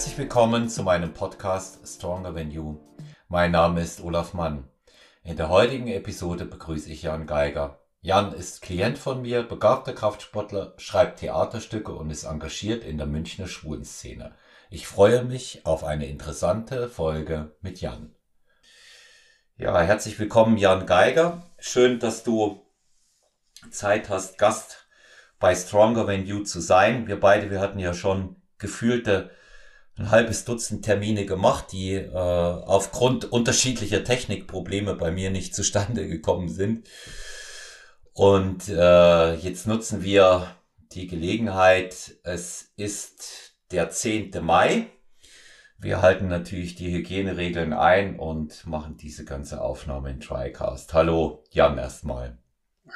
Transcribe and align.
Herzlich 0.00 0.16
willkommen 0.16 0.70
zu 0.70 0.82
meinem 0.82 1.12
Podcast 1.12 1.86
Stronger 1.86 2.34
Than 2.34 2.50
You. 2.50 2.78
Mein 3.28 3.50
Name 3.50 3.82
ist 3.82 4.00
Olaf 4.00 4.32
Mann. 4.32 4.66
In 5.24 5.36
der 5.36 5.50
heutigen 5.50 5.88
Episode 5.88 6.46
begrüße 6.46 6.90
ich 6.90 7.02
Jan 7.02 7.26
Geiger. 7.26 7.82
Jan 8.00 8.32
ist 8.32 8.62
Klient 8.62 8.96
von 8.96 9.20
mir, 9.20 9.42
begabter 9.42 9.92
Kraftsportler, 9.92 10.72
schreibt 10.78 11.20
Theaterstücke 11.20 11.92
und 11.92 12.08
ist 12.08 12.24
engagiert 12.24 12.82
in 12.82 12.96
der 12.96 13.06
Münchner 13.06 13.46
Schwulenszene. 13.46 14.34
Ich 14.70 14.86
freue 14.86 15.22
mich 15.22 15.66
auf 15.66 15.84
eine 15.84 16.06
interessante 16.06 16.88
Folge 16.88 17.54
mit 17.60 17.82
Jan. 17.82 18.14
Ja, 19.58 19.78
herzlich 19.82 20.18
willkommen, 20.18 20.56
Jan 20.56 20.86
Geiger. 20.86 21.42
Schön, 21.58 21.98
dass 21.98 22.24
du 22.24 22.64
Zeit 23.70 24.08
hast, 24.08 24.38
Gast 24.38 24.86
bei 25.38 25.54
Stronger 25.54 26.06
Than 26.06 26.24
You 26.24 26.42
zu 26.42 26.60
sein. 26.60 27.06
Wir 27.06 27.20
beide, 27.20 27.50
wir 27.50 27.60
hatten 27.60 27.78
ja 27.78 27.92
schon 27.92 28.36
gefühlte 28.56 29.30
ein 30.00 30.10
halbes 30.10 30.46
Dutzend 30.46 30.82
Termine 30.84 31.26
gemacht, 31.26 31.66
die 31.72 31.92
äh, 31.92 32.14
aufgrund 32.14 33.30
unterschiedlicher 33.30 34.02
Technikprobleme 34.02 34.94
bei 34.94 35.10
mir 35.10 35.30
nicht 35.30 35.54
zustande 35.54 36.08
gekommen 36.08 36.48
sind. 36.48 36.88
Und 38.14 38.68
äh, 38.68 39.34
jetzt 39.34 39.66
nutzen 39.66 40.02
wir 40.02 40.56
die 40.92 41.06
Gelegenheit. 41.06 42.16
Es 42.24 42.72
ist 42.76 43.52
der 43.70 43.90
10. 43.90 44.32
Mai. 44.42 44.86
Wir 45.78 46.02
halten 46.02 46.28
natürlich 46.28 46.74
die 46.74 46.92
Hygieneregeln 46.92 47.72
ein 47.72 48.18
und 48.18 48.66
machen 48.66 48.96
diese 48.96 49.24
ganze 49.24 49.60
Aufnahme 49.62 50.10
in 50.10 50.20
TriCast. 50.20 50.92
Hallo, 50.92 51.44
Jan 51.50 51.78
erstmal. 51.78 52.38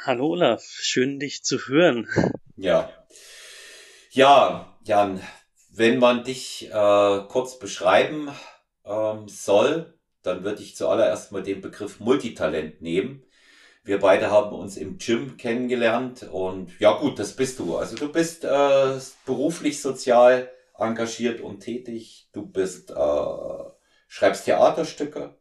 Hallo 0.04 0.28
Olaf, 0.28 0.62
schön 0.62 1.20
dich 1.20 1.44
zu 1.44 1.58
hören. 1.68 2.08
Ja. 2.56 2.90
Ja, 4.10 4.76
Jan, 4.84 5.20
wenn 5.76 5.98
man 5.98 6.24
dich 6.24 6.70
äh, 6.70 7.20
kurz 7.28 7.58
beschreiben 7.58 8.30
ähm, 8.84 9.28
soll, 9.28 9.94
dann 10.22 10.44
würde 10.44 10.62
ich 10.62 10.76
zuallererst 10.76 11.32
mal 11.32 11.42
den 11.42 11.60
Begriff 11.60 12.00
Multitalent 12.00 12.80
nehmen. 12.80 13.24
Wir 13.82 13.98
beide 13.98 14.30
haben 14.30 14.54
uns 14.54 14.76
im 14.76 14.98
Gym 14.98 15.36
kennengelernt 15.36 16.26
und 16.30 16.70
ja 16.80 16.92
gut, 16.92 17.18
das 17.18 17.36
bist 17.36 17.58
du. 17.58 17.76
Also 17.76 17.96
du 17.96 18.10
bist 18.10 18.44
äh, 18.44 18.98
beruflich 19.26 19.82
sozial 19.82 20.50
engagiert 20.78 21.40
und 21.40 21.60
tätig. 21.60 22.28
Du 22.32 22.46
bist 22.46 22.90
äh, 22.90 23.64
schreibst 24.08 24.46
Theaterstücke. 24.46 25.36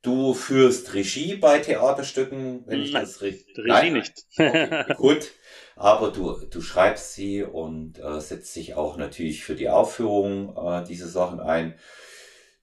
Du 0.00 0.32
führst 0.32 0.94
Regie 0.94 1.34
bei 1.34 1.58
Theaterstücken, 1.58 2.62
wenn 2.66 2.82
ich 2.82 2.92
Nein, 2.92 3.02
das 3.02 3.20
richtig. 3.20 3.58
Regie 3.58 3.68
Nein, 3.68 3.92
nicht. 3.94 4.14
Okay, 4.38 4.94
gut. 4.96 5.32
Aber 5.78 6.10
du, 6.10 6.32
du 6.32 6.60
schreibst 6.60 7.14
sie 7.14 7.44
und 7.44 8.00
äh, 8.00 8.20
setzt 8.20 8.56
dich 8.56 8.74
auch 8.74 8.96
natürlich 8.96 9.44
für 9.44 9.54
die 9.54 9.68
Aufführung 9.68 10.56
äh, 10.56 10.82
diese 10.84 11.08
Sachen 11.08 11.38
ein. 11.38 11.78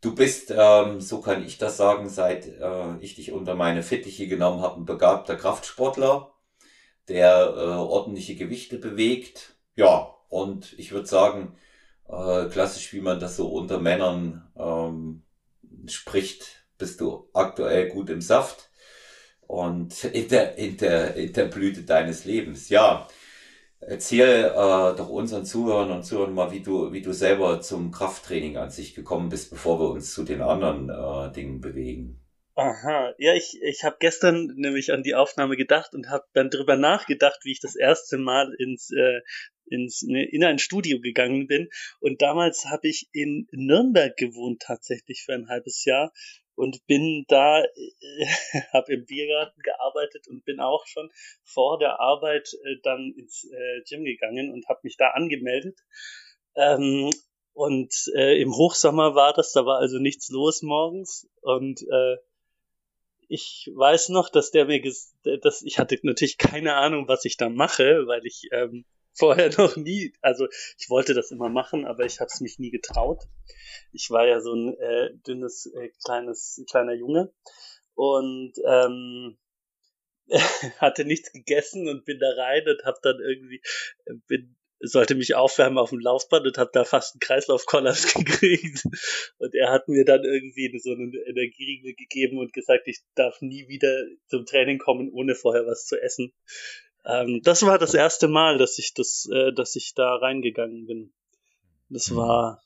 Du 0.02 0.14
bist, 0.14 0.54
ähm, 0.56 1.00
so 1.00 1.22
kann 1.22 1.46
ich 1.46 1.58
das 1.58 1.78
sagen, 1.78 2.10
seit 2.10 2.46
äh, 2.46 2.98
ich 3.00 3.16
dich 3.16 3.32
unter 3.32 3.56
meine 3.56 3.84
Fittiche 3.84 4.28
genommen 4.28 4.62
habe, 4.62 4.82
ein 4.82 4.86
begabter 4.86 5.38
Kraftsportler, 5.38 6.34
der 7.08 7.54
äh, 7.56 7.62
ordentliche 7.78 8.36
Gewichte 8.36 8.78
bewegt. 8.78 9.56
Ja, 9.78 10.14
und 10.28 10.78
ich 10.78 10.92
würde 10.92 11.08
sagen, 11.08 11.56
äh, 12.10 12.48
klassisch, 12.50 12.92
wie 12.92 13.00
man 13.00 13.22
das 13.22 13.38
so 13.38 13.48
unter 13.48 13.80
Männern 13.80 14.52
ähm, 14.58 15.24
spricht, 15.88 16.66
bist 16.78 17.00
du 17.00 17.30
aktuell 17.32 17.88
gut 17.88 18.10
im 18.10 18.20
Saft 18.20 18.70
und 19.48 20.04
in 20.06 20.28
der, 20.28 20.58
in 20.58 20.78
der, 20.78 21.16
in 21.16 21.34
der 21.34 21.46
Blüte 21.46 21.84
deines 21.84 22.26
Lebens. 22.26 22.70
Ja, 22.70 23.08
erzähl 23.80 24.46
äh, 24.46 24.96
doch 24.96 25.10
unseren 25.10 25.46
Zuhörern 25.46 25.92
und 25.92 26.04
Zuhörern 26.04 26.34
mal, 26.34 26.52
wie 26.52 26.62
du, 26.62 26.92
wie 26.92 27.02
du 27.02 27.14
selber 27.14 27.62
zum 27.62 27.92
Krafttraining 27.92 28.58
an 28.58 28.70
sich 28.70 28.96
gekommen 28.96 29.30
bist, 29.30 29.50
bevor 29.50 29.80
wir 29.80 29.90
uns 29.90 30.14
zu 30.14 30.24
den 30.24 30.42
anderen 30.42 30.90
äh, 30.90 31.32
Dingen 31.34 31.62
bewegen. 31.62 32.22
Aha, 32.58 33.14
ja, 33.18 33.34
ich, 33.34 33.60
ich 33.62 33.84
habe 33.84 33.98
gestern 34.00 34.54
nämlich 34.56 34.94
an 34.94 35.04
die 35.04 35.14
Aufnahme 35.14 35.58
gedacht 35.58 35.94
und 35.94 36.10
habe 36.10 36.24
dann 36.34 36.50
drüber 36.50 36.78
nachgedacht, 36.78 37.40
wie 37.44 37.52
ich 37.52 37.60
das 37.60 37.76
erste 37.76 38.18
Mal 38.18 38.56
ins, 38.58 38.92
äh, 38.92 39.20
ins 39.66 40.04
ne, 40.04 40.24
in 40.24 40.42
ein 40.46 40.58
Studio 40.58 41.02
gegangen 41.02 41.48
bin. 41.48 41.68
Und 42.00 42.22
damals 42.22 42.66
habe 42.68 42.88
ich 42.88 43.10
in 43.12 43.50
Nürnberg 43.52 44.16
gewohnt 44.16 44.62
tatsächlich 44.62 45.24
für 45.26 45.34
ein 45.34 45.50
halbes 45.50 45.84
Jahr 45.84 46.14
und 46.56 46.86
bin 46.88 47.26
da, 47.28 47.64
äh, 47.76 48.26
habe 48.74 48.94
im 48.94 49.06
Biergarten 49.06 49.62
gearbeitet 49.62 50.28
und 50.28 50.46
bin 50.46 50.60
auch 50.60 50.86
schon 50.88 51.10
vor 51.44 51.78
der 51.80 52.00
Arbeit 52.00 52.54
äh, 52.64 52.78
dann 52.84 53.14
ins 53.18 53.50
äh, 53.52 53.82
Gym 53.88 54.04
gegangen 54.04 54.52
und 54.52 54.68
habe 54.68 54.80
mich 54.84 54.98
da 54.98 55.10
angemeldet. 55.10 55.80
Ähm, 56.56 57.12
und 57.54 57.94
äh, 58.16 58.42
im 58.42 58.54
Hochsommer 58.54 59.16
war 59.16 59.34
das, 59.34 59.54
da 59.54 59.66
war 59.66 59.80
also 59.80 59.98
nichts 59.98 60.30
los 60.30 60.62
morgens 60.62 61.30
und 61.42 61.82
äh, 61.84 62.18
ich 63.28 63.72
weiß 63.74 64.10
noch, 64.10 64.30
dass 64.30 64.52
der 64.52 64.66
mir, 64.66 64.82
dass 65.42 65.62
ich 65.64 65.80
hatte 65.80 65.98
natürlich 66.04 66.38
keine 66.38 66.76
Ahnung, 66.76 67.08
was 67.08 67.26
ich 67.26 67.38
da 67.38 67.50
mache, 67.50 68.06
weil 68.08 68.26
ich 68.26 68.50
ähm, 68.52 68.86
vorher 69.16 69.50
noch 69.58 69.76
nie, 69.76 70.14
also 70.22 70.48
ich 70.78 70.90
wollte 70.90 71.14
das 71.14 71.32
immer 71.32 71.50
machen, 71.50 71.86
aber 71.86 72.06
ich 72.06 72.20
habe 72.20 72.30
es 72.32 72.42
mich 72.42 72.60
nie 72.60 72.72
getraut. 72.72 73.24
Ich 73.92 74.10
war 74.12 74.28
ja 74.28 74.40
so 74.42 74.54
ein 74.54 74.78
äh, 74.78 75.10
dünnes, 75.26 75.66
äh, 75.68 75.90
kleines, 76.04 76.64
kleiner 76.70 76.94
Junge 76.94 77.34
und 77.96 78.54
ähm, 78.66 79.38
hatte 80.80 81.06
nichts 81.06 81.32
gegessen 81.32 81.88
und 81.88 82.06
bin 82.06 82.20
da 82.20 82.30
rein 82.36 82.68
und 82.68 82.84
habe 82.86 83.00
dann 83.02 83.20
irgendwie 83.20 83.62
äh, 84.06 84.14
bin 84.28 84.56
sollte 84.80 85.16
mich 85.16 85.36
aufwärmen 85.36 85.78
auf 85.78 85.90
dem 85.90 86.00
Laufband 86.00 86.46
und 86.46 86.58
habe 86.58 86.70
da 86.74 86.84
fast 86.84 87.16
einen 87.16 87.20
Kreislaufkollaps 87.20 88.14
gekriegt. 88.14 88.84
Und 89.38 89.56
er 89.56 89.72
hat 89.72 89.88
mir 89.88 90.06
dann 90.06 90.24
irgendwie 90.24 90.78
so 90.80 90.92
einen 90.92 91.14
Energieriegel 91.14 91.94
gegeben 91.96 92.38
und 92.40 92.54
gesagt, 92.54 92.88
ich 92.88 93.00
darf 93.16 93.42
nie 93.42 93.68
wieder 93.68 94.06
zum 94.28 94.46
Training 94.46 94.78
kommen, 94.78 95.12
ohne 95.12 95.36
vorher 95.36 95.66
was 95.66 95.86
zu 95.86 96.02
essen. 96.02 96.34
Ähm, 97.06 97.42
das 97.44 97.64
war 97.64 97.78
das 97.78 97.94
erste 97.94 98.28
Mal, 98.28 98.58
dass 98.58 98.80
ich 98.80 98.94
das, 98.94 99.28
äh, 99.32 99.54
dass 99.54 99.76
ich 99.76 99.94
da 99.94 100.16
reingegangen 100.16 100.86
bin. 100.86 101.14
Das 101.90 102.10
mhm. 102.10 102.16
war 102.18 102.64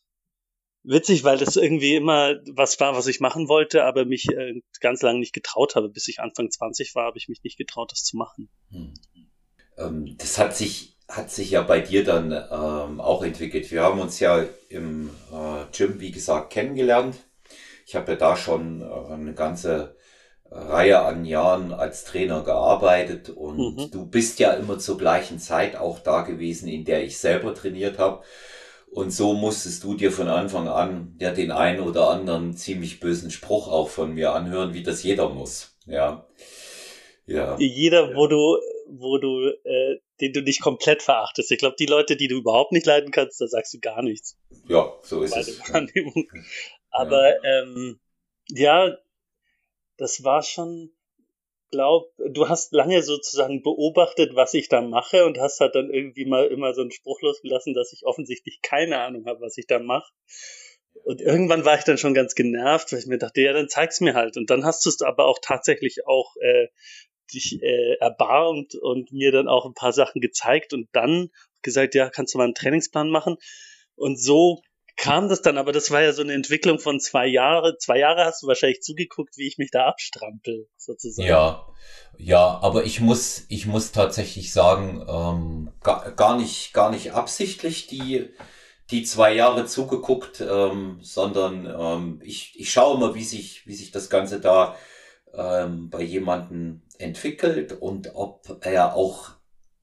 witzig, 0.83 1.23
weil 1.23 1.37
das 1.37 1.55
irgendwie 1.55 1.95
immer 1.95 2.35
was 2.51 2.79
war, 2.79 2.95
was 2.95 3.07
ich 3.07 3.19
machen 3.19 3.49
wollte, 3.49 3.83
aber 3.83 4.05
mich 4.05 4.29
äh, 4.29 4.61
ganz 4.79 5.01
lange 5.01 5.19
nicht 5.19 5.33
getraut 5.33 5.75
habe. 5.75 5.89
Bis 5.89 6.07
ich 6.07 6.19
Anfang 6.19 6.49
20 6.49 6.95
war, 6.95 7.05
habe 7.05 7.17
ich 7.17 7.27
mich 7.27 7.43
nicht 7.43 7.57
getraut, 7.57 7.91
das 7.91 8.03
zu 8.03 8.17
machen. 8.17 8.49
Hm. 8.71 8.93
Ähm, 9.77 10.15
das 10.17 10.37
hat 10.37 10.55
sich, 10.55 10.97
hat 11.07 11.31
sich 11.31 11.51
ja 11.51 11.61
bei 11.61 11.81
dir 11.81 12.03
dann 12.03 12.31
ähm, 12.31 13.01
auch 13.01 13.23
entwickelt. 13.23 13.71
Wir 13.71 13.83
haben 13.83 13.99
uns 13.99 14.19
ja 14.19 14.45
im 14.69 15.09
äh, 15.31 15.65
Gym, 15.75 15.99
wie 15.99 16.11
gesagt, 16.11 16.53
kennengelernt. 16.53 17.17
Ich 17.85 17.95
habe 17.95 18.13
ja 18.13 18.17
da 18.17 18.37
schon 18.37 18.81
äh, 18.81 19.13
eine 19.13 19.33
ganze 19.33 19.97
Reihe 20.51 20.99
an 20.99 21.25
Jahren 21.25 21.73
als 21.73 22.03
Trainer 22.05 22.43
gearbeitet 22.43 23.29
und 23.29 23.57
mhm. 23.57 23.91
du 23.91 24.05
bist 24.05 24.39
ja 24.39 24.53
immer 24.53 24.79
zur 24.79 24.97
gleichen 24.97 25.39
Zeit 25.39 25.75
auch 25.75 25.99
da 25.99 26.21
gewesen, 26.21 26.67
in 26.67 26.85
der 26.85 27.03
ich 27.03 27.17
selber 27.19 27.53
trainiert 27.53 27.99
habe. 27.99 28.23
Und 28.91 29.11
so 29.11 29.33
musstest 29.33 29.83
du 29.83 29.93
dir 29.93 30.11
von 30.11 30.27
Anfang 30.27 30.67
an 30.67 31.15
ja 31.19 31.31
den 31.31 31.51
einen 31.51 31.81
oder 31.81 32.09
anderen 32.09 32.55
ziemlich 32.55 32.99
bösen 32.99 33.29
Spruch 33.29 33.67
auch 33.67 33.89
von 33.89 34.13
mir 34.13 34.33
anhören, 34.33 34.73
wie 34.73 34.81
das 34.81 35.03
jeder 35.03 35.29
muss. 35.29 35.77
Ja. 35.85 36.27
Ja. 37.27 37.55
Jeder, 37.59 38.15
wo 38.15 38.25
du, 38.25 38.57
wo 38.89 39.19
du, 39.19 39.49
äh, 39.63 39.99
den 40.19 40.33
du 40.33 40.41
nicht 40.41 40.61
komplett 40.61 41.03
verachtest. 41.03 41.51
Ich 41.51 41.59
glaube, 41.59 41.75
die 41.77 41.85
Leute, 41.85 42.15
die 42.15 42.27
du 42.27 42.37
überhaupt 42.37 42.71
nicht 42.71 42.87
leiden 42.87 43.11
kannst, 43.11 43.39
da 43.39 43.47
sagst 43.47 43.71
du 43.75 43.79
gar 43.79 44.01
nichts. 44.01 44.35
Ja, 44.67 44.91
so 45.03 45.21
ist 45.21 45.37
es. 45.37 45.59
Wahrnehmung. 45.71 46.27
Aber 46.89 47.29
ja. 47.29 47.61
ähm, 47.61 47.99
ja, 48.47 48.97
das 49.99 50.23
war 50.23 50.41
schon, 50.41 50.91
glaub, 51.71 52.11
du 52.17 52.49
hast 52.49 52.73
lange 52.73 53.03
sozusagen 53.03 53.61
beobachtet, 53.61 54.35
was 54.35 54.53
ich 54.53 54.69
da 54.69 54.81
mache 54.81 55.25
und 55.25 55.37
hast 55.37 55.59
halt 55.59 55.75
dann 55.75 55.91
irgendwie 55.91 56.25
mal 56.25 56.47
immer 56.47 56.73
so 56.73 56.81
einen 56.81 56.91
Spruch 56.91 57.21
losgelassen, 57.21 57.73
dass 57.73 57.93
ich 57.93 58.05
offensichtlich 58.05 58.61
keine 58.61 58.99
Ahnung 58.99 59.25
habe, 59.25 59.41
was 59.41 59.57
ich 59.57 59.67
da 59.67 59.79
mache. 59.79 60.11
Und 61.03 61.21
irgendwann 61.21 61.65
war 61.65 61.77
ich 61.77 61.83
dann 61.83 61.97
schon 61.97 62.13
ganz 62.13 62.33
genervt, 62.33 62.91
weil 62.91 62.99
ich 62.99 63.07
mir 63.07 63.17
dachte, 63.17 63.41
ja, 63.41 63.53
dann 63.53 63.69
zeig's 63.69 64.01
mir 64.01 64.15
halt. 64.15 64.37
Und 64.37 64.49
dann 64.49 64.65
hast 64.65 64.85
du 64.85 64.89
es 64.89 65.01
aber 65.01 65.25
auch 65.25 65.39
tatsächlich 65.41 66.07
auch 66.07 66.35
äh, 66.41 66.67
dich 67.33 67.61
äh, 67.61 67.95
erbarmt 67.99 68.75
und 68.75 69.11
mir 69.11 69.31
dann 69.31 69.47
auch 69.47 69.65
ein 69.65 69.73
paar 69.73 69.93
Sachen 69.93 70.21
gezeigt 70.21 70.73
und 70.73 70.89
dann 70.93 71.29
gesagt, 71.61 71.93
ja, 71.93 72.09
kannst 72.09 72.33
du 72.33 72.37
mal 72.37 72.45
einen 72.45 72.55
Trainingsplan 72.55 73.09
machen. 73.09 73.37
Und 73.95 74.19
so 74.19 74.61
kam 74.99 75.29
das 75.29 75.41
dann, 75.41 75.57
aber 75.57 75.71
das 75.71 75.91
war 75.91 76.01
ja 76.01 76.11
so 76.11 76.21
eine 76.21 76.33
Entwicklung 76.33 76.77
von 76.77 76.99
zwei 76.99 77.25
Jahre. 77.25 77.77
Zwei 77.77 77.99
Jahre 77.99 78.25
hast 78.25 78.43
du 78.43 78.47
wahrscheinlich 78.47 78.81
zugeguckt, 78.81 79.37
wie 79.37 79.47
ich 79.47 79.57
mich 79.57 79.71
da 79.71 79.87
abstrampel, 79.87 80.67
sozusagen. 80.77 81.27
Ja, 81.27 81.65
ja, 82.17 82.59
aber 82.61 82.83
ich 82.83 82.99
muss, 82.99 83.45
ich 83.47 83.65
muss 83.65 83.93
tatsächlich 83.93 84.51
sagen, 84.51 85.05
ähm, 85.07 85.71
gar, 85.81 86.11
gar 86.11 86.37
nicht, 86.37 86.73
gar 86.73 86.91
nicht 86.91 87.13
absichtlich 87.13 87.87
die, 87.87 88.29
die 88.91 89.03
zwei 89.03 89.33
Jahre 89.33 89.65
zugeguckt, 89.65 90.41
ähm, 90.41 90.99
sondern 91.01 91.65
ähm, 91.65 92.21
ich, 92.23 92.59
ich 92.59 92.71
schaue 92.71 92.99
mal, 92.99 93.15
wie 93.15 93.23
sich, 93.23 93.65
wie 93.67 93.75
sich 93.75 93.91
das 93.91 94.09
Ganze 94.09 94.41
da 94.41 94.75
ähm, 95.33 95.89
bei 95.89 96.01
jemanden 96.01 96.83
entwickelt 96.97 97.71
und 97.71 98.11
ob 98.15 98.59
er 98.65 98.95
auch 98.95 99.29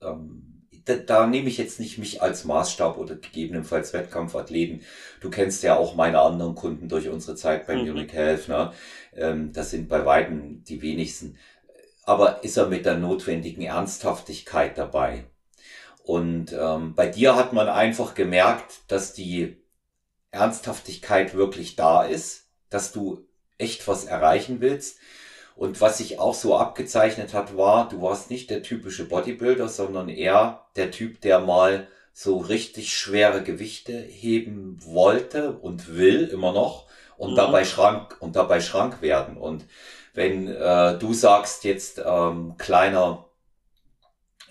ähm, 0.03 0.46
da, 0.87 0.95
da 0.95 1.27
nehme 1.27 1.49
ich 1.49 1.59
jetzt 1.59 1.79
nicht 1.81 1.99
mich 1.99 2.23
als 2.23 2.45
Maßstab 2.45 2.97
oder 2.97 3.17
gegebenenfalls 3.17 3.93
Wettkampfathleten. 3.93 4.83
Du 5.21 5.29
kennst 5.31 5.63
ja 5.63 5.77
auch 5.77 5.95
meine 5.95 6.21
anderen 6.21 6.55
Kunden 6.55 6.89
durch 6.89 7.09
unsere 7.09 7.37
Zeit 7.37 7.67
bei 7.67 7.77
mhm. 7.77 7.89
Munich 7.89 8.13
Health. 8.13 8.49
Ne? 8.49 8.73
Ähm, 9.15 9.53
das 9.53 9.71
sind 9.71 9.89
bei 9.89 10.07
weitem 10.07 10.65
die 10.65 10.81
wenigsten. 10.81 11.37
Aber 12.05 12.45
ist 12.45 12.57
er 12.57 12.69
mit 12.69 12.87
der 12.87 12.97
notwendigen 12.97 13.63
Ernsthaftigkeit 13.63 14.79
dabei? 14.79 15.25
Und 16.05 16.53
ähm, 16.53 16.95
bei 16.95 17.09
dir 17.09 17.35
hat 17.35 17.53
man 17.53 17.69
einfach 17.69 18.15
gemerkt, 18.15 18.83
dass 18.87 19.13
die 19.13 19.57
Ernsthaftigkeit 20.31 21.35
wirklich 21.35 21.75
da 21.75 22.05
ist, 22.05 22.49
dass 22.71 22.93
du 22.93 23.27
echt 23.59 23.89
was 23.89 24.05
erreichen 24.05 24.61
willst. 24.61 24.99
Und 25.57 25.81
was 25.81 25.99
sich 25.99 26.21
auch 26.21 26.35
so 26.35 26.57
abgezeichnet 26.57 27.33
hat, 27.33 27.57
war, 27.57 27.89
du 27.89 28.03
warst 28.03 28.31
nicht 28.31 28.51
der 28.51 28.63
typische 28.63 29.09
Bodybuilder, 29.09 29.69
sondern 29.69 30.11
eher 30.11 30.67
der 30.77 30.91
Typ, 30.91 31.23
der 31.23 31.41
mal 31.41 31.89
so 32.13 32.37
richtig 32.37 32.95
schwere 32.95 33.43
Gewichte 33.43 33.99
heben 33.99 34.79
wollte 34.85 35.53
und 35.53 35.97
will 35.97 36.25
immer 36.25 36.53
noch 36.53 36.87
und 37.17 37.33
mhm. 37.33 37.37
dabei 37.37 37.65
schrank 37.65 38.17
und 38.21 38.37
dabei 38.37 38.61
schrank 38.61 39.01
werden. 39.01 39.39
Und 39.39 39.65
wenn 40.13 40.47
äh, 40.47 40.99
du 40.99 41.15
sagst 41.15 41.65
jetzt 41.65 42.03
ähm, 42.05 42.57
kleiner 42.59 43.25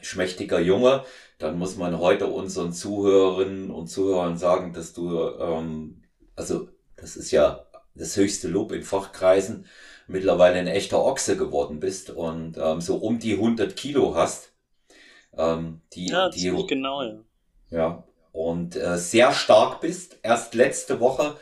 schmächtiger 0.01 0.59
Junge, 0.59 1.03
dann 1.37 1.59
muss 1.59 1.75
man 1.75 1.99
heute 1.99 2.27
unseren 2.27 2.73
Zuhörerinnen 2.73 3.69
und 3.69 3.87
Zuhörern 3.87 4.39
sagen, 4.39 4.73
dass 4.73 4.93
du, 4.93 5.19
ähm, 5.39 6.01
also 6.35 6.69
das 6.95 7.15
ist 7.15 7.29
ja 7.29 7.65
das 7.93 8.15
höchste 8.15 8.47
Lob 8.47 8.71
in 8.71 8.83
Fachkreisen, 8.83 9.67
mittlerweile 10.07 10.59
ein 10.59 10.67
echter 10.67 11.03
Ochse 11.03 11.37
geworden 11.37 11.79
bist 11.79 12.09
und 12.09 12.57
ähm, 12.57 12.81
so 12.81 12.97
um 12.97 13.19
die 13.19 13.33
100 13.33 13.75
Kilo 13.75 14.15
hast. 14.15 14.53
Ähm, 15.37 15.81
die, 15.93 16.07
ja, 16.07 16.29
die, 16.29 16.65
genau, 16.67 17.03
ja. 17.03 17.19
Ja, 17.69 18.03
und 18.31 18.75
äh, 18.75 18.97
sehr 18.97 19.31
stark 19.31 19.81
bist. 19.81 20.19
Erst 20.23 20.53
letzte 20.55 20.99
Woche 20.99 21.35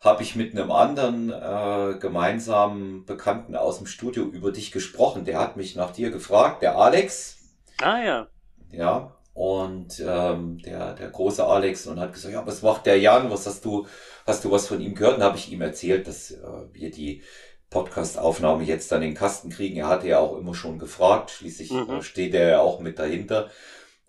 habe 0.00 0.22
ich 0.22 0.34
mit 0.34 0.52
einem 0.54 0.70
anderen 0.70 1.30
äh, 1.30 1.98
gemeinsamen 1.98 3.04
Bekannten 3.04 3.54
aus 3.54 3.78
dem 3.78 3.86
Studio 3.86 4.24
über 4.24 4.50
dich 4.50 4.72
gesprochen. 4.72 5.24
Der 5.24 5.38
hat 5.38 5.56
mich 5.56 5.76
nach 5.76 5.92
dir 5.92 6.10
gefragt, 6.10 6.62
der 6.62 6.76
Alex. 6.76 7.38
Ah 7.82 8.02
ja. 8.02 8.28
Ja, 8.72 9.16
und 9.34 10.02
ähm, 10.06 10.58
der, 10.58 10.94
der 10.94 11.10
große 11.10 11.44
Alex 11.44 11.86
und 11.86 12.00
hat 12.00 12.12
gesagt, 12.12 12.34
ja, 12.34 12.46
was 12.46 12.62
macht 12.62 12.86
der 12.86 12.98
Jan? 12.98 13.30
Was 13.30 13.46
hast 13.46 13.64
du, 13.64 13.86
hast 14.26 14.44
du 14.44 14.50
was 14.50 14.66
von 14.66 14.80
ihm 14.80 14.94
gehört? 14.94 15.16
Und 15.16 15.22
habe 15.22 15.36
ich 15.36 15.52
ihm 15.52 15.60
erzählt, 15.60 16.06
dass 16.06 16.30
äh, 16.30 16.38
wir 16.72 16.90
die 16.90 17.22
Podcast-Aufnahme 17.70 18.64
jetzt 18.64 18.92
dann 18.92 19.02
in 19.02 19.10
den 19.10 19.16
Kasten 19.16 19.50
kriegen. 19.50 19.78
Er 19.78 19.88
hatte 19.88 20.08
ja 20.08 20.18
auch 20.18 20.36
immer 20.36 20.54
schon 20.54 20.78
gefragt, 20.78 21.30
schließlich 21.30 21.70
mhm. 21.70 21.90
Äh, 21.90 22.02
steht 22.02 22.34
er 22.34 22.48
ja 22.48 22.60
auch 22.60 22.80
mit 22.80 22.98
dahinter 22.98 23.50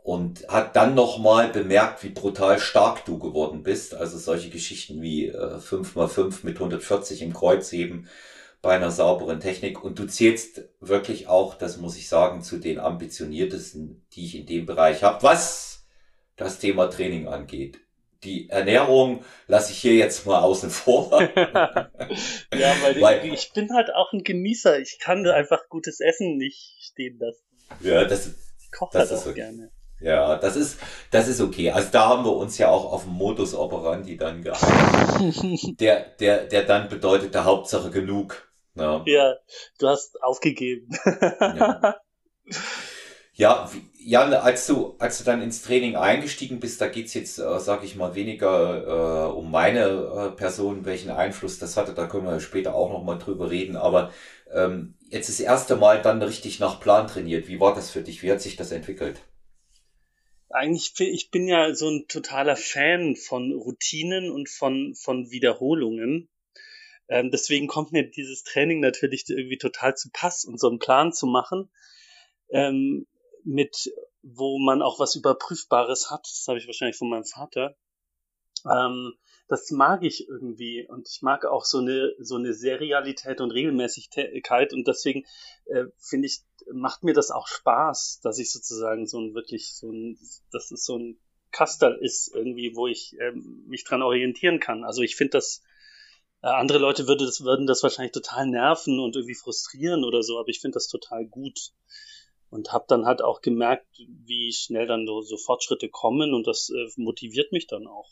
und 0.03 0.47
hat 0.47 0.75
dann 0.75 0.95
nochmal 0.95 1.49
bemerkt, 1.49 2.03
wie 2.03 2.09
brutal 2.09 2.59
stark 2.59 3.05
du 3.05 3.19
geworden 3.19 3.61
bist. 3.63 3.93
Also 3.93 4.17
solche 4.17 4.49
Geschichten 4.49 5.01
wie 5.01 5.27
äh, 5.27 5.57
5x5 5.57 6.39
mit 6.43 6.55
140 6.55 7.21
im 7.21 7.33
Kreuzheben 7.33 8.07
bei 8.61 8.75
einer 8.75 8.91
sauberen 8.91 9.39
Technik. 9.39 9.83
Und 9.83 9.99
du 9.99 10.05
zählst 10.05 10.63
wirklich 10.79 11.27
auch, 11.27 11.55
das 11.55 11.77
muss 11.77 11.97
ich 11.97 12.09
sagen, 12.09 12.41
zu 12.41 12.57
den 12.57 12.79
ambitioniertesten, 12.79 14.03
die 14.13 14.25
ich 14.25 14.35
in 14.35 14.45
dem 14.47 14.65
Bereich 14.65 15.03
habe, 15.03 15.21
was 15.23 15.85
das 16.35 16.57
Thema 16.57 16.87
Training 16.87 17.27
angeht. 17.27 17.80
Die 18.23 18.49
Ernährung 18.49 19.23
lasse 19.47 19.71
ich 19.71 19.79
hier 19.79 19.95
jetzt 19.95 20.25
mal 20.25 20.41
außen 20.41 20.69
vor. 20.69 21.21
ja, 21.35 21.89
weil, 22.81 23.01
weil 23.01 23.25
ich, 23.25 23.33
ich 23.33 23.53
bin 23.53 23.73
halt 23.73 23.93
auch 23.93 24.13
ein 24.13 24.23
Genießer. 24.23 24.79
Ich 24.79 24.99
kann 24.99 25.25
einfach 25.27 25.69
gutes 25.69 25.99
Essen 25.99 26.37
nicht 26.37 26.77
stehen 26.81 27.17
lassen. 27.17 27.43
Ja, 27.79 28.05
das, 28.05 28.27
ich 28.59 28.71
koche 28.71 28.97
das 28.97 29.09
halt 29.09 29.21
auch 29.21 29.25
okay. 29.25 29.33
gerne. 29.33 29.71
Ja, 29.99 30.35
das 30.35 30.55
ist, 30.55 30.79
das 31.11 31.27
ist 31.27 31.41
okay. 31.41 31.71
Also 31.71 31.89
da 31.91 32.09
haben 32.09 32.25
wir 32.25 32.35
uns 32.35 32.57
ja 32.57 32.69
auch 32.69 32.91
auf 32.91 33.03
dem 33.03 33.13
Modus 33.13 33.53
operandi 33.53 34.17
dann 34.17 34.43
gehalten. 34.43 35.75
der, 35.79 36.05
der, 36.19 36.45
der 36.45 36.63
dann 36.63 36.89
bedeutet 36.89 37.33
der 37.33 37.45
Hauptsache 37.45 37.91
genug. 37.91 38.51
Ja, 38.75 39.03
ja 39.05 39.35
du 39.79 39.87
hast 39.87 40.21
aufgegeben. 40.23 40.89
ja. 41.39 41.95
Ja, 43.33 43.69
Jan, 44.03 44.33
als 44.33 44.65
du, 44.65 44.95
als 44.97 45.19
du 45.19 45.23
dann 45.23 45.43
ins 45.43 45.61
Training 45.61 45.95
eingestiegen 45.95 46.59
bist, 46.59 46.81
da 46.81 46.87
geht's 46.87 47.13
jetzt, 47.13 47.37
äh, 47.37 47.59
sage 47.59 47.85
ich 47.85 47.95
mal, 47.95 48.15
weniger 48.15 49.29
äh, 49.29 49.31
um 49.31 49.51
meine 49.51 49.85
äh, 49.89 50.35
Person, 50.35 50.85
welchen 50.85 51.11
Einfluss 51.11 51.59
das 51.59 51.77
hatte, 51.77 51.93
da 51.93 52.07
können 52.07 52.25
wir 52.25 52.39
später 52.39 52.73
auch 52.73 52.91
nochmal 52.91 53.19
drüber 53.19 53.51
reden, 53.51 53.75
aber 53.75 54.11
ähm, 54.51 54.95
jetzt 55.09 55.29
das 55.29 55.39
erste 55.39 55.75
Mal 55.75 56.01
dann 56.01 56.21
richtig 56.21 56.59
nach 56.59 56.79
Plan 56.79 57.07
trainiert. 57.07 57.47
Wie 57.47 57.59
war 57.59 57.75
das 57.75 57.91
für 57.91 58.01
dich? 58.01 58.23
Wie 58.23 58.31
hat 58.31 58.41
sich 58.41 58.55
das 58.55 58.71
entwickelt? 58.71 59.21
Eigentlich, 60.49 60.93
ich 60.99 61.29
bin 61.29 61.47
ja 61.47 61.73
so 61.75 61.87
ein 61.87 62.05
totaler 62.07 62.57
Fan 62.57 63.15
von 63.15 63.53
Routinen 63.53 64.31
und 64.31 64.49
von, 64.49 64.95
von 64.95 65.29
Wiederholungen. 65.29 66.27
Ähm, 67.07 67.29
deswegen 67.31 67.67
kommt 67.67 67.91
mir 67.91 68.09
dieses 68.09 68.43
Training 68.43 68.79
natürlich 68.79 69.25
irgendwie 69.29 69.57
total 69.57 69.95
zu 69.95 70.09
Pass 70.11 70.43
und 70.43 70.59
so 70.59 70.69
einen 70.69 70.79
Plan 70.79 71.13
zu 71.13 71.27
machen, 71.27 71.69
ähm, 72.49 73.05
mit, 73.43 73.91
wo 74.21 74.59
man 74.59 74.81
auch 74.81 74.99
was 74.99 75.15
Überprüfbares 75.15 76.11
hat. 76.11 76.25
Das 76.25 76.45
habe 76.47 76.59
ich 76.59 76.67
wahrscheinlich 76.67 76.97
von 76.97 77.09
meinem 77.09 77.25
Vater. 77.25 77.75
Ähm, 78.65 79.13
das 79.47 79.69
mag 79.69 80.03
ich 80.03 80.29
irgendwie 80.29 80.87
und 80.87 81.09
ich 81.09 81.21
mag 81.21 81.45
auch 81.45 81.65
so 81.65 81.79
eine 81.79 82.13
so 82.19 82.35
eine 82.37 82.53
Serialität 82.53 83.41
und 83.41 83.51
Regelmäßigkeit 83.51 84.71
und 84.71 84.87
deswegen 84.87 85.25
äh, 85.65 85.85
finde 85.97 86.27
ich 86.27 86.39
macht 86.71 87.03
mir 87.03 87.13
das 87.13 87.31
auch 87.31 87.47
Spaß, 87.47 88.21
dass 88.23 88.39
ich 88.39 88.51
sozusagen 88.51 89.07
so 89.07 89.19
ein 89.19 89.33
wirklich 89.33 89.75
so 89.75 89.91
ein 89.91 90.17
dass 90.51 90.71
es 90.71 90.85
so 90.85 90.97
ein 90.97 91.19
Kastel 91.51 91.97
ist 92.01 92.33
irgendwie, 92.33 92.75
wo 92.75 92.87
ich 92.87 93.13
ähm, 93.19 93.65
mich 93.67 93.83
dran 93.83 94.01
orientieren 94.01 94.61
kann. 94.61 94.85
Also 94.85 95.01
ich 95.01 95.17
finde 95.17 95.31
das 95.31 95.61
äh, 96.41 96.47
andere 96.47 96.77
Leute 96.77 97.07
würde 97.07 97.25
das, 97.25 97.43
würden 97.43 97.67
das 97.67 97.83
wahrscheinlich 97.83 98.13
total 98.13 98.47
nerven 98.47 98.99
und 98.99 99.15
irgendwie 99.15 99.35
frustrieren 99.35 100.03
oder 100.03 100.23
so, 100.23 100.39
aber 100.39 100.49
ich 100.49 100.61
finde 100.61 100.75
das 100.75 100.87
total 100.87 101.25
gut. 101.25 101.73
Und 102.51 102.71
habe 102.73 102.85
dann 102.87 103.05
halt 103.05 103.23
auch 103.23 103.41
gemerkt, 103.41 103.87
wie 103.97 104.53
schnell 104.53 104.85
dann 104.85 105.07
so, 105.07 105.21
so 105.21 105.37
Fortschritte 105.37 105.89
kommen 105.89 106.33
und 106.33 106.45
das 106.45 106.69
äh, 106.69 106.87
motiviert 106.97 107.51
mich 107.51 107.65
dann 107.65 107.87
auch. 107.87 108.09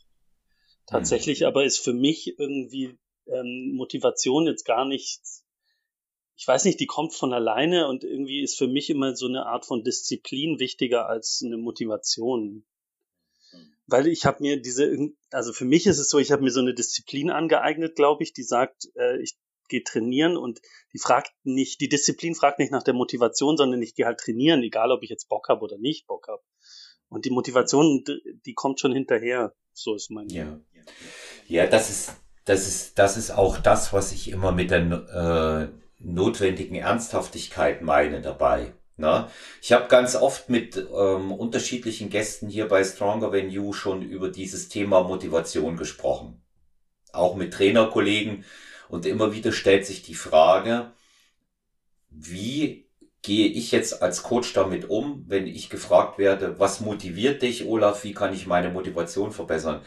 Tatsächlich 0.87 1.41
mhm. 1.41 1.47
aber 1.47 1.65
ist 1.65 1.79
für 1.79 1.93
mich 1.93 2.39
irgendwie 2.39 2.97
ähm, 3.27 3.73
Motivation 3.75 4.47
jetzt 4.47 4.63
gar 4.65 4.85
nicht, 4.85 5.21
ich 6.35 6.47
weiß 6.47 6.65
nicht, 6.65 6.79
die 6.79 6.87
kommt 6.87 7.13
von 7.13 7.33
alleine 7.33 7.87
und 7.87 8.03
irgendwie 8.03 8.41
ist 8.41 8.57
für 8.57 8.67
mich 8.67 8.89
immer 8.89 9.15
so 9.15 9.27
eine 9.27 9.45
Art 9.45 9.65
von 9.65 9.83
Disziplin 9.83 10.57
wichtiger 10.57 11.07
als 11.07 11.43
eine 11.45 11.57
Motivation 11.57 12.65
weil 13.89 14.07
ich 14.07 14.25
habe 14.25 14.41
mir 14.41 14.61
diese, 14.61 14.95
also 15.31 15.53
für 15.53 15.65
mich 15.65 15.87
ist 15.87 15.99
es 15.99 16.09
so, 16.09 16.19
ich 16.19 16.31
habe 16.31 16.43
mir 16.43 16.51
so 16.51 16.59
eine 16.59 16.73
Disziplin 16.73 17.29
angeeignet, 17.29 17.95
glaube 17.95 18.23
ich, 18.23 18.33
die 18.33 18.43
sagt, 18.43 18.87
äh, 18.95 19.21
ich 19.21 19.37
gehe 19.69 19.83
trainieren 19.83 20.37
und 20.37 20.61
die 20.93 20.99
fragt 20.99 21.31
nicht, 21.43 21.79
die 21.81 21.89
Disziplin 21.89 22.35
fragt 22.35 22.59
nicht 22.59 22.71
nach 22.71 22.83
der 22.83 22.93
Motivation, 22.93 23.57
sondern 23.57 23.81
ich 23.81 23.95
gehe 23.95 24.05
halt 24.05 24.19
trainieren, 24.19 24.61
egal 24.63 24.91
ob 24.91 25.03
ich 25.03 25.09
jetzt 25.09 25.29
Bock 25.29 25.47
habe 25.49 25.61
oder 25.61 25.77
nicht 25.77 26.07
Bock 26.07 26.27
habe. 26.27 26.41
Und 27.07 27.25
die 27.25 27.31
Motivation, 27.31 28.03
die 28.45 28.53
kommt 28.53 28.79
schon 28.79 28.93
hinterher. 28.93 29.55
So 29.73 29.95
ist 29.95 30.11
mein. 30.11 30.29
Ja, 30.29 30.59
ja, 31.47 31.65
das 31.67 31.89
ist, 31.89 32.11
das 32.45 32.67
ist, 32.67 32.99
das 32.99 33.17
ist 33.17 33.31
auch 33.31 33.57
das, 33.57 33.93
was 33.93 34.11
ich 34.11 34.29
immer 34.29 34.51
mit 34.51 34.71
der 34.71 35.71
äh, 35.71 35.79
notwendigen 35.99 36.75
Ernsthaftigkeit 36.75 37.81
meine 37.81 38.21
dabei. 38.21 38.73
Na, 38.97 39.31
ich 39.61 39.71
habe 39.71 39.87
ganz 39.87 40.15
oft 40.15 40.49
mit 40.49 40.75
ähm, 40.75 41.31
unterschiedlichen 41.31 42.09
Gästen 42.09 42.49
hier 42.49 42.67
bei 42.67 42.83
Stronger 42.83 43.31
Than 43.31 43.49
You 43.49 43.71
schon 43.71 44.01
über 44.01 44.29
dieses 44.29 44.67
Thema 44.67 45.03
Motivation 45.03 45.77
gesprochen. 45.77 46.43
Auch 47.13 47.35
mit 47.35 47.53
Trainerkollegen. 47.53 48.43
Und 48.89 49.05
immer 49.05 49.33
wieder 49.33 49.51
stellt 49.51 49.85
sich 49.85 50.01
die 50.01 50.15
Frage, 50.15 50.91
wie 52.09 52.89
gehe 53.21 53.47
ich 53.47 53.71
jetzt 53.71 54.01
als 54.01 54.23
Coach 54.23 54.53
damit 54.53 54.89
um, 54.89 55.25
wenn 55.27 55.47
ich 55.47 55.69
gefragt 55.69 56.17
werde, 56.17 56.59
was 56.59 56.79
motiviert 56.79 57.41
dich, 57.41 57.65
Olaf, 57.65 58.03
wie 58.03 58.13
kann 58.13 58.33
ich 58.33 58.47
meine 58.47 58.69
Motivation 58.69 59.31
verbessern? 59.31 59.81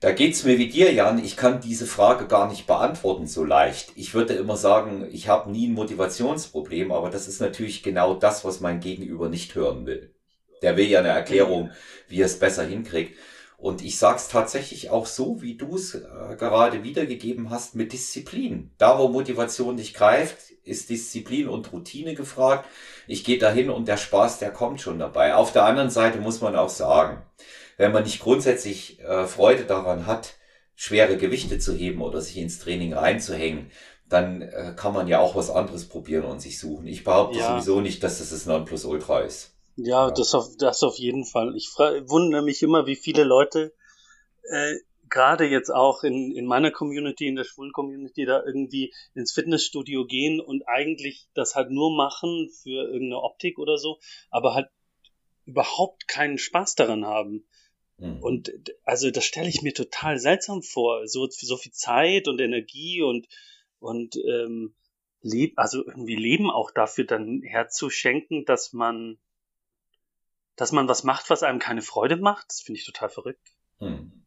Da 0.00 0.12
geht's 0.12 0.44
mir 0.44 0.58
wie 0.58 0.68
dir, 0.68 0.92
Jan. 0.92 1.24
Ich 1.24 1.36
kann 1.36 1.60
diese 1.60 1.86
Frage 1.86 2.28
gar 2.28 2.48
nicht 2.48 2.68
beantworten 2.68 3.26
so 3.26 3.44
leicht. 3.44 3.90
Ich 3.96 4.14
würde 4.14 4.34
immer 4.34 4.56
sagen, 4.56 5.08
ich 5.10 5.26
habe 5.26 5.50
nie 5.50 5.66
ein 5.66 5.72
Motivationsproblem, 5.72 6.92
aber 6.92 7.10
das 7.10 7.26
ist 7.26 7.40
natürlich 7.40 7.82
genau 7.82 8.14
das, 8.14 8.44
was 8.44 8.60
mein 8.60 8.78
Gegenüber 8.78 9.28
nicht 9.28 9.56
hören 9.56 9.86
will. 9.86 10.14
Der 10.62 10.76
will 10.76 10.86
ja 10.86 11.00
eine 11.00 11.08
Erklärung, 11.08 11.72
wie 12.06 12.20
er 12.20 12.26
es 12.26 12.38
besser 12.38 12.64
hinkriegt. 12.64 13.16
Und 13.58 13.82
ich 13.82 13.98
sag's 13.98 14.28
tatsächlich 14.28 14.90
auch 14.90 15.04
so, 15.06 15.42
wie 15.42 15.56
du 15.56 15.74
es 15.74 15.96
äh, 15.96 16.36
gerade 16.38 16.84
wiedergegeben 16.84 17.50
hast, 17.50 17.74
mit 17.74 17.92
Disziplin. 17.92 18.70
Da, 18.78 19.00
wo 19.00 19.08
Motivation 19.08 19.74
nicht 19.74 19.94
greift, 19.94 20.52
ist 20.62 20.90
Disziplin 20.90 21.48
und 21.48 21.72
Routine 21.72 22.14
gefragt. 22.14 22.68
Ich 23.08 23.24
gehe 23.24 23.36
dahin 23.36 23.68
und 23.68 23.88
der 23.88 23.96
Spaß, 23.96 24.38
der 24.38 24.52
kommt 24.52 24.80
schon 24.80 25.00
dabei. 25.00 25.34
Auf 25.34 25.52
der 25.52 25.64
anderen 25.64 25.90
Seite 25.90 26.18
muss 26.20 26.40
man 26.40 26.54
auch 26.54 26.68
sagen, 26.68 27.20
wenn 27.78 27.90
man 27.90 28.04
nicht 28.04 28.20
grundsätzlich 28.20 29.00
äh, 29.00 29.26
Freude 29.26 29.64
daran 29.64 30.06
hat, 30.06 30.36
schwere 30.76 31.16
Gewichte 31.16 31.58
zu 31.58 31.74
heben 31.74 32.00
oder 32.00 32.20
sich 32.20 32.36
ins 32.36 32.60
Training 32.60 32.94
reinzuhängen, 32.94 33.72
dann 34.08 34.40
äh, 34.40 34.72
kann 34.76 34.94
man 34.94 35.08
ja 35.08 35.18
auch 35.18 35.34
was 35.34 35.50
anderes 35.50 35.88
probieren 35.88 36.24
und 36.24 36.40
sich 36.40 36.60
suchen. 36.60 36.86
Ich 36.86 37.02
behaupte 37.02 37.40
ja. 37.40 37.50
sowieso 37.50 37.80
nicht, 37.80 38.04
dass 38.04 38.20
das 38.20 38.30
das 38.30 38.46
Nonplusultra 38.46 39.22
ist. 39.22 39.57
Ja, 39.78 40.08
ja. 40.08 40.10
Das, 40.10 40.34
auf, 40.34 40.56
das 40.58 40.82
auf 40.82 40.96
jeden 40.96 41.24
Fall. 41.24 41.56
Ich 41.56 41.68
wundere 41.68 42.42
mich 42.42 42.62
immer, 42.62 42.86
wie 42.86 42.96
viele 42.96 43.24
Leute 43.24 43.72
äh, 44.42 44.74
gerade 45.08 45.46
jetzt 45.46 45.70
auch 45.70 46.04
in, 46.04 46.32
in 46.32 46.46
meiner 46.46 46.70
Community, 46.70 47.26
in 47.26 47.36
der 47.36 47.44
schwulen 47.44 47.72
Community, 47.72 48.24
da 48.24 48.42
irgendwie 48.44 48.92
ins 49.14 49.32
Fitnessstudio 49.32 50.04
gehen 50.04 50.40
und 50.40 50.68
eigentlich 50.68 51.28
das 51.34 51.54
halt 51.54 51.70
nur 51.70 51.94
machen 51.96 52.50
für 52.62 52.90
irgendeine 52.90 53.22
Optik 53.22 53.58
oder 53.58 53.78
so, 53.78 53.98
aber 54.30 54.54
halt 54.54 54.68
überhaupt 55.46 56.08
keinen 56.08 56.38
Spaß 56.38 56.74
daran 56.74 57.06
haben. 57.06 57.46
Mhm. 57.96 58.22
Und 58.22 58.52
also 58.84 59.10
das 59.10 59.24
stelle 59.24 59.48
ich 59.48 59.62
mir 59.62 59.72
total 59.72 60.18
seltsam 60.18 60.62
vor, 60.62 61.06
so, 61.06 61.26
so 61.30 61.56
viel 61.56 61.72
Zeit 61.72 62.28
und 62.28 62.40
Energie 62.40 63.02
und, 63.02 63.28
und 63.78 64.16
ähm, 64.16 64.74
Leb 65.20 65.54
also 65.56 65.84
irgendwie 65.84 66.16
Leben 66.16 66.50
auch 66.50 66.70
dafür 66.70 67.04
dann 67.04 67.42
herzuschenken, 67.42 68.44
dass 68.44 68.72
man, 68.72 69.18
dass 70.58 70.72
man 70.72 70.88
was 70.88 71.04
macht, 71.04 71.30
was 71.30 71.42
einem 71.42 71.60
keine 71.60 71.82
Freude 71.82 72.16
macht. 72.16 72.46
Das 72.48 72.60
finde 72.60 72.80
ich 72.80 72.86
total 72.86 73.08
verrückt. 73.08 73.48
Mhm. 73.80 74.24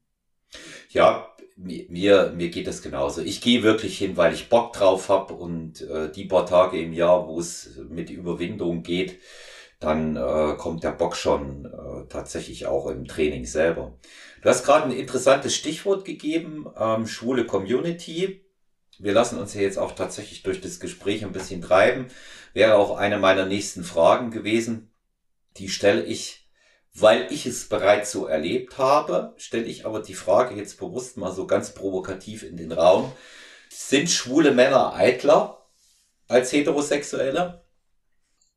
Ja, 0.90 1.32
mir, 1.56 2.32
mir 2.32 2.50
geht 2.50 2.68
das 2.68 2.82
genauso. 2.82 3.22
Ich 3.22 3.42
gehe 3.42 3.64
wirklich 3.64 3.98
hin, 3.98 4.18
weil 4.18 4.34
ich 4.34 4.50
Bock 4.50 4.74
drauf 4.74 5.10
habe 5.10 5.34
und 5.34 5.82
äh, 5.82 6.12
die 6.12 6.26
paar 6.26 6.46
Tage 6.46 6.82
im 6.82 6.94
Jahr, 6.94 7.28
wo 7.28 7.40
es 7.40 7.78
mit 7.90 8.10
Überwindung 8.10 8.82
geht, 8.82 9.20
dann 9.80 10.16
äh, 10.16 10.56
kommt 10.58 10.84
der 10.84 10.92
Bock 10.92 11.16
schon 11.16 11.66
äh, 11.66 12.08
tatsächlich 12.08 12.66
auch 12.66 12.88
im 12.88 13.06
Training 13.06 13.46
selber. 13.46 13.98
Du 14.42 14.50
hast 14.50 14.64
gerade 14.64 14.86
ein 14.86 14.92
interessantes 14.92 15.56
Stichwort 15.56 16.06
gegeben, 16.06 16.68
ähm, 16.80 17.08
schwule 17.08 17.46
Community. 17.46 18.46
Wir 19.00 19.14
lassen 19.14 19.40
uns 19.40 19.54
ja 19.54 19.62
jetzt 19.62 19.80
auch 19.80 19.94
tatsächlich 19.94 20.44
durch 20.44 20.62
das 20.62 20.80
Gespräch 20.80 21.26
ein 21.26 21.32
bisschen 21.32 21.62
treiben. 21.62 22.08
Wäre 22.54 22.76
auch 22.76 22.98
eine 22.98 23.18
meiner 23.18 23.46
nächsten 23.46 23.84
Fragen 23.84 24.32
gewesen. 24.32 24.91
Die 25.58 25.70
stelle 25.70 26.04
ich 26.04 26.42
weil 26.94 27.32
ich 27.32 27.46
es 27.46 27.70
bereits 27.70 28.12
so 28.12 28.26
erlebt 28.26 28.78
habe, 28.78 29.34
stelle 29.38 29.66
ich 29.66 29.86
aber 29.86 30.02
die 30.02 30.14
Frage 30.14 30.56
jetzt 30.56 30.78
bewusst 30.78 31.18
mal 31.18 31.32
so 31.32 31.48
ganz 31.48 31.74
provokativ 31.74 32.44
in 32.44 32.58
den 32.58 32.72
Raum. 32.72 33.12
Sind 33.70 34.10
schwule 34.10 34.52
Männer 34.52 34.94
eitler 34.96 35.66
als 36.28 36.52
heterosexuelle? 36.52 37.64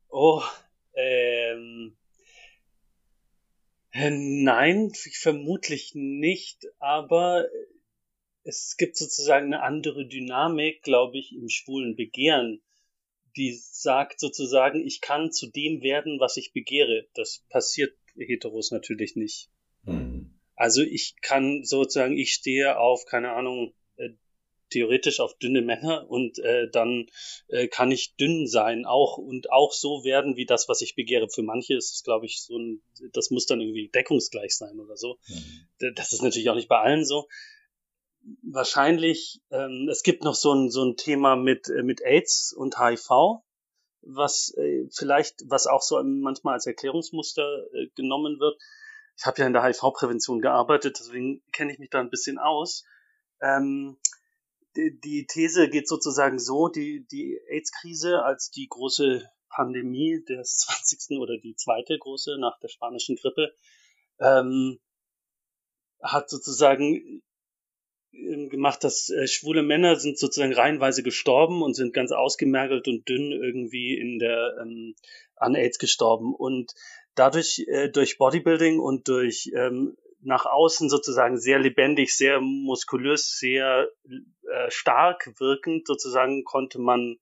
Oh, 0.09 0.43
ähm, 0.95 1.97
äh, 3.93 4.11
nein, 4.11 4.93
vermutlich 4.95 5.93
nicht, 5.95 6.67
aber 6.81 7.47
es 8.43 8.77
gibt 8.77 8.97
sozusagen 8.97 9.47
eine 9.47 9.63
andere 9.63 10.07
Dynamik, 10.07 10.83
glaube 10.83 11.19
ich, 11.19 11.33
im 11.33 11.49
schwulen 11.49 11.95
Begehren, 11.95 12.64
die 13.37 13.53
sagt 13.53 14.21
sozusagen, 14.21 14.85
ich 14.87 15.01
kann 15.01 15.33
zu 15.33 15.47
dem 15.47 15.83
werden, 15.83 16.21
was 16.21 16.37
ich 16.37 16.53
begehre. 16.53 17.07
Das 17.15 17.45
passiert 17.49 17.95
Heteros 18.17 18.71
natürlich 18.71 19.17
nicht. 19.17 19.49
Mhm. 19.85 20.35
Also 20.57 20.83
ich 20.83 21.17
kann 21.21 21.65
sozusagen, 21.65 22.17
ich 22.17 22.33
stehe 22.33 22.79
auf, 22.79 23.07
keine 23.07 23.33
Ahnung, 23.33 23.75
äh, 23.97 24.11
theoretisch 24.71 25.21
auf 25.21 25.37
dünne 25.39 25.63
Männer 25.63 26.09
und 26.09 26.39
äh, 26.39 26.69
dann 26.71 27.07
äh, 27.49 27.69
kann 27.69 27.91
ich 27.91 28.17
dünn 28.17 28.47
sein 28.47 28.87
auch 28.87 29.19
und 29.19 29.51
auch 29.53 29.73
so 29.73 30.05
werden 30.05 30.37
wie 30.37 30.47
das, 30.47 30.69
was 30.69 30.81
ich 30.81 30.95
begehre. 30.95 31.29
Für 31.29 31.43
manche 31.43 31.75
ist 31.77 31.93
es, 31.93 32.03
glaube 32.03 32.27
ich, 32.27 32.43
so 32.43 32.59
ein, 32.59 32.83
das 33.13 33.31
muss 33.31 33.47
dann 33.47 33.61
irgendwie 33.61 33.89
deckungsgleich 33.89 34.57
sein 34.57 34.79
oder 34.79 34.97
so. 34.97 35.19
Mhm. 35.29 35.95
Das 35.95 36.13
ist 36.13 36.23
natürlich 36.23 36.51
auch 36.51 36.57
nicht 36.57 36.69
bei 36.69 36.81
allen 36.81 37.05
so. 37.05 37.29
Wahrscheinlich, 38.43 39.43
ähm, 39.51 39.89
es 39.91 40.03
gibt 40.03 40.25
noch 40.25 40.35
so 40.35 40.53
ein, 40.55 40.71
so 40.71 40.83
ein 40.85 40.97
Thema 40.97 41.37
mit, 41.37 41.69
äh, 41.69 41.83
mit 41.83 42.03
AIDS 42.03 42.53
und 42.57 42.79
HIV 42.79 43.43
was 44.07 44.55
äh, 44.57 44.89
vielleicht, 44.93 45.43
was 45.49 45.67
auch 45.67 45.83
so 45.83 46.03
manchmal 46.03 46.55
als 46.55 46.67
Erklärungsmuster 46.67 47.65
äh, 47.73 47.89
genommen 47.95 48.39
wird. 48.39 48.61
Ich 49.17 49.27
habe 49.27 49.41
ja 49.41 49.47
in 49.47 49.53
der 49.53 49.63
HIV-Prävention 49.63 50.41
gearbeitet, 50.41 50.99
deswegen 50.99 51.43
kenne 51.53 51.73
ich 51.73 51.79
mich 51.79 51.91
da 51.91 52.01
ein 52.01 52.11
bisschen 52.11 52.39
aus. 52.39 52.85
Ähm, 53.41 53.99
die, 54.77 54.99
die 55.01 55.27
These 55.27 55.69
geht 55.69 55.89
sozusagen 55.89 56.39
so, 56.39 56.69
die, 56.69 57.07
die 57.11 57.39
AIDS-Krise 57.49 58.25
als 58.25 58.51
die 58.51 58.67
große 58.69 59.25
Pandemie 59.49 60.25
des 60.29 60.57
20. 60.67 61.19
oder 61.21 61.39
die 61.39 61.55
zweite 61.55 61.99
große 61.99 62.39
nach 62.39 62.59
der 62.61 62.69
spanischen 62.69 63.17
Grippe 63.17 63.55
ähm, 64.19 64.81
hat 66.03 66.29
sozusagen 66.29 67.23
gemacht, 68.49 68.85
dass 68.85 69.11
äh, 69.11 69.27
schwule 69.27 69.63
Männer 69.63 69.97
sind 69.97 70.19
sozusagen 70.19 70.53
reihenweise 70.53 71.03
gestorben 71.03 71.63
und 71.63 71.75
sind 71.75 71.93
ganz 71.93 72.13
ausgemergelt 72.13 72.89
und 72.89 73.09
dünn 73.09 73.33
irgendwie 73.33 73.99
in 73.99 74.19
der 74.19 74.57
ähm, 74.61 74.95
an 75.37 75.55
AIDS 75.55 75.79
gestorben. 75.79 76.35
Und 76.35 76.73
dadurch 77.15 77.65
äh, 77.69 77.89
durch 77.89 78.19
Bodybuilding 78.19 78.79
und 78.79 79.09
durch 79.09 79.51
ähm, 79.55 79.97
nach 80.21 80.47
außen 80.47 80.89
sozusagen 80.89 81.39
sehr 81.39 81.59
lebendig, 81.59 82.15
sehr 82.15 82.41
muskulös, 82.41 83.39
sehr 83.39 83.89
äh, 84.09 84.71
stark 84.71 85.35
wirkend 85.39 85.87
sozusagen 85.87 86.45
konnte 86.45 86.79
man 86.79 87.19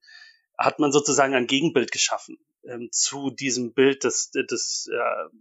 hat 0.57 0.79
man 0.79 0.91
sozusagen 0.91 1.33
ein 1.33 1.47
Gegenbild 1.47 1.91
geschaffen 1.91 2.37
ähm, 2.63 2.89
zu 2.91 3.31
diesem 3.31 3.73
Bild 3.73 4.03
des 4.03 4.31
des 4.31 4.89
äh, 4.91 5.35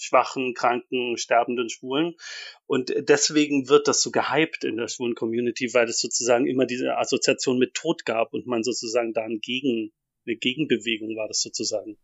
schwachen, 0.00 0.54
kranken, 0.54 1.16
sterbenden 1.16 1.68
Schwulen. 1.68 2.14
Und 2.66 2.92
deswegen 3.08 3.68
wird 3.68 3.86
das 3.86 4.02
so 4.02 4.10
gehypt 4.10 4.64
in 4.64 4.76
der 4.76 4.88
schwulen 4.88 5.14
Community, 5.14 5.72
weil 5.74 5.88
es 5.88 6.00
sozusagen 6.00 6.46
immer 6.46 6.64
diese 6.64 6.96
Assoziation 6.96 7.58
mit 7.58 7.74
Tod 7.74 8.04
gab 8.04 8.32
und 8.32 8.46
man 8.46 8.62
sozusagen 8.62 9.12
da 9.12 9.22
ein 9.22 9.40
Gegen, 9.40 9.92
eine 10.26 10.36
Gegenbewegung 10.36 11.16
war 11.16 11.28
das 11.28 11.42
sozusagen. 11.42 11.98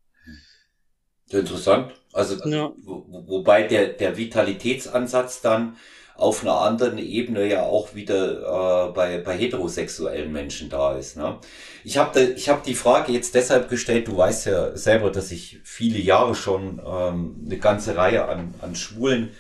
Interessant. 1.31 1.93
Also, 2.13 2.49
ja. 2.49 2.73
wo, 2.79 3.05
wobei 3.27 3.65
der, 3.65 3.89
der 3.89 4.17
Vitalitätsansatz 4.17 5.41
dann 5.41 5.77
auf 6.19 6.43
einer 6.43 6.61
anderen 6.61 6.99
Ebene 6.99 7.47
ja 7.47 7.63
auch 7.63 7.95
wieder 7.95 8.89
äh, 8.89 8.93
bei, 8.93 9.19
bei 9.19 9.37
heterosexuellen 9.37 10.33
Menschen 10.33 10.71
da 10.71 10.97
ist. 10.97 11.17
Ne? 11.17 11.39
Ich 11.85 11.99
habe 11.99 12.21
ich 12.21 12.49
hab 12.49 12.65
die 12.65 12.75
Frage 12.75 13.13
jetzt 13.13 13.35
deshalb 13.35 13.69
gestellt, 13.69 14.09
du 14.09 14.17
weißt 14.17 14.47
ja 14.47 14.77
selber, 14.77 15.11
dass 15.11 15.31
ich 15.31 15.61
viele 15.65 15.99
Jahre 15.99 16.35
schon 16.35 16.81
ähm, 16.87 17.45
eine 17.45 17.59
ganze 17.59 17.97
Reihe 17.97 18.27
an, 18.27 18.55
an 18.61 18.75
schwulen 18.75 19.31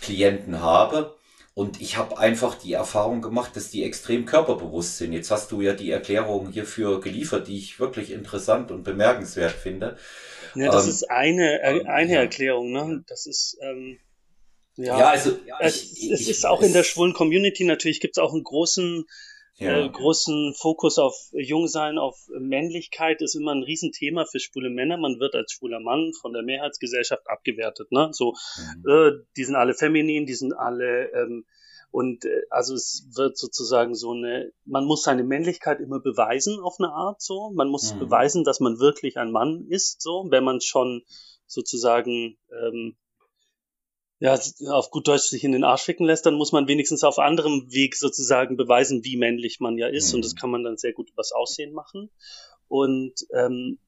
Klienten 0.00 0.60
habe. 0.60 1.16
Und 1.54 1.80
ich 1.80 1.98
habe 1.98 2.18
einfach 2.18 2.56
die 2.56 2.72
Erfahrung 2.72 3.22
gemacht, 3.22 3.54
dass 3.54 3.70
die 3.70 3.84
extrem 3.84 4.26
körperbewusst 4.26 4.98
sind. 4.98 5.12
Jetzt 5.12 5.30
hast 5.30 5.52
du 5.52 5.60
ja 5.60 5.72
die 5.72 5.92
Erklärung 5.92 6.50
hierfür 6.50 7.00
geliefert, 7.00 7.46
die 7.46 7.56
ich 7.56 7.78
wirklich 7.78 8.10
interessant 8.10 8.72
und 8.72 8.82
bemerkenswert 8.82 9.52
finde. 9.52 9.96
Ja, 10.56 10.72
das 10.72 10.84
ähm, 10.84 10.90
ist 10.90 11.10
eine, 11.10 11.62
äh, 11.62 11.84
eine 11.86 12.16
Erklärung. 12.16 12.72
Ne? 12.72 13.04
Das 13.06 13.26
ist 13.26 13.56
ähm, 13.62 13.98
ja, 14.76 14.98
ja 14.98 15.10
also 15.10 15.38
ja, 15.46 15.56
es, 15.60 15.82
ich, 15.82 16.10
es 16.10 16.20
ich, 16.22 16.28
ist 16.30 16.46
auch 16.46 16.62
in 16.62 16.72
der 16.72 16.82
schwulen 16.82 17.12
Community 17.12 17.64
natürlich 17.64 18.00
gibt 18.00 18.16
es 18.16 18.22
auch 18.22 18.32
einen 18.32 18.44
großen 18.44 19.06
ja. 19.56 19.84
äh, 19.84 19.88
großen 19.88 20.54
Fokus 20.54 20.98
auf 20.98 21.14
Jungsein, 21.32 21.98
auf 21.98 22.16
Männlichkeit 22.38 23.22
ist 23.22 23.36
immer 23.36 23.54
ein 23.54 23.62
Riesenthema 23.62 24.24
für 24.24 24.40
schwule 24.40 24.70
Männer. 24.70 24.96
Man 24.96 25.20
wird 25.20 25.34
als 25.34 25.52
schwuler 25.52 25.80
Mann 25.80 26.12
von 26.20 26.32
der 26.32 26.42
Mehrheitsgesellschaft 26.42 27.28
abgewertet. 27.28 27.92
Ne? 27.92 28.08
So, 28.12 28.34
mhm. 28.56 28.90
äh, 28.90 29.12
die 29.36 29.44
sind 29.44 29.54
alle 29.54 29.74
feminin, 29.74 30.26
die 30.26 30.34
sind 30.34 30.52
alle 30.52 31.10
ähm, 31.12 31.44
und 31.90 32.24
äh, 32.24 32.42
also 32.50 32.74
es 32.74 33.06
wird 33.14 33.38
sozusagen 33.38 33.94
so 33.94 34.10
eine, 34.10 34.50
man 34.64 34.84
muss 34.84 35.04
seine 35.04 35.22
Männlichkeit 35.22 35.78
immer 35.78 36.00
beweisen 36.00 36.58
auf 36.58 36.76
eine 36.80 36.90
Art 36.90 37.22
so. 37.22 37.52
Man 37.54 37.68
muss 37.68 37.94
mhm. 37.94 38.00
beweisen, 38.00 38.42
dass 38.42 38.58
man 38.58 38.80
wirklich 38.80 39.16
ein 39.18 39.30
Mann 39.30 39.66
ist, 39.68 40.02
so, 40.02 40.26
wenn 40.28 40.42
man 40.42 40.60
schon 40.60 41.02
sozusagen 41.46 42.36
ähm, 42.50 42.96
ja, 44.24 44.40
auf 44.70 44.90
gut 44.90 45.06
Deutsch 45.06 45.24
sich 45.24 45.44
in 45.44 45.52
den 45.52 45.64
Arsch 45.64 45.82
ficken 45.82 46.06
lässt, 46.06 46.24
dann 46.24 46.36
muss 46.36 46.50
man 46.50 46.66
wenigstens 46.66 47.04
auf 47.04 47.18
anderem 47.18 47.70
Weg 47.70 47.94
sozusagen 47.94 48.56
beweisen, 48.56 49.04
wie 49.04 49.18
männlich 49.18 49.60
man 49.60 49.76
ja 49.76 49.86
ist. 49.86 50.08
Mhm. 50.08 50.14
Und 50.16 50.24
das 50.24 50.34
kann 50.34 50.48
man 50.48 50.64
dann 50.64 50.78
sehr 50.78 50.94
gut 50.94 51.10
übers 51.10 51.32
Aussehen 51.32 51.74
machen. 51.74 52.10
Und, 52.66 53.12
ähm, 53.34 53.78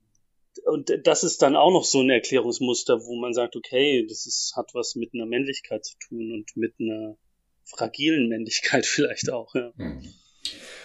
und 0.66 0.93
das 1.05 1.25
ist 1.25 1.40
dann 1.40 1.57
auch 1.57 1.71
noch 1.71 1.87
so 1.87 2.02
ein 2.02 2.11
Erklärungsmuster, 2.11 3.07
wo 3.07 3.16
man 3.16 3.33
sagt, 3.33 3.57
okay, 3.57 4.07
das 4.07 4.26
ist, 4.26 4.52
hat 4.57 4.75
was 4.75 4.95
mit 4.95 5.14
einer 5.14 5.25
Männlichkeit 5.25 5.87
zu 5.87 5.97
tun 6.07 6.31
und 6.31 6.55
mit 6.55 6.75
einer 6.81 7.16
fragilen 7.64 8.28
Männlichkeit 8.28 8.85
vielleicht 8.87 9.33
auch. 9.33 9.55
Ja. 9.55 9.73
Mhm. 9.76 10.12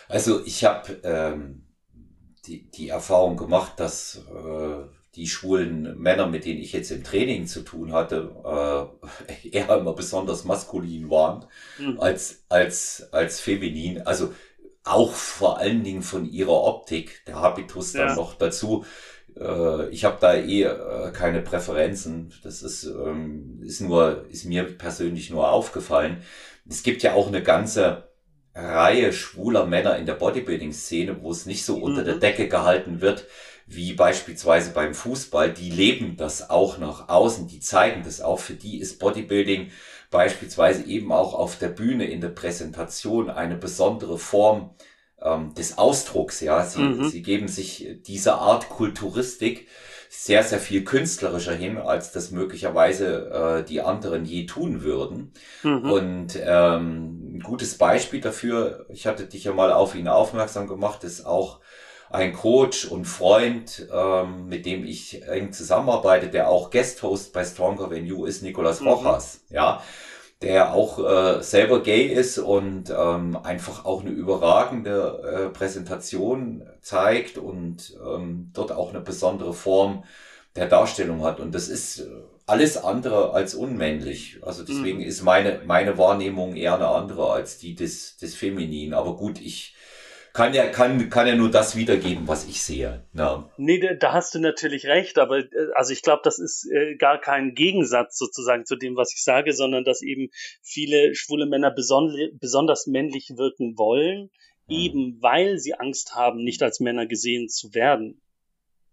Also 0.08 0.46
ich 0.46 0.64
habe 0.64 0.98
ähm, 1.04 1.68
die, 2.46 2.72
die 2.72 2.88
Erfahrung 2.88 3.36
gemacht, 3.36 3.78
dass 3.82 4.16
äh, 4.16 5.01
die 5.16 5.28
schwulen 5.28 5.98
Männer, 6.00 6.28
mit 6.28 6.46
denen 6.46 6.62
ich 6.62 6.72
jetzt 6.72 6.92
im 6.92 7.04
Training 7.04 7.46
zu 7.46 7.62
tun 7.62 7.92
hatte, 7.92 8.32
äh, 9.44 9.48
eher 9.50 9.78
immer 9.78 9.94
besonders 9.94 10.46
maskulin 10.46 11.10
waren 11.10 11.46
mhm. 11.78 12.00
als, 12.00 12.44
als, 12.50 13.10
als 13.12 13.40
feminin. 13.40 14.02
Also 14.04 14.34
auch 14.84 15.14
vor 15.14 15.60
allen 15.60 15.84
Dingen 15.84 16.02
von 16.02 16.26
ihrer 16.26 16.64
Optik, 16.64 17.26
der 17.26 17.36
Habitus 17.36 17.94
dann 17.94 18.10
ja. 18.10 18.16
noch 18.16 18.36
dazu. 18.36 18.86
Äh, 19.38 19.90
ich 19.90 20.06
habe 20.06 20.18
da 20.20 20.34
eh 20.34 20.64
äh, 20.64 21.12
keine 21.12 21.42
Präferenzen. 21.42 22.34
Das 22.44 22.62
ist, 22.62 22.86
ähm, 22.86 23.62
ist 23.64 23.82
nur, 23.82 24.26
ist 24.30 24.46
mir 24.46 24.64
persönlich 24.64 25.30
nur 25.30 25.52
aufgefallen. 25.52 26.24
Es 26.68 26.84
gibt 26.84 27.04
ja 27.04 27.14
auch 27.14 27.28
eine 27.28 27.44
ganze 27.44 28.10
Reihe 28.54 29.14
schwuler 29.14 29.66
Männer 29.66 29.98
in 29.98 30.06
der 30.06 30.16
Bodybuilding-Szene, 30.16 31.22
wo 31.22 31.32
es 31.32 31.46
nicht 31.46 31.66
so 31.66 31.78
unter 31.78 32.02
mhm. 32.02 32.06
der 32.06 32.16
Decke 32.16 32.48
gehalten 32.48 33.02
wird, 33.02 33.28
wie 33.76 33.94
beispielsweise 33.94 34.72
beim 34.72 34.94
Fußball. 34.94 35.54
Die 35.54 35.70
leben 35.70 36.18
das 36.18 36.50
auch 36.50 36.78
nach 36.78 37.10
außen, 37.10 37.48
die 37.48 37.60
zeigen 37.60 38.04
das 38.04 38.22
auch. 38.22 38.40
Für 38.40 38.54
die 38.54 38.80
ist 38.80 39.00
Bodybuilding 39.00 39.72
beispielsweise 40.10 40.84
eben 40.86 41.12
auch 41.12 41.34
auf 41.34 41.58
der 41.58 41.70
Bühne 41.70 42.06
in 42.06 42.22
der 42.22 42.30
Präsentation 42.30 43.30
eine 43.30 43.56
besondere 43.56 44.18
Form 44.18 44.76
ähm, 45.22 45.54
des 45.54 45.78
Ausdrucks. 45.78 46.42
Ja, 46.42 46.66
sie, 46.66 46.82
mhm. 46.82 47.10
sie 47.10 47.22
geben 47.22 47.48
sich 47.48 48.00
dieser 48.06 48.40
Art 48.40 48.70
Kulturistik 48.70 49.68
sehr, 50.14 50.44
sehr 50.44 50.60
viel 50.60 50.84
künstlerischer 50.84 51.54
hin, 51.54 51.78
als 51.78 52.12
das 52.12 52.32
möglicherweise 52.32 53.62
äh, 53.62 53.64
die 53.64 53.82
anderen 53.82 54.26
je 54.26 54.46
tun 54.46 54.84
würden. 54.84 55.32
Mhm. 55.64 55.90
Und 55.90 56.40
ähm, 56.44 57.38
ein 57.38 57.40
gutes 57.40 57.78
Beispiel 57.78 58.20
dafür, 58.20 58.86
ich 58.90 59.08
hatte 59.08 59.26
dich 59.26 59.46
ja 59.46 59.54
mal 59.54 59.72
auf 59.72 59.96
ihn 59.96 60.10
aufmerksam 60.10 60.68
gemacht, 60.68 61.06
ist 61.06 61.26
auch 61.26 61.62
ein 62.12 62.34
Coach 62.34 62.86
und 62.86 63.06
Freund, 63.06 63.88
ähm, 63.94 64.48
mit 64.48 64.66
dem 64.66 64.86
ich 64.86 65.26
eng 65.28 65.54
zusammenarbeite, 65.54 66.28
der 66.28 66.50
auch 66.50 66.70
Guest-Host 66.70 67.34
bei 67.34 67.44
Stronger 67.44 67.90
Than 67.90 68.06
You 68.06 68.26
ist, 68.26 68.44
Nicolas 68.44 68.82
mhm. 68.82 68.88
Rojas. 68.88 69.42
Ja, 69.50 69.82
der 70.42 70.74
auch 70.74 70.98
äh, 71.00 71.44
selber 71.44 71.84
gay 71.84 72.08
ist 72.08 72.40
und 72.40 72.90
ähm, 72.90 73.38
einfach 73.44 73.86
auch 73.86 74.02
eine 74.02 74.10
überragende 74.10 75.50
äh, 75.50 75.50
Präsentation 75.50 76.64
zeigt 76.82 77.38
und 77.38 77.96
ähm, 78.04 78.50
dort 78.54 78.72
auch 78.72 78.90
eine 78.90 79.02
besondere 79.02 79.54
Form 79.54 80.04
der 80.56 80.68
Darstellung 80.68 81.24
hat. 81.24 81.40
Und 81.40 81.54
das 81.54 81.68
ist 81.68 82.00
äh, 82.00 82.06
alles 82.48 82.76
andere 82.76 83.34
als 83.34 83.54
unmännlich. 83.54 84.40
Also 84.42 84.64
deswegen 84.64 85.00
mhm. 85.00 85.06
ist 85.06 85.22
meine, 85.22 85.62
meine 85.66 86.00
Wahrnehmung 86.00 86.56
eher 86.56 86.76
eine 86.76 86.88
andere 86.88 87.32
als 87.32 87.60
die 87.60 87.76
des, 87.76 88.18
des 88.18 88.34
Feminin. 88.36 88.96
Aber 88.96 89.16
gut, 89.16 89.40
ich 89.40 89.76
kann 90.34 90.54
ja, 90.54 90.68
kann, 90.68 91.10
kann 91.10 91.28
ja 91.28 91.36
nur 91.36 91.52
das 91.52 91.76
wiedergeben, 91.76 92.28
was 92.28 92.48
ich 92.48 92.62
sehe. 92.62 93.04
Ja. 93.14 93.50
Nee, 93.58 93.98
da 93.98 94.14
hast 94.14 94.34
du 94.34 94.40
natürlich 94.40 94.86
recht, 94.86 95.18
aber 95.18 95.40
äh, 95.40 95.50
also 95.76 95.92
ich 95.92 96.02
glaube, 96.02 96.22
das 96.24 96.40
ist 96.40 96.70
äh, 96.72 96.96
gar 96.96 97.20
kein 97.20 97.54
Gegensatz 97.54 98.18
sozusagen 98.18 98.66
zu 98.66 98.76
dem, 98.78 98.96
was 98.96 99.14
ich 99.14 99.24
sage, 99.24 99.54
sondern 99.54 99.84
dass 99.84 100.02
eben 100.02 100.30
viele 100.62 101.16
schwule 101.16 101.46
Männer 101.46 101.72
beson 101.72 102.16
besonders 102.40 102.88
männlich 102.88 103.32
wirken 103.36 103.78
wollen, 103.78 104.30
mhm. 104.68 104.76
eben 104.76 105.22
weil 105.22 105.58
sie 105.60 105.74
Angst 105.74 106.16
haben, 106.16 106.44
nicht 106.44 106.64
als 106.64 106.80
Männer 106.80 107.08
gesehen 107.08 107.50
zu 107.50 107.74
werden. 107.74 108.22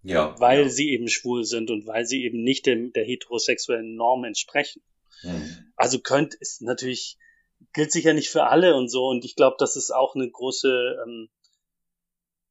Ja. 0.02 0.34
Weil 0.38 0.62
ja. 0.62 0.68
sie 0.68 0.90
eben 0.90 1.08
schwul 1.08 1.44
sind 1.44 1.70
und 1.70 1.86
weil 1.86 2.04
sie 2.04 2.24
eben 2.24 2.42
nicht 2.42 2.66
dem, 2.66 2.92
der 2.92 3.04
heterosexuellen 3.04 3.94
Norm 3.94 4.24
entsprechen. 4.24 4.82
Mhm. 5.22 5.72
Also 5.76 6.00
könnte 6.00 6.36
es 6.40 6.60
natürlich 6.60 7.16
gilt 7.72 7.92
sicher 7.92 8.12
nicht 8.12 8.30
für 8.30 8.44
alle 8.44 8.76
und 8.76 8.88
so. 8.88 9.06
Und 9.06 9.24
ich 9.24 9.36
glaube, 9.36 9.56
das 9.58 9.76
ist 9.76 9.90
auch 9.90 10.14
eine 10.14 10.30
große, 10.30 10.96
ähm, 11.06 11.28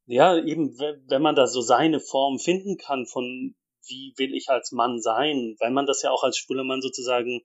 ja, 0.05 0.37
eben, 0.37 0.77
wenn 0.79 1.21
man 1.21 1.35
da 1.35 1.47
so 1.47 1.61
seine 1.61 1.99
Form 1.99 2.39
finden 2.39 2.77
kann 2.77 3.05
von 3.05 3.55
wie 3.89 4.13
will 4.17 4.33
ich 4.33 4.49
als 4.49 4.71
Mann 4.71 4.99
sein, 4.99 5.55
weil 5.59 5.71
man 5.71 5.85
das 5.85 6.01
ja 6.01 6.11
auch 6.11 6.23
als 6.23 6.37
schwuler 6.37 6.63
Mann 6.63 6.81
sozusagen 6.81 7.41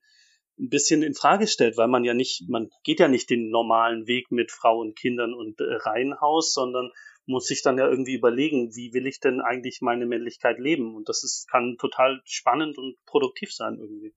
ein 0.58 0.68
bisschen 0.68 1.02
in 1.02 1.14
Frage 1.14 1.46
stellt, 1.46 1.76
weil 1.76 1.88
man 1.88 2.04
ja 2.04 2.14
nicht, 2.14 2.48
man 2.48 2.70
geht 2.84 3.00
ja 3.00 3.08
nicht 3.08 3.30
den 3.30 3.48
normalen 3.48 4.06
Weg 4.06 4.30
mit 4.30 4.50
Frau 4.52 4.80
und 4.80 4.98
Kindern 4.98 5.34
und 5.34 5.60
äh, 5.60 5.74
Reihenhaus, 5.74 6.52
sondern 6.52 6.90
muss 7.24 7.46
sich 7.46 7.62
dann 7.62 7.78
ja 7.78 7.88
irgendwie 7.88 8.14
überlegen, 8.14 8.74
wie 8.74 8.92
will 8.92 9.06
ich 9.06 9.20
denn 9.20 9.40
eigentlich 9.40 9.80
meine 9.80 10.06
Männlichkeit 10.06 10.58
leben? 10.58 10.94
Und 10.94 11.08
das 11.08 11.22
ist, 11.24 11.48
kann 11.48 11.76
total 11.78 12.20
spannend 12.24 12.78
und 12.78 12.96
produktiv 13.06 13.52
sein 13.52 13.78
irgendwie. 13.78 14.12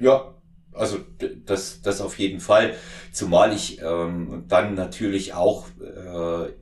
Ja, 0.00 0.40
also 0.72 0.98
das, 1.44 1.82
das 1.82 2.00
auf 2.00 2.18
jeden 2.18 2.40
Fall. 2.40 2.74
Zumal 3.12 3.52
ich 3.52 3.82
ähm, 3.82 4.44
dann 4.48 4.74
natürlich 4.74 5.34
auch 5.34 5.68
äh, 5.80 6.52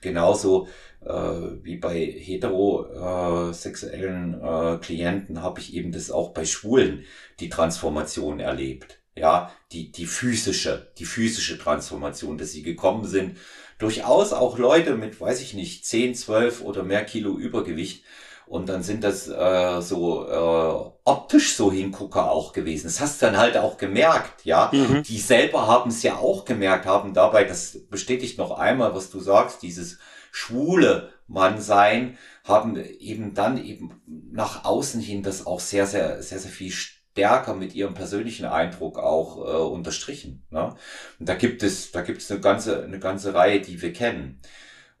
genauso 0.00 0.66
äh, 1.00 1.52
wie 1.62 1.76
bei 1.76 1.98
heterosexuellen 1.98 4.40
äh, 4.40 4.78
Klienten 4.78 5.42
habe 5.42 5.60
ich 5.60 5.74
eben 5.74 5.92
das 5.92 6.10
auch 6.10 6.32
bei 6.32 6.44
Schwulen 6.44 7.04
die 7.40 7.48
Transformation 7.48 8.40
erlebt. 8.40 9.00
Ja, 9.16 9.52
die, 9.70 9.92
die 9.92 10.06
physische, 10.06 10.90
die 10.98 11.04
physische 11.04 11.56
Transformation, 11.56 12.36
dass 12.36 12.50
sie 12.50 12.62
gekommen 12.62 13.06
sind. 13.06 13.38
Durchaus 13.78 14.32
auch 14.32 14.58
Leute 14.58 14.96
mit, 14.96 15.20
weiß 15.20 15.40
ich 15.40 15.54
nicht, 15.54 15.86
10, 15.86 16.16
12 16.16 16.62
oder 16.62 16.82
mehr 16.82 17.04
Kilo 17.04 17.38
Übergewicht, 17.38 18.02
und 18.46 18.68
dann 18.68 18.82
sind 18.82 19.04
das 19.04 19.28
äh, 19.28 19.80
so 19.80 20.28
äh, 20.28 20.90
optisch 21.04 21.54
so 21.54 21.72
Hingucker 21.72 22.30
auch 22.30 22.52
gewesen. 22.52 22.86
Das 22.86 23.00
hast 23.00 23.20
du 23.20 23.26
dann 23.26 23.36
halt 23.36 23.56
auch 23.56 23.78
gemerkt, 23.78 24.44
ja. 24.44 24.70
Mhm. 24.72 25.02
Die 25.02 25.18
selber 25.18 25.66
haben 25.66 25.90
es 25.90 26.02
ja 26.02 26.16
auch 26.16 26.44
gemerkt, 26.44 26.86
haben 26.86 27.14
dabei, 27.14 27.44
das 27.44 27.78
bestätigt 27.90 28.38
noch 28.38 28.58
einmal, 28.58 28.94
was 28.94 29.10
du 29.10 29.20
sagst, 29.20 29.62
dieses 29.62 29.98
schwule 30.30 31.10
Mannsein, 31.26 32.18
haben 32.44 32.76
eben 32.76 33.34
dann 33.34 33.62
eben 33.62 34.02
nach 34.32 34.64
außen 34.64 35.00
hin 35.00 35.22
das 35.22 35.46
auch 35.46 35.60
sehr, 35.60 35.86
sehr, 35.86 36.22
sehr, 36.22 36.38
sehr 36.38 36.50
viel 36.50 36.70
stärker 36.70 37.54
mit 37.54 37.74
ihrem 37.74 37.94
persönlichen 37.94 38.44
Eindruck 38.44 38.98
auch 38.98 39.38
äh, 39.38 39.62
unterstrichen. 39.62 40.44
Ne? 40.50 40.74
Und 41.18 41.28
da 41.28 41.34
gibt 41.34 41.62
es, 41.62 41.92
da 41.92 42.02
gibt 42.02 42.20
es 42.20 42.30
eine 42.30 42.40
ganze, 42.40 42.82
eine 42.82 42.98
ganze 42.98 43.32
Reihe, 43.32 43.60
die 43.60 43.80
wir 43.80 43.92
kennen. 43.92 44.40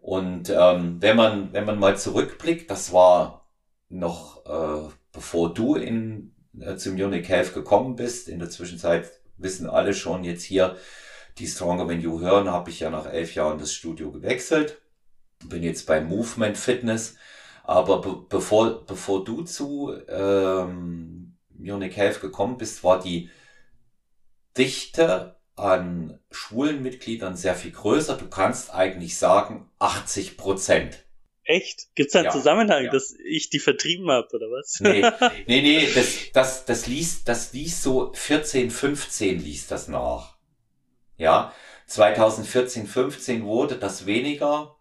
Und 0.04 0.50
ähm, 0.50 1.00
wenn 1.00 1.16
man 1.16 1.54
wenn 1.54 1.64
man 1.64 1.78
mal 1.78 1.96
zurückblickt, 1.96 2.70
das 2.70 2.92
war 2.92 3.48
noch 3.88 4.44
äh, 4.44 4.90
bevor 5.12 5.54
du 5.54 5.76
in 5.76 6.34
äh, 6.60 6.76
zum 6.76 6.96
Munich 6.96 7.26
Health 7.26 7.54
gekommen 7.54 7.96
bist. 7.96 8.28
In 8.28 8.38
der 8.38 8.50
Zwischenzeit 8.50 9.10
wissen 9.38 9.66
alle 9.66 9.94
schon 9.94 10.22
jetzt 10.22 10.42
hier, 10.42 10.76
die 11.38 11.46
Stronger 11.46 11.88
When 11.88 12.02
You 12.02 12.20
hören, 12.20 12.50
habe 12.50 12.68
ich 12.68 12.80
ja 12.80 12.90
nach 12.90 13.06
elf 13.06 13.34
Jahren 13.34 13.58
das 13.58 13.72
Studio 13.72 14.12
gewechselt. 14.12 14.82
Bin 15.46 15.62
jetzt 15.62 15.86
bei 15.86 16.02
Movement 16.02 16.58
Fitness. 16.58 17.16
Aber 17.62 18.02
be 18.02 18.26
bevor 18.28 18.84
bevor 18.84 19.24
du 19.24 19.40
zu 19.40 19.94
ähm, 20.06 21.38
Munich 21.56 21.96
Health 21.96 22.20
gekommen 22.20 22.58
bist, 22.58 22.84
war 22.84 23.00
die 23.00 23.30
Dichte 24.58 25.36
an 25.56 26.18
schwulen 26.30 26.82
Mitgliedern 26.82 27.36
sehr 27.36 27.54
viel 27.54 27.70
größer. 27.70 28.16
Du 28.16 28.28
kannst 28.28 28.74
eigentlich 28.74 29.16
sagen 29.18 29.70
80 29.78 30.36
Prozent. 30.36 31.04
Echt? 31.44 31.94
Gibt's 31.94 32.14
da 32.14 32.20
einen 32.20 32.26
ja, 32.26 32.32
Zusammenhang, 32.32 32.84
ja. 32.84 32.90
dass 32.90 33.14
ich 33.24 33.50
die 33.50 33.58
vertrieben 33.58 34.10
habe 34.10 34.28
oder 34.32 34.46
was? 34.46 34.80
Nee, 34.80 35.02
nee, 35.46 35.60
nee, 35.60 35.88
das, 35.94 36.32
das, 36.32 36.64
das 36.64 36.86
liest, 36.86 37.28
das 37.28 37.52
liest 37.52 37.82
so 37.82 38.12
14, 38.14 38.70
15 38.70 39.42
liest 39.42 39.70
das 39.70 39.88
nach. 39.88 40.38
Ja, 41.18 41.52
2014, 41.86 42.86
15 42.86 43.44
wurde 43.44 43.76
das 43.76 44.06
weniger. 44.06 44.73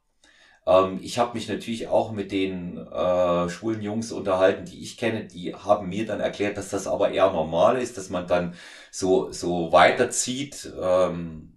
Ähm, 0.65 0.99
ich 1.01 1.19
habe 1.19 1.33
mich 1.35 1.49
natürlich 1.49 1.87
auch 1.87 2.11
mit 2.11 2.31
den 2.31 2.77
äh, 2.77 3.49
schwulen 3.49 3.81
Jungs 3.81 4.11
unterhalten, 4.11 4.65
die 4.65 4.81
ich 4.81 4.97
kenne, 4.97 5.25
die 5.25 5.55
haben 5.55 5.89
mir 5.89 6.05
dann 6.05 6.19
erklärt, 6.19 6.57
dass 6.57 6.69
das 6.69 6.87
aber 6.87 7.11
eher 7.11 7.31
normal 7.31 7.77
ist, 7.81 7.97
dass 7.97 8.09
man 8.09 8.27
dann 8.27 8.55
so, 8.91 9.31
so 9.31 9.71
weiterzieht. 9.71 10.71
Ähm, 10.81 11.49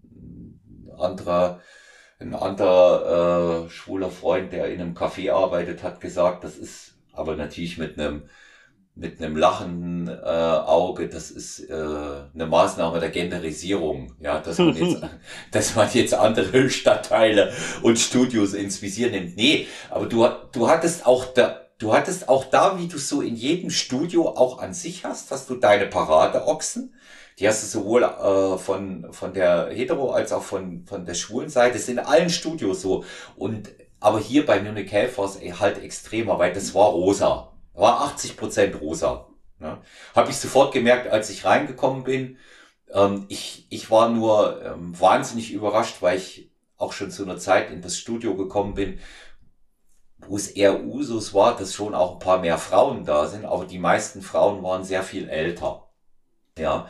anderer, 0.99 1.61
ein 2.19 2.35
anderer 2.35 3.67
äh, 3.67 3.71
schwuler 3.71 4.11
Freund, 4.11 4.53
der 4.53 4.69
in 4.69 4.81
einem 4.81 4.95
Café 4.95 5.33
arbeitet, 5.33 5.83
hat 5.83 6.01
gesagt, 6.01 6.45
das 6.45 6.57
ist 6.57 6.95
aber 7.13 7.37
natürlich 7.37 7.79
mit 7.79 7.99
einem 7.99 8.29
mit 8.97 9.21
einem 9.21 9.37
lachenden 9.37 10.09
äh, 10.09 10.27
Auge, 10.27 11.09
das 11.09 11.31
ist 11.31 11.61
äh, 11.69 11.75
eine 11.75 12.47
Maßnahme 12.47 12.99
der 12.99 13.11
Genderisierung, 13.11 14.15
ja, 14.21 14.41
dass 14.41 14.57
man 14.59 14.75
jetzt, 14.75 15.03
dass 15.53 15.77
man 15.77 15.89
jetzt 15.93 16.15
andere 16.15 16.71
Stadtteile 16.71 17.53
und 17.83 17.99
Studios 17.99 18.55
ins 18.55 18.81
Visier 18.81 19.11
nimmt. 19.11 19.37
Nee, 19.37 19.69
aber 19.91 20.07
du, 20.07 20.27
du 20.53 20.69
hattest 20.69 21.05
auch 21.05 21.27
da, 21.27 21.61
du 21.79 21.93
hattest 21.93 22.31
auch 22.31 22.47
da, 22.47 22.79
wie 22.79 22.89
du 22.89 22.97
so 22.97 23.21
in 23.21 23.37
jedem 23.37 23.69
Studio 23.69 24.31
auch 24.31 24.61
an 24.61 24.73
sich 24.73 25.05
hast, 25.05 25.31
hast 25.31 25.51
du 25.51 25.57
deine 25.57 25.87
Paradeochsen. 25.87 26.95
Die 27.39 27.47
hast 27.47 27.63
du 27.63 27.67
sowohl 27.67 28.03
äh, 28.03 28.57
von, 28.57 29.13
von 29.13 29.35
der 29.35 29.69
Hetero 29.69 30.11
als 30.11 30.33
auch 30.33 30.43
von, 30.43 30.87
von 30.87 31.05
der 31.05 31.13
schwulen 31.13 31.51
Seite. 31.51 31.75
Das 31.75 31.83
ist 31.83 31.91
in 31.91 31.99
allen 31.99 32.31
Studios 32.31 32.81
so. 32.81 33.05
Und 33.37 33.69
aber 34.01 34.21
hier 34.21 34.47
bei 34.47 34.61
Munich 34.61 34.91
es 34.93 35.61
halt 35.61 35.83
extremer, 35.83 36.39
weil 36.39 36.55
das 36.55 36.75
war 36.75 36.89
rosa. 36.91 37.53
War 37.77 38.01
80 38.01 38.37
Prozent 38.37 38.81
rosa. 38.81 39.29
Ne? 39.59 39.79
Habe 40.15 40.31
ich 40.31 40.37
sofort 40.37 40.73
gemerkt, 40.73 41.09
als 41.09 41.31
ich 41.31 41.45
reingekommen 41.45 42.05
bin. 42.05 42.39
Ähm, 42.91 43.27
ich, 43.29 43.67
ich 43.71 43.91
war 43.91 44.09
nur 44.09 44.63
ähm, 44.65 44.99
wahnsinnig 44.99 45.53
überrascht, 45.53 45.97
weil 46.01 46.17
ich 46.17 46.51
auch 46.77 46.93
schon 46.93 47.11
zu 47.11 47.23
einer 47.23 47.39
Zeit 47.39 47.71
in 47.71 47.83
das 47.83 47.97
Studio 47.97 48.35
gekommen 48.35 48.75
bin, 48.75 48.99
wo 50.19 50.37
es 50.37 50.49
eher 50.49 50.85
Usus 50.85 51.35
war, 51.35 51.57
dass 51.57 51.75
schon 51.75 51.95
auch 51.95 52.15
ein 52.15 52.19
paar 52.19 52.39
mehr 52.39 52.59
Frauen 52.59 53.05
da 53.05 53.27
sind, 53.27 53.45
aber 53.45 53.65
die 53.65 53.79
meisten 53.79 54.23
Frauen 54.23 54.63
waren 54.63 54.85
sehr 54.85 55.03
viel 55.03 55.29
älter. 55.29 55.89
Ja. 56.59 56.89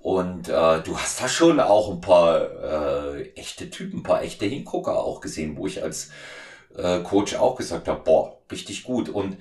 Und 0.00 0.48
äh, 0.48 0.82
du 0.82 0.96
hast 0.96 1.20
da 1.20 1.28
schon 1.28 1.58
auch 1.58 1.90
ein 1.90 2.00
paar 2.00 3.14
äh, 3.16 3.30
echte 3.30 3.70
Typen, 3.70 4.00
ein 4.00 4.02
paar 4.04 4.22
echte 4.22 4.46
Hingucker 4.46 4.98
auch 4.98 5.20
gesehen, 5.20 5.56
wo 5.56 5.66
ich 5.66 5.82
als 5.82 6.10
äh, 6.76 7.00
Coach 7.00 7.34
auch 7.34 7.56
gesagt 7.56 7.88
habe, 7.88 8.02
boah, 8.04 8.38
richtig 8.50 8.84
gut. 8.84 9.08
Und 9.08 9.38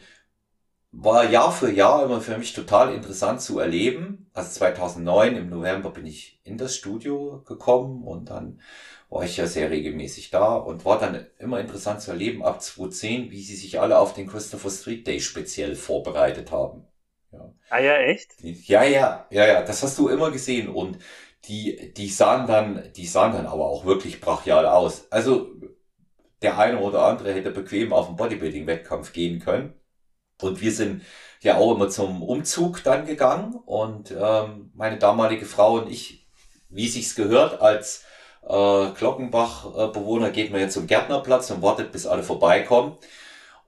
war 0.97 1.29
Jahr 1.29 1.51
für 1.51 1.71
Jahr 1.71 2.03
immer 2.05 2.21
für 2.21 2.37
mich 2.37 2.53
total 2.53 2.93
interessant 2.93 3.41
zu 3.41 3.59
erleben. 3.59 4.29
Also 4.33 4.51
2009 4.51 5.35
im 5.35 5.49
November 5.49 5.91
bin 5.91 6.05
ich 6.05 6.39
in 6.43 6.57
das 6.57 6.75
Studio 6.75 7.43
gekommen 7.45 8.03
und 8.03 8.29
dann 8.29 8.61
war 9.09 9.23
ich 9.23 9.37
ja 9.37 9.47
sehr 9.47 9.69
regelmäßig 9.71 10.31
da 10.31 10.55
und 10.55 10.85
war 10.85 10.99
dann 10.99 11.25
immer 11.37 11.59
interessant 11.59 12.01
zu 12.01 12.11
erleben 12.11 12.43
ab 12.43 12.61
2010, 12.61 13.31
wie 13.31 13.43
sie 13.43 13.55
sich 13.55 13.79
alle 13.79 13.97
auf 13.99 14.13
den 14.13 14.27
Christopher 14.27 14.69
Street 14.71 15.05
Day 15.07 15.19
speziell 15.19 15.75
vorbereitet 15.75 16.51
haben. 16.51 16.87
Ja. 17.31 17.53
Ah 17.69 17.79
ja, 17.79 17.97
echt? 17.97 18.31
Ja, 18.41 18.83
ja, 18.83 19.27
ja, 19.31 19.47
ja, 19.47 19.61
das 19.63 19.83
hast 19.83 19.97
du 19.97 20.09
immer 20.09 20.31
gesehen 20.31 20.69
und 20.69 20.99
die, 21.45 21.93
die 21.93 22.09
sahen 22.09 22.47
dann, 22.47 22.91
die 22.93 23.07
sahen 23.07 23.33
dann 23.33 23.45
aber 23.47 23.65
auch 23.67 23.85
wirklich 23.85 24.21
brachial 24.21 24.65
aus. 24.65 25.11
Also 25.11 25.51
der 26.41 26.57
eine 26.59 26.79
oder 26.79 27.03
andere 27.05 27.33
hätte 27.33 27.51
bequem 27.51 27.93
auf 27.93 28.07
den 28.07 28.15
Bodybuilding-Wettkampf 28.17 29.13
gehen 29.13 29.39
können. 29.39 29.73
Und 30.41 30.61
wir 30.61 30.71
sind 30.71 31.03
ja 31.41 31.57
auch 31.57 31.75
immer 31.75 31.89
zum 31.89 32.23
Umzug 32.23 32.83
dann 32.83 33.05
gegangen. 33.05 33.55
Und 33.65 34.11
ähm, 34.11 34.71
meine 34.73 34.97
damalige 34.97 35.45
Frau 35.45 35.75
und 35.75 35.89
ich, 35.89 36.27
wie 36.69 36.87
sich's 36.87 37.15
gehört, 37.15 37.61
als 37.61 38.03
äh, 38.43 38.91
Glockenbach-Bewohner 38.91 40.31
geht 40.31 40.51
man 40.51 40.61
jetzt 40.61 40.73
zum 40.73 40.87
Gärtnerplatz 40.87 41.51
und 41.51 41.61
wartet, 41.61 41.91
bis 41.91 42.05
alle 42.05 42.23
vorbeikommen. 42.23 42.97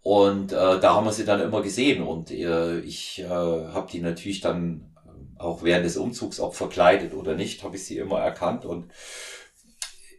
Und 0.03 0.51
äh, 0.51 0.80
da 0.80 0.93
haben 0.93 1.06
wir 1.06 1.12
sie 1.12 1.25
dann 1.25 1.41
immer 1.41 1.62
gesehen. 1.62 2.03
Und 2.03 2.32
äh, 2.32 2.80
ich 2.80 3.19
äh, 3.19 3.27
habe 3.27 3.88
die 3.91 3.99
natürlich 3.99 4.41
dann 4.41 4.93
auch 5.38 5.63
während 5.63 5.86
des 5.86 5.97
Umzugs, 5.97 6.39
ob 6.39 6.56
verkleidet 6.56 7.13
oder 7.13 7.36
nicht, 7.36 7.63
habe 7.63 7.75
ich 7.75 7.86
sie 7.86 7.97
immer 7.97 8.19
erkannt. 8.19 8.65
Und 8.65 8.91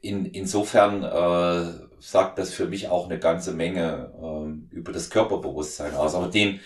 in, 0.03 0.27
insofern 0.27 1.03
äh, 1.03 1.88
sagt 2.01 2.39
das 2.39 2.53
für 2.53 2.67
mich 2.67 2.89
auch 2.89 3.07
eine 3.07 3.19
ganze 3.19 3.53
Menge 3.53 4.13
ähm, 4.23 4.69
über 4.71 4.93
das 4.93 5.11
Körperbewusstsein 5.11 5.95
aus. 5.95 6.15
Aber 6.15 6.29
den, 6.29 6.61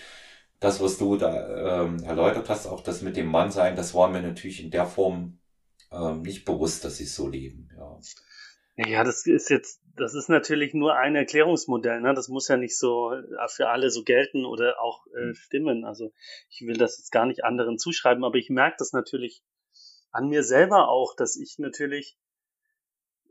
das, 0.59 0.81
was 0.81 0.97
du 0.97 1.17
da 1.17 1.83
ähm, 1.83 2.03
erläutert 2.03 2.49
hast, 2.49 2.67
auch 2.67 2.81
das 2.81 3.01
mit 3.01 3.17
dem 3.17 3.27
Mannsein, 3.27 3.75
das 3.75 3.93
war 3.93 4.09
mir 4.09 4.21
natürlich 4.21 4.63
in 4.63 4.71
der 4.71 4.85
Form 4.85 5.39
ähm, 5.91 6.21
nicht 6.21 6.45
bewusst, 6.45 6.85
dass 6.85 6.97
sie 6.97 7.05
so 7.05 7.27
leben. 7.27 7.69
Ja. 7.77 7.99
Ja, 8.75 9.03
das 9.03 9.27
ist 9.27 9.49
jetzt, 9.49 9.81
das 9.95 10.15
ist 10.15 10.29
natürlich 10.29 10.73
nur 10.73 10.95
ein 10.95 11.15
Erklärungsmodell, 11.15 12.01
ne? 12.01 12.15
Das 12.15 12.27
muss 12.27 12.47
ja 12.47 12.57
nicht 12.57 12.77
so 12.77 13.11
äh, 13.13 13.47
für 13.47 13.69
alle 13.69 13.91
so 13.91 14.03
gelten 14.03 14.45
oder 14.45 14.81
auch 14.81 15.05
äh, 15.15 15.27
hm. 15.27 15.35
stimmen. 15.35 15.85
Also 15.85 16.11
ich 16.49 16.65
will 16.65 16.77
das 16.77 16.97
jetzt 16.97 17.11
gar 17.11 17.27
nicht 17.27 17.43
anderen 17.43 17.77
zuschreiben, 17.77 18.23
aber 18.23 18.35
ich 18.35 18.49
merke 18.49 18.77
das 18.79 18.91
natürlich 18.91 19.43
an 20.11 20.27
mir 20.27 20.43
selber 20.43 20.89
auch, 20.89 21.15
dass 21.15 21.35
ich 21.35 21.59
natürlich 21.59 22.17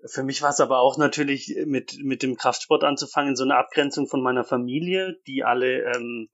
für 0.06 0.22
mich 0.22 0.42
war 0.42 0.50
es 0.50 0.60
aber 0.60 0.80
auch 0.80 0.98
natürlich 0.98 1.56
mit, 1.64 1.98
mit 2.02 2.22
dem 2.22 2.36
Kraftsport 2.36 2.84
anzufangen, 2.84 3.36
so 3.36 3.44
eine 3.44 3.56
Abgrenzung 3.56 4.08
von 4.08 4.22
meiner 4.22 4.44
Familie, 4.44 5.20
die 5.26 5.44
alle 5.44 5.82
ähm, 5.94 6.28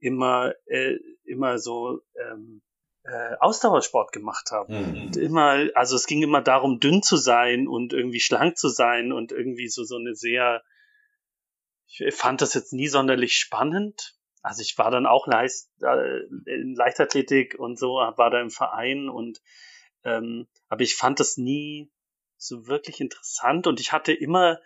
immer, 0.00 0.52
äh, 0.66 0.96
immer 1.24 1.58
so 1.58 2.00
ähm, 2.20 2.62
äh, 3.04 3.36
Ausdauersport 3.38 4.12
gemacht 4.12 4.50
haben. 4.50 4.74
Mhm. 4.74 5.02
Und 5.02 5.16
immer, 5.16 5.68
also 5.74 5.96
es 5.96 6.06
ging 6.06 6.22
immer 6.22 6.42
darum, 6.42 6.80
dünn 6.80 7.02
zu 7.02 7.16
sein 7.16 7.68
und 7.68 7.92
irgendwie 7.92 8.20
schlank 8.20 8.58
zu 8.58 8.68
sein 8.68 9.12
und 9.12 9.32
irgendwie 9.32 9.68
so, 9.68 9.84
so 9.84 9.96
eine 9.96 10.14
sehr, 10.14 10.62
ich 11.86 12.14
fand 12.14 12.40
das 12.40 12.54
jetzt 12.54 12.72
nie 12.72 12.88
sonderlich 12.88 13.36
spannend. 13.36 14.16
Also 14.42 14.60
ich 14.62 14.76
war 14.76 14.90
dann 14.90 15.06
auch 15.06 15.26
Leist, 15.26 15.70
äh, 15.82 16.20
in 16.46 16.74
Leichtathletik 16.74 17.56
und 17.58 17.78
so, 17.78 17.94
war 17.94 18.30
da 18.30 18.40
im 18.40 18.50
Verein 18.50 19.08
und 19.08 19.40
ähm, 20.04 20.46
aber 20.68 20.82
ich 20.82 20.96
fand 20.96 21.18
das 21.18 21.38
nie 21.38 21.90
so 22.46 22.66
wirklich 22.66 23.00
interessant 23.00 23.66
und 23.66 23.80
ich 23.80 23.92
hatte 23.92 24.12
immer, 24.12 24.60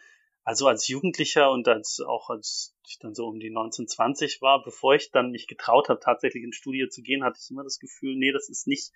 also 0.44 0.66
als 0.66 0.88
Jugendlicher 0.88 1.50
und 1.50 1.68
als 1.68 2.00
auch 2.00 2.30
als 2.30 2.74
ich 2.88 2.98
dann 2.98 3.14
so 3.14 3.26
um 3.26 3.38
die 3.38 3.48
1920 3.48 4.40
war, 4.40 4.62
bevor 4.62 4.94
ich 4.94 5.10
dann 5.10 5.30
mich 5.30 5.46
getraut 5.46 5.88
habe, 5.88 6.00
tatsächlich 6.00 6.42
ins 6.42 6.56
Studio 6.56 6.88
zu 6.88 7.02
gehen, 7.02 7.22
hatte 7.22 7.38
ich 7.42 7.50
immer 7.50 7.64
das 7.64 7.78
Gefühl, 7.78 8.16
nee, 8.16 8.32
das 8.32 8.48
ist 8.48 8.66
nicht 8.66 8.92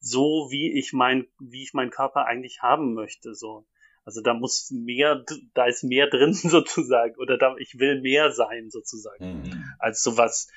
so, 0.00 0.48
wie 0.50 0.76
ich 0.76 0.92
mein, 0.92 1.26
wie 1.38 1.62
ich 1.62 1.72
meinen 1.72 1.90
Körper 1.90 2.26
eigentlich 2.26 2.62
haben 2.62 2.94
möchte, 2.94 3.34
so. 3.34 3.66
Also 4.04 4.22
da 4.22 4.32
muss 4.32 4.70
mehr, 4.70 5.24
da 5.54 5.66
ist 5.66 5.84
mehr 5.84 6.06
drin 6.10 6.32
sozusagen, 6.32 7.16
oder 7.18 7.38
da, 7.38 7.56
ich 7.58 7.78
will 7.78 8.00
mehr 8.00 8.32
sein 8.32 8.70
sozusagen, 8.70 9.42
mhm. 9.42 9.64
als 9.78 10.02
sowas. 10.02 10.48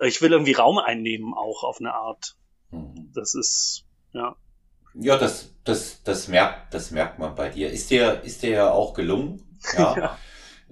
Ich 0.00 0.22
will 0.22 0.32
irgendwie 0.32 0.54
Raum 0.54 0.78
einnehmen 0.78 1.34
auch 1.34 1.62
auf 1.62 1.80
eine 1.80 1.92
Art. 1.92 2.36
Mhm. 2.70 3.12
Das 3.14 3.34
ist, 3.34 3.84
ja. 4.12 4.36
Ja, 5.00 5.16
das, 5.16 5.50
das, 5.64 6.02
das 6.04 6.28
merkt, 6.28 6.74
das 6.74 6.90
merkt 6.90 7.18
man 7.18 7.34
bei 7.34 7.48
dir. 7.48 7.70
Ist 7.70 7.90
dir, 7.90 8.20
ist 8.22 8.42
dir 8.42 8.50
ja 8.50 8.70
auch 8.70 8.94
gelungen. 8.94 9.42
Ja. 9.76 9.96
ja. 9.96 10.18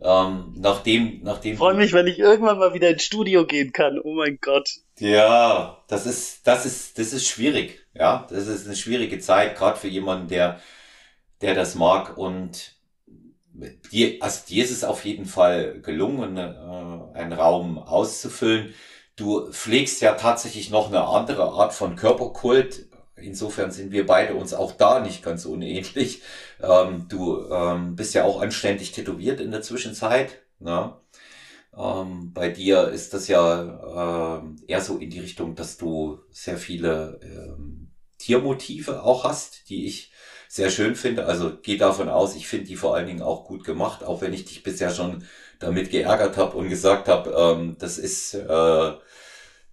Ähm, 0.01 0.55
nachdem, 0.57 1.21
nachdem. 1.23 1.55
Ich 1.55 1.59
freue 1.59 1.75
mich, 1.75 1.93
wenn 1.93 2.07
ich 2.07 2.19
irgendwann 2.19 2.59
mal 2.59 2.73
wieder 2.73 2.91
ins 2.91 3.03
Studio 3.03 3.47
gehen 3.47 3.73
kann. 3.73 3.99
Oh 4.03 4.15
mein 4.15 4.39
Gott. 4.41 4.71
Ja, 4.99 5.83
das 5.89 6.07
ist, 6.07 6.47
das 6.47 6.67
ist, 6.67 6.99
das 6.99 7.13
ist 7.13 7.27
schwierig. 7.27 7.85
Ja, 7.95 8.27
das 8.31 8.47
ist 8.47 8.67
eine 8.67 8.77
schwierige 8.77 9.19
Zeit, 9.19 9.57
gerade 9.57 9.77
für 9.77 9.89
jemanden, 9.89 10.29
der, 10.29 10.61
der 11.41 11.55
das 11.55 11.75
mag. 11.75 12.17
Und 12.17 12.77
dir, 13.91 14.19
also 14.21 14.47
dir 14.47 14.65
ist 14.65 14.71
es 14.71 14.85
auf 14.85 15.05
jeden 15.05 15.27
Fall 15.27 15.81
gelungen, 15.81 16.37
äh, 16.37 17.19
einen 17.19 17.33
Raum 17.33 17.79
auszufüllen. 17.79 18.75
Du 19.17 19.51
pflegst 19.51 20.01
ja 20.01 20.15
tatsächlich 20.15 20.71
noch 20.71 20.89
eine 20.89 21.03
andere 21.03 21.45
Art 21.45 21.75
von 21.75 21.97
Körperkult 21.97 22.87
Insofern 23.21 23.71
sind 23.71 23.93
wir 23.93 24.07
beide 24.07 24.35
uns 24.35 24.55
auch 24.55 24.73
da 24.73 25.01
nicht 25.01 25.23
ganz 25.23 25.45
unähnlich. 25.45 26.23
Ähm, 26.63 27.07
du 27.09 27.49
ähm, 27.51 27.97
bist 27.97 28.15
ja 28.15 28.25
auch 28.25 28.41
anständig 28.41 28.93
tätowiert 28.93 29.41
in 29.41 29.51
der 29.51 29.63
Zwischenzeit. 29.63 30.39
Ne? 30.59 30.95
Ähm, 31.77 32.33
bei 32.33 32.49
dir 32.49 32.89
ist 32.89 33.15
das 33.15 33.29
ja 33.29 34.41
ähm, 34.41 34.57
eher 34.67 34.81
so 34.81 34.99
in 34.99 35.11
die 35.11 35.21
Richtung, 35.21 35.55
dass 35.55 35.77
du 35.77 36.19
sehr 36.31 36.59
viele 36.59 37.21
ähm, 37.23 37.93
Tiermotive 38.19 39.03
auch 39.03 39.25
hast, 39.25 39.69
die 39.71 39.87
ich 39.87 40.13
sehr 40.49 40.71
schön 40.71 40.97
finde. 40.97 41.27
Also 41.27 41.57
geh 41.63 41.77
davon 41.77 42.09
aus, 42.09 42.35
ich 42.35 42.49
finde 42.49 42.67
die 42.67 42.77
vor 42.77 42.97
allen 42.97 43.07
Dingen 43.07 43.23
auch 43.23 43.45
gut 43.45 43.65
gemacht, 43.65 44.03
auch 44.03 44.21
wenn 44.23 44.33
ich 44.33 44.45
dich 44.47 44.63
bisher 44.63 44.91
schon 44.91 45.25
damit 45.61 45.91
geärgert 45.91 46.37
habe 46.37 46.57
und 46.57 46.69
gesagt 46.69 47.09
habe, 47.09 47.31
ähm, 47.31 47.77
das 47.79 47.99
ist 47.99 48.35
äh, 48.35 48.93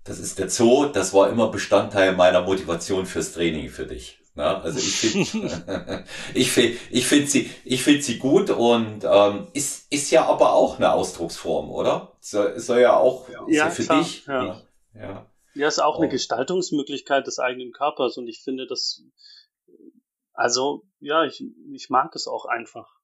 das 0.05 0.19
ist 0.19 0.39
der 0.39 0.49
Zoo, 0.49 0.85
das 0.85 1.13
war 1.13 1.29
immer 1.29 1.49
Bestandteil 1.49 2.15
meiner 2.15 2.41
Motivation 2.41 3.05
fürs 3.05 3.33
Training 3.33 3.69
für 3.69 3.85
dich. 3.85 4.19
Na, 4.35 4.61
also 4.61 4.77
ich 4.77 4.95
finde 4.95 6.03
ich 6.33 6.51
find, 6.51 6.77
ich 6.91 7.07
find 7.07 7.29
sie, 7.29 7.49
ich 7.63 7.83
find 7.83 8.03
sie 8.03 8.19
gut 8.19 8.49
und 8.49 9.03
ähm, 9.03 9.47
ist, 9.53 9.91
ist 9.91 10.11
ja 10.11 10.25
aber 10.25 10.53
auch 10.53 10.77
eine 10.77 10.91
Ausdrucksform, 10.91 11.71
oder? 11.71 12.17
Soll, 12.19 12.59
soll 12.59 12.81
ja 12.81 12.97
auch 12.97 13.27
ja, 13.47 13.69
für 13.69 13.83
klar, 13.83 13.99
dich. 13.99 14.25
Ja. 14.25 14.61
ja. 14.93 15.31
Ja, 15.55 15.67
ist 15.69 15.79
auch 15.79 15.97
oh. 15.97 16.01
eine 16.01 16.11
Gestaltungsmöglichkeit 16.11 17.25
des 17.27 17.39
eigenen 17.39 17.71
Körpers 17.71 18.17
und 18.17 18.27
ich 18.27 18.43
finde 18.43 18.67
das, 18.67 19.01
also 20.33 20.83
ja, 20.99 21.23
ich, 21.23 21.41
ich 21.71 21.89
mag 21.89 22.13
es 22.13 22.27
auch 22.27 22.45
einfach. 22.45 22.94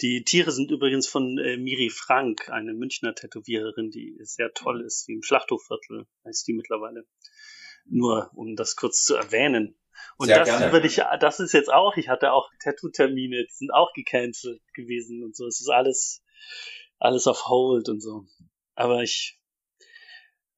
Die 0.00 0.24
Tiere 0.24 0.52
sind 0.52 0.70
übrigens 0.70 1.08
von 1.08 1.38
äh, 1.38 1.56
Miri 1.56 1.90
Frank, 1.90 2.50
eine 2.50 2.74
Münchner 2.74 3.14
Tätowiererin, 3.14 3.90
die 3.90 4.16
sehr 4.22 4.52
toll 4.52 4.82
ist, 4.82 5.08
wie 5.08 5.14
im 5.14 5.22
Schlachthofviertel 5.22 6.06
heißt 6.24 6.46
die 6.46 6.54
mittlerweile. 6.54 7.06
Nur 7.86 8.30
um 8.34 8.56
das 8.56 8.76
kurz 8.76 9.04
zu 9.04 9.14
erwähnen. 9.14 9.78
Und 10.18 10.26
sehr 10.26 10.40
das 10.40 10.48
gerne. 10.48 10.72
würde 10.72 10.86
ich, 10.86 11.00
das 11.20 11.40
ist 11.40 11.52
jetzt 11.52 11.72
auch, 11.72 11.96
ich 11.96 12.08
hatte 12.08 12.32
auch 12.32 12.50
Tattoo-Termine, 12.62 13.44
die 13.44 13.54
sind 13.54 13.72
auch 13.72 13.92
gecancelt 13.94 14.60
gewesen 14.74 15.22
und 15.22 15.36
so. 15.36 15.46
Es 15.46 15.60
ist 15.60 15.70
alles, 15.70 16.22
alles 16.98 17.26
auf 17.26 17.46
Hold 17.46 17.88
und 17.88 18.00
so. 18.00 18.26
Aber 18.74 19.02
ich, 19.02 19.40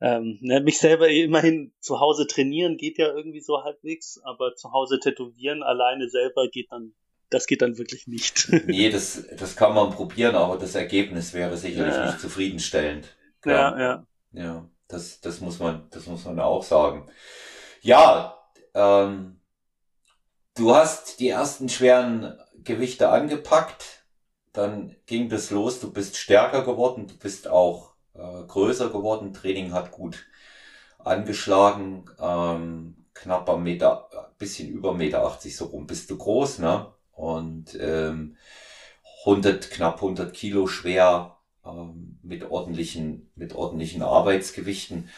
ähm, 0.00 0.38
ne, 0.40 0.60
mich 0.60 0.78
selber 0.78 1.08
immerhin 1.08 1.72
zu 1.80 2.00
Hause 2.00 2.26
trainieren 2.26 2.76
geht 2.76 2.98
ja 2.98 3.14
irgendwie 3.14 3.40
so 3.40 3.62
halbwegs, 3.62 4.20
aber 4.24 4.54
zu 4.54 4.72
Hause 4.72 4.98
tätowieren 5.00 5.62
alleine 5.62 6.08
selber 6.08 6.48
geht 6.48 6.70
dann 6.70 6.94
das 7.30 7.46
geht 7.46 7.62
dann 7.62 7.78
wirklich 7.78 8.06
nicht. 8.06 8.48
nee, 8.66 8.90
das, 8.90 9.24
das 9.36 9.56
kann 9.56 9.74
man 9.74 9.90
probieren, 9.90 10.34
aber 10.34 10.56
das 10.58 10.74
Ergebnis 10.74 11.34
wäre 11.34 11.56
sicherlich 11.56 11.94
ja. 11.94 12.06
nicht 12.06 12.20
zufriedenstellend. 12.20 13.16
Klar. 13.40 13.78
Ja, 13.78 13.84
ja. 13.84 14.06
Ja, 14.32 14.68
das, 14.88 15.20
das 15.20 15.40
muss 15.40 15.58
man, 15.58 15.88
das 15.90 16.06
muss 16.06 16.24
man 16.24 16.38
auch 16.40 16.62
sagen. 16.62 17.08
Ja, 17.80 18.38
ähm, 18.74 19.40
du 20.54 20.74
hast 20.74 21.20
die 21.20 21.28
ersten 21.28 21.68
schweren 21.68 22.38
Gewichte 22.64 23.08
angepackt, 23.08 24.04
dann 24.52 24.96
ging 25.06 25.28
das 25.28 25.50
los, 25.50 25.80
du 25.80 25.92
bist 25.92 26.16
stärker 26.16 26.64
geworden, 26.64 27.06
du 27.06 27.16
bist 27.16 27.48
auch 27.48 27.94
äh, 28.14 28.42
größer 28.46 28.90
geworden, 28.90 29.32
Training 29.32 29.72
hat 29.72 29.92
gut 29.92 30.26
angeschlagen, 30.98 32.04
ähm, 32.18 33.06
knapper 33.14 33.56
Meter, 33.56 34.08
bisschen 34.38 34.68
über 34.68 34.94
Meter 34.94 35.24
80 35.24 35.56
so 35.56 35.66
rum 35.66 35.86
bist 35.86 36.10
du 36.10 36.18
groß, 36.18 36.58
ne? 36.58 36.92
Und 37.18 37.76
ähm, 37.81 38.37
100, 39.24 39.70
knapp 39.70 39.96
100 39.96 40.33
Kilo 40.33 40.66
schwer 40.66 41.37
ähm, 41.66 42.18
mit 42.22 42.50
ordentlichen, 42.50 43.31
mit 43.35 43.54
ordentlichen 43.54 44.02
Arbeitsgewichten. 44.02 45.09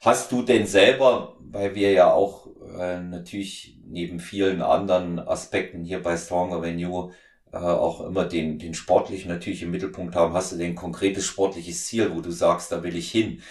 Hast 0.00 0.32
du 0.32 0.42
denn 0.42 0.66
selber, 0.66 1.36
weil 1.40 1.74
wir 1.74 1.92
ja 1.92 2.12
auch 2.12 2.48
äh, 2.78 3.00
natürlich 3.00 3.78
neben 3.84 4.18
vielen 4.18 4.62
anderen 4.62 5.18
Aspekten 5.18 5.84
hier 5.84 6.02
bei 6.02 6.16
Stronger 6.16 6.62
Venue 6.62 7.12
äh, 7.52 7.58
auch 7.58 8.00
immer 8.06 8.24
den, 8.24 8.58
den 8.58 8.72
sportlichen 8.74 9.30
natürlich 9.30 9.62
im 9.62 9.70
Mittelpunkt 9.70 10.14
haben, 10.16 10.32
hast 10.32 10.52
du 10.52 10.56
denn 10.56 10.74
konkretes 10.74 11.26
sportliches 11.26 11.86
Ziel, 11.86 12.14
wo 12.14 12.22
du 12.22 12.30
sagst, 12.30 12.72
da 12.72 12.82
will 12.82 12.96
ich 12.96 13.10
hin? 13.10 13.42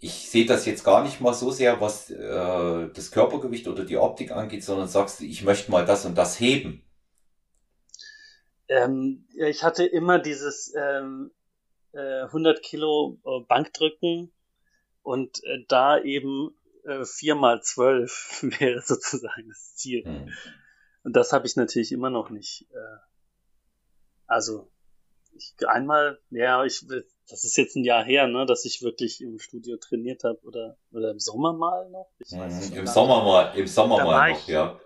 ich 0.00 0.28
sehe 0.28 0.44
das 0.44 0.66
jetzt 0.66 0.84
gar 0.84 1.02
nicht 1.02 1.22
mal 1.22 1.32
so 1.32 1.50
sehr, 1.50 1.80
was 1.80 2.10
äh, 2.10 2.88
das 2.92 3.10
Körpergewicht 3.10 3.68
oder 3.68 3.84
die 3.84 3.96
Optik 3.96 4.32
angeht, 4.32 4.62
sondern 4.62 4.86
sagst 4.86 5.20
du, 5.20 5.24
ich 5.24 5.42
möchte 5.44 5.70
mal 5.70 5.86
das 5.86 6.04
und 6.04 6.18
das 6.18 6.38
heben. 6.38 6.82
Ähm, 8.68 9.26
ich 9.34 9.62
hatte 9.62 9.84
immer 9.84 10.18
dieses 10.18 10.72
ähm, 10.76 11.30
äh, 11.92 12.22
100 12.22 12.62
Kilo 12.62 13.18
äh, 13.24 13.44
Bankdrücken 13.46 14.32
und 15.02 15.42
äh, 15.44 15.64
da 15.68 15.98
eben 16.00 16.54
äh, 16.84 17.04
4 17.04 17.34
mal 17.34 17.62
12 17.62 18.40
wäre 18.58 18.80
sozusagen 18.80 19.48
das 19.48 19.74
Ziel. 19.76 20.04
Hm. 20.04 20.32
Und 21.04 21.14
das 21.14 21.32
habe 21.32 21.46
ich 21.46 21.56
natürlich 21.56 21.92
immer 21.92 22.10
noch 22.10 22.30
nicht. 22.30 22.66
Äh, 22.72 22.96
also 24.26 24.70
ich, 25.36 25.54
einmal, 25.66 26.20
ja, 26.30 26.64
ich 26.64 26.86
das 27.28 27.44
ist 27.44 27.56
jetzt 27.56 27.76
ein 27.76 27.84
Jahr 27.84 28.04
her, 28.04 28.26
ne, 28.26 28.46
dass 28.46 28.64
ich 28.64 28.82
wirklich 28.82 29.20
im 29.20 29.38
Studio 29.38 29.76
trainiert 29.78 30.24
habe 30.24 30.38
oder 30.44 30.76
oder 30.92 31.10
im 31.10 31.18
Sommer 31.18 31.52
mal 31.52 31.90
noch. 31.90 32.10
Mhm, 32.30 32.76
Im 32.76 32.86
Sommer 32.86 33.24
mal, 33.24 33.58
im 33.58 33.66
Sommer 33.66 34.04
mal 34.04 34.30
noch, 34.30 34.38
ich, 34.38 34.46
ja. 34.46 34.78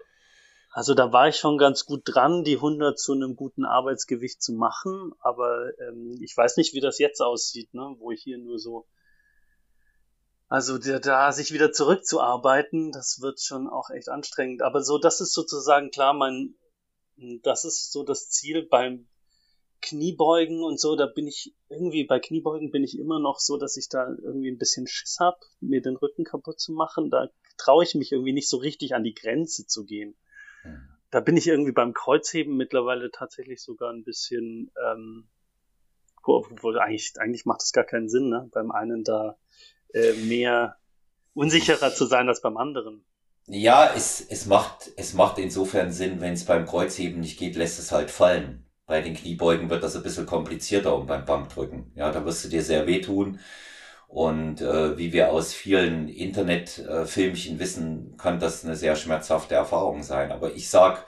Also 0.79 0.95
da 0.95 1.13
war 1.13 1.27
ich 1.27 1.35
schon 1.35 1.59
ganz 1.59 1.87
gut 1.87 2.03
dran, 2.05 2.45
die 2.45 2.55
100 2.55 2.97
zu 2.97 3.13
einem 3.13 3.35
guten 3.35 3.65
Arbeitsgewicht 3.65 4.41
zu 4.41 4.53
machen, 4.53 5.11
aber 5.19 5.77
ähm, 5.81 6.17
ich 6.23 6.37
weiß 6.37 6.57
nicht, 6.57 6.73
wie 6.73 6.79
das 6.79 7.01
jetzt 7.01 7.21
aussieht, 7.21 7.75
ne, 7.75 7.97
wo 7.99 8.13
ich 8.13 8.23
hier 8.23 8.39
nur 8.39 8.61
so 8.61 8.87
also 10.47 10.79
der, 10.79 11.01
da 11.01 11.33
sich 11.33 11.53
wieder 11.53 11.73
zurückzuarbeiten, 11.73 12.93
das 12.93 13.21
wird 13.21 13.41
schon 13.41 13.67
auch 13.67 13.91
echt 13.91 14.09
anstrengend. 14.09 14.63
Aber 14.63 14.81
so, 14.85 14.99
das 14.99 15.21
ist 15.21 15.35
sozusagen 15.35 15.91
klar, 15.91 16.15
mein, 16.15 16.55
das 17.43 17.65
ist 17.65 17.91
so 17.91 18.05
das 18.05 18.31
Ziel 18.31 18.63
beim 18.63 19.09
Kniebeugen 19.83 20.63
und 20.63 20.79
so. 20.79 20.95
Da 20.95 21.07
bin 21.07 21.27
ich 21.27 21.57
irgendwie 21.69 22.05
bei 22.05 22.21
Kniebeugen 22.21 22.71
bin 22.71 22.85
ich 22.85 22.97
immer 22.97 23.19
noch 23.19 23.41
so, 23.41 23.57
dass 23.57 23.77
ich 23.77 23.89
da 23.89 24.07
irgendwie 24.23 24.53
ein 24.53 24.59
bisschen 24.59 24.87
Schiss 24.87 25.17
hab, 25.19 25.41
mir 25.59 25.83
den 25.83 25.97
Rücken 25.97 26.23
kaputt 26.23 26.61
zu 26.61 26.71
machen. 26.71 27.11
Da 27.11 27.31
traue 27.57 27.83
ich 27.83 27.97
mich 27.97 28.13
irgendwie 28.13 28.33
nicht 28.33 28.49
so 28.49 28.59
richtig 28.59 28.95
an 28.95 29.03
die 29.03 29.15
Grenze 29.15 29.67
zu 29.67 29.85
gehen. 29.85 30.17
Da 31.11 31.21
bin 31.21 31.37
ich 31.37 31.47
irgendwie 31.47 31.73
beim 31.73 31.95
Kreuzheben 31.95 32.57
mittlerweile 32.57 33.11
tatsächlich 33.11 33.63
sogar 33.63 33.93
ein 33.93 34.05
bisschen, 34.05 34.71
ähm, 34.91 35.29
obwohl 36.23 36.79
eigentlich, 36.79 37.15
eigentlich 37.19 37.47
macht 37.47 37.63
das 37.63 37.73
gar 37.73 37.85
keinen 37.85 38.09
Sinn, 38.09 38.29
ne? 38.29 38.49
Beim 38.53 38.71
einen 38.71 39.05
da 39.05 39.37
äh, 39.95 40.13
mehr 40.13 40.77
unsicherer 41.35 41.95
zu 41.95 42.05
sein 42.05 42.29
als 42.29 42.43
beim 42.43 42.57
anderen. 42.57 43.05
Ja, 43.47 43.95
es, 43.95 44.21
es, 44.29 44.45
macht, 44.45 44.91
es 44.97 45.15
macht 45.15 45.39
insofern 45.39 45.91
Sinn, 45.91 46.21
wenn 46.21 46.35
es 46.35 46.45
beim 46.45 46.67
Kreuzheben 46.67 47.21
nicht 47.21 47.39
geht, 47.39 47.57
lässt 47.57 47.79
es 47.79 47.93
halt 47.93 48.11
fallen. 48.11 48.67
Bei 48.85 49.01
den 49.01 49.15
Kniebeugen 49.15 49.71
wird 49.71 49.83
das 49.83 49.97
ein 49.97 50.03
bisschen 50.03 50.27
komplizierter 50.27 50.95
und 50.95 51.07
beim 51.07 51.25
Bankdrücken. 51.25 51.93
Ja, 51.95 52.11
da 52.11 52.25
wirst 52.27 52.45
du 52.45 52.49
dir 52.49 52.63
sehr 52.63 52.87
wehtun. 52.87 53.39
Und 54.09 54.63
äh, 54.63 54.97
wie 54.97 55.13
wir 55.13 55.31
aus 55.31 55.53
vielen 55.53 56.09
Internetfilmchen 56.09 57.57
äh, 57.57 57.61
wissen, 57.61 58.17
kann 58.17 58.41
das 58.41 58.65
eine 58.65 58.75
sehr 58.75 58.97
schmerzhafte 58.97 59.55
Erfahrung 59.55 60.03
sein. 60.03 60.33
Aber 60.33 60.55
ich 60.55 60.71
sag, 60.71 61.07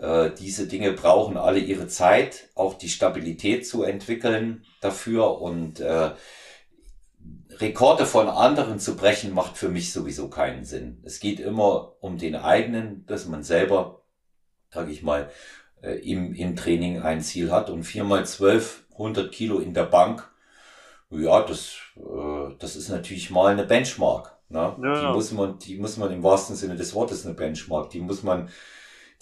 äh, 0.00 0.30
diese 0.38 0.66
Dinge 0.66 0.92
brauchen 0.92 1.36
alle 1.36 1.58
ihre 1.58 1.86
Zeit, 1.86 2.48
auch 2.54 2.74
die 2.74 2.88
Stabilität 2.88 3.66
zu 3.66 3.82
entwickeln 3.82 4.64
dafür 4.80 5.40
und 5.40 5.80
äh, 5.80 6.12
Rekorde 7.58 8.06
von 8.06 8.28
anderen 8.28 8.78
zu 8.78 8.96
brechen, 8.96 9.34
macht 9.34 9.58
für 9.58 9.68
mich 9.68 9.92
sowieso 9.92 10.30
keinen 10.30 10.64
Sinn. 10.64 11.02
Es 11.04 11.20
geht 11.20 11.40
immer 11.40 11.92
um 12.00 12.16
den 12.16 12.36
eigenen, 12.36 13.04
dass 13.06 13.26
man 13.26 13.42
selber, 13.42 14.02
sage 14.70 14.92
ich 14.92 15.02
mal, 15.02 15.30
äh, 15.82 15.96
im, 15.96 16.32
im 16.32 16.56
Training 16.56 17.02
ein 17.02 17.20
Ziel 17.20 17.52
hat. 17.52 17.68
Und 17.68 17.84
viermal 17.84 18.24
zwölf, 18.24 18.84
100 18.92 19.30
Kilo 19.30 19.58
in 19.58 19.74
der 19.74 19.84
Bank, 19.84 20.29
ja, 21.10 21.42
das, 21.42 21.76
äh, 21.96 22.54
das 22.58 22.76
ist 22.76 22.88
natürlich 22.88 23.30
mal 23.30 23.46
eine 23.46 23.64
Benchmark. 23.64 24.38
Ne? 24.48 24.76
Ja, 24.82 25.00
die 25.00 25.14
muss 25.14 25.32
man, 25.32 25.58
die 25.58 25.76
muss 25.76 25.96
man 25.96 26.12
im 26.12 26.22
wahrsten 26.22 26.56
Sinne 26.56 26.76
des 26.76 26.94
Wortes 26.94 27.24
eine 27.24 27.34
Benchmark. 27.34 27.90
Die 27.90 28.00
muss 28.00 28.22
man, 28.22 28.48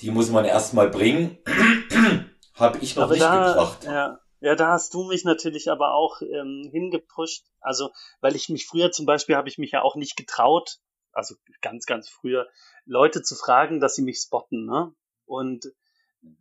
die 0.01 0.11
muss 0.11 0.31
man 0.31 0.44
erstmal 0.44 0.88
bringen. 0.90 1.38
Habe 2.55 2.79
ich 2.79 2.96
noch 2.96 3.05
Aber 3.05 3.12
nicht 3.12 3.22
da, 3.22 3.48
gebracht. 3.48 3.85
Ja. 3.85 4.20
Ja, 4.40 4.55
da 4.55 4.68
hast 4.68 4.94
du 4.94 5.05
mich 5.05 5.24
natürlich 5.24 5.68
aber 5.68 5.94
auch 5.94 6.22
ähm, 6.22 6.68
hingepusht. 6.70 7.44
Also, 7.61 7.90
weil 8.20 8.37
ich 8.37 8.48
mich 8.48 8.66
früher 8.66 8.92
zum 8.92 9.05
Beispiel 9.05 9.35
habe 9.35 9.48
ich 9.48 9.59
mich 9.59 9.72
ja 9.72 9.83
auch 9.83 9.96
nicht 9.96 10.16
getraut, 10.16 10.79
also 11.12 11.35
ganz, 11.61 11.87
ganz 11.87 12.09
früher, 12.09 12.46
Leute 12.85 13.22
zu 13.22 13.35
fragen, 13.35 13.81
dass 13.81 13.96
sie 13.96 14.03
mich 14.03 14.18
spotten, 14.18 14.64
ne? 14.64 14.94
Und 15.27 15.72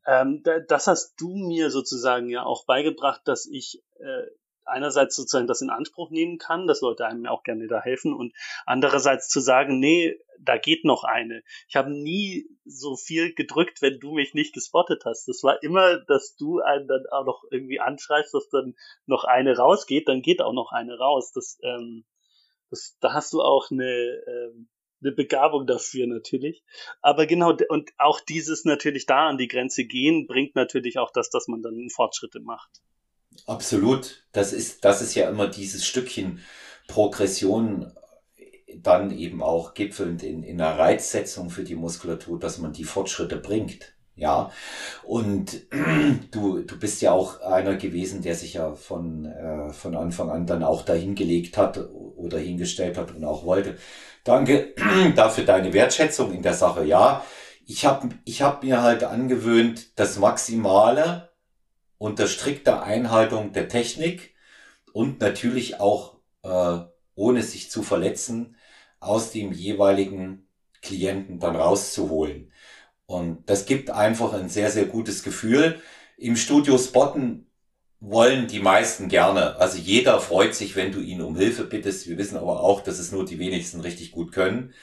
ähm, 0.05 0.43
das 0.67 0.88
hast 0.88 1.15
du 1.19 1.36
mir 1.36 1.71
sozusagen 1.71 2.29
ja 2.29 2.43
auch 2.43 2.65
beigebracht, 2.65 3.21
dass 3.25 3.47
ich 3.47 3.83
äh, 3.99 4.27
einerseits 4.67 5.15
sozusagen 5.15 5.47
das 5.47 5.62
in 5.62 5.69
Anspruch 5.69 6.10
nehmen 6.10 6.38
kann, 6.38 6.67
dass 6.67 6.82
Leute 6.82 7.06
einem 7.06 7.25
auch 7.25 7.43
gerne 7.43 7.67
da 7.67 7.82
helfen 7.82 8.13
und 8.13 8.34
andererseits 8.65 9.30
zu 9.30 9.39
sagen, 9.39 9.80
nee, 9.80 10.19
da 10.39 10.58
geht 10.58 10.86
noch 10.86 11.03
eine. 11.03 11.43
Ich 11.67 11.75
habe 11.75 11.91
nie 11.91 12.47
so 12.65 12.95
viel 12.95 13.34
gedrückt, 13.34 13.82
wenn 13.82 13.99
du 13.99 14.13
mich 14.13 14.34
nicht 14.34 14.53
gespottet 14.53 15.03
hast. 15.06 15.27
Das 15.27 15.43
war 15.43 15.62
immer, 15.63 15.97
dass 15.97 16.36
du 16.36 16.60
einen 16.60 16.88
dann 16.88 17.06
auch 17.12 17.25
noch 17.25 17.43
irgendwie 17.51 17.80
anschreibst, 17.80 18.34
dass 18.34 18.49
dann 18.49 18.75
noch 19.06 19.23
eine 19.23 19.58
rausgeht, 19.58 20.08
dann 20.08 20.21
geht 20.21 20.41
auch 20.41 20.53
noch 20.53 20.71
eine 20.71 20.97
raus. 20.97 21.32
Das, 21.34 21.58
ähm, 21.63 22.06
das, 22.69 22.97
da 22.99 23.13
hast 23.13 23.34
du 23.34 23.41
auch 23.41 23.71
eine, 23.71 23.86
ähm, 23.86 24.69
eine 25.01 25.12
Begabung 25.12 25.67
dafür 25.67 26.08
natürlich. 26.08 26.63
Aber 27.01 27.25
genau, 27.25 27.56
und 27.69 27.91
auch 27.97 28.19
dieses 28.19 28.65
natürlich 28.65 29.06
da 29.06 29.27
an 29.27 29.38
die 29.38 29.47
Grenze 29.47 29.86
gehen, 29.86 30.27
bringt 30.27 30.56
natürlich 30.56 30.97
auch 30.97 31.12
das, 31.12 31.30
dass 31.30 31.47
man 31.47 31.62
dann 31.62 31.89
Fortschritte 31.89 32.39
macht. 32.39 32.82
Absolut. 33.47 34.25
Das 34.33 34.53
ist, 34.53 34.86
das 34.86 35.01
ist 35.01 35.15
ja 35.15 35.29
immer 35.29 35.47
dieses 35.47 35.86
Stückchen 35.86 36.39
Progression 36.88 37.91
dann 38.75 39.12
eben 39.12 39.41
auch 39.41 39.73
gipfelnd 39.73 40.23
in, 40.23 40.43
in 40.43 40.62
einer 40.62 40.77
Reizsetzung 40.77 41.49
für 41.49 41.63
die 41.63 41.75
Muskulatur, 41.75 42.39
dass 42.39 42.60
man 42.60 42.73
die 42.73 42.83
Fortschritte 42.83 43.38
bringt. 43.38 43.93
Ja, 44.15 44.51
und 45.03 45.67
du, 46.31 46.60
du 46.62 46.79
bist 46.79 47.01
ja 47.01 47.12
auch 47.13 47.41
einer 47.41 47.75
gewesen, 47.75 48.21
der 48.21 48.36
sich 48.36 48.55
ja 48.55 48.73
von, 48.75 49.25
äh, 49.25 49.71
von 49.73 49.95
Anfang 49.95 50.29
an 50.29 50.47
dann 50.47 50.63
auch 50.63 50.83
dahingelegt 50.83 51.57
hat 51.57 51.79
oder 52.17 52.39
hingestellt 52.39 52.97
hat 52.97 53.15
und 53.15 53.23
auch 53.25 53.45
wollte. 53.45 53.77
Danke 54.23 54.73
dafür 55.15 55.45
deine 55.45 55.73
Wertschätzung 55.73 56.33
in 56.33 56.41
der 56.43 56.53
Sache. 56.55 56.83
Ja, 56.86 57.23
ich 57.65 57.86
habe 57.86 58.10
ich 58.25 58.41
hab 58.41 58.63
mir 58.63 58.81
halt 58.83 59.03
angewöhnt, 59.03 59.99
das 59.99 60.19
Maximale 60.19 61.26
unter 61.97 62.27
strikter 62.27 62.83
Einhaltung 62.83 63.53
der 63.53 63.67
Technik 63.67 64.33
und 64.93 65.19
natürlich 65.21 65.79
auch 65.79 66.17
äh, 66.43 66.79
ohne 67.15 67.43
sich 67.43 67.71
zu 67.71 67.83
verletzen 67.83 68.55
aus 68.99 69.31
dem 69.31 69.51
jeweiligen 69.51 70.47
Klienten 70.81 71.39
dann 71.39 71.55
rauszuholen. 71.55 72.51
Und 73.05 73.49
das 73.49 73.65
gibt 73.65 73.89
einfach 73.89 74.33
ein 74.33 74.49
sehr, 74.49 74.69
sehr 74.69 74.86
gutes 74.86 75.23
Gefühl. 75.23 75.79
Im 76.17 76.36
Studio 76.36 76.77
spotten 76.77 77.47
wollen 77.99 78.47
die 78.47 78.60
meisten 78.60 79.07
gerne. 79.10 79.55
Also 79.57 79.77
jeder 79.77 80.19
freut 80.19 80.53
sich, 80.55 80.75
wenn 80.75 80.91
du 80.91 80.99
ihn 80.99 81.21
um 81.21 81.36
Hilfe 81.36 81.63
bittest. 81.63 82.07
Wir 82.07 82.17
wissen 82.17 82.38
aber 82.38 82.62
auch, 82.62 82.81
dass 82.81 82.99
es 82.99 83.12
nur 83.12 83.25
die 83.25 83.39
wenigsten 83.39 83.81
richtig 83.81 84.12
gut 84.12 84.31
können. 84.31 84.73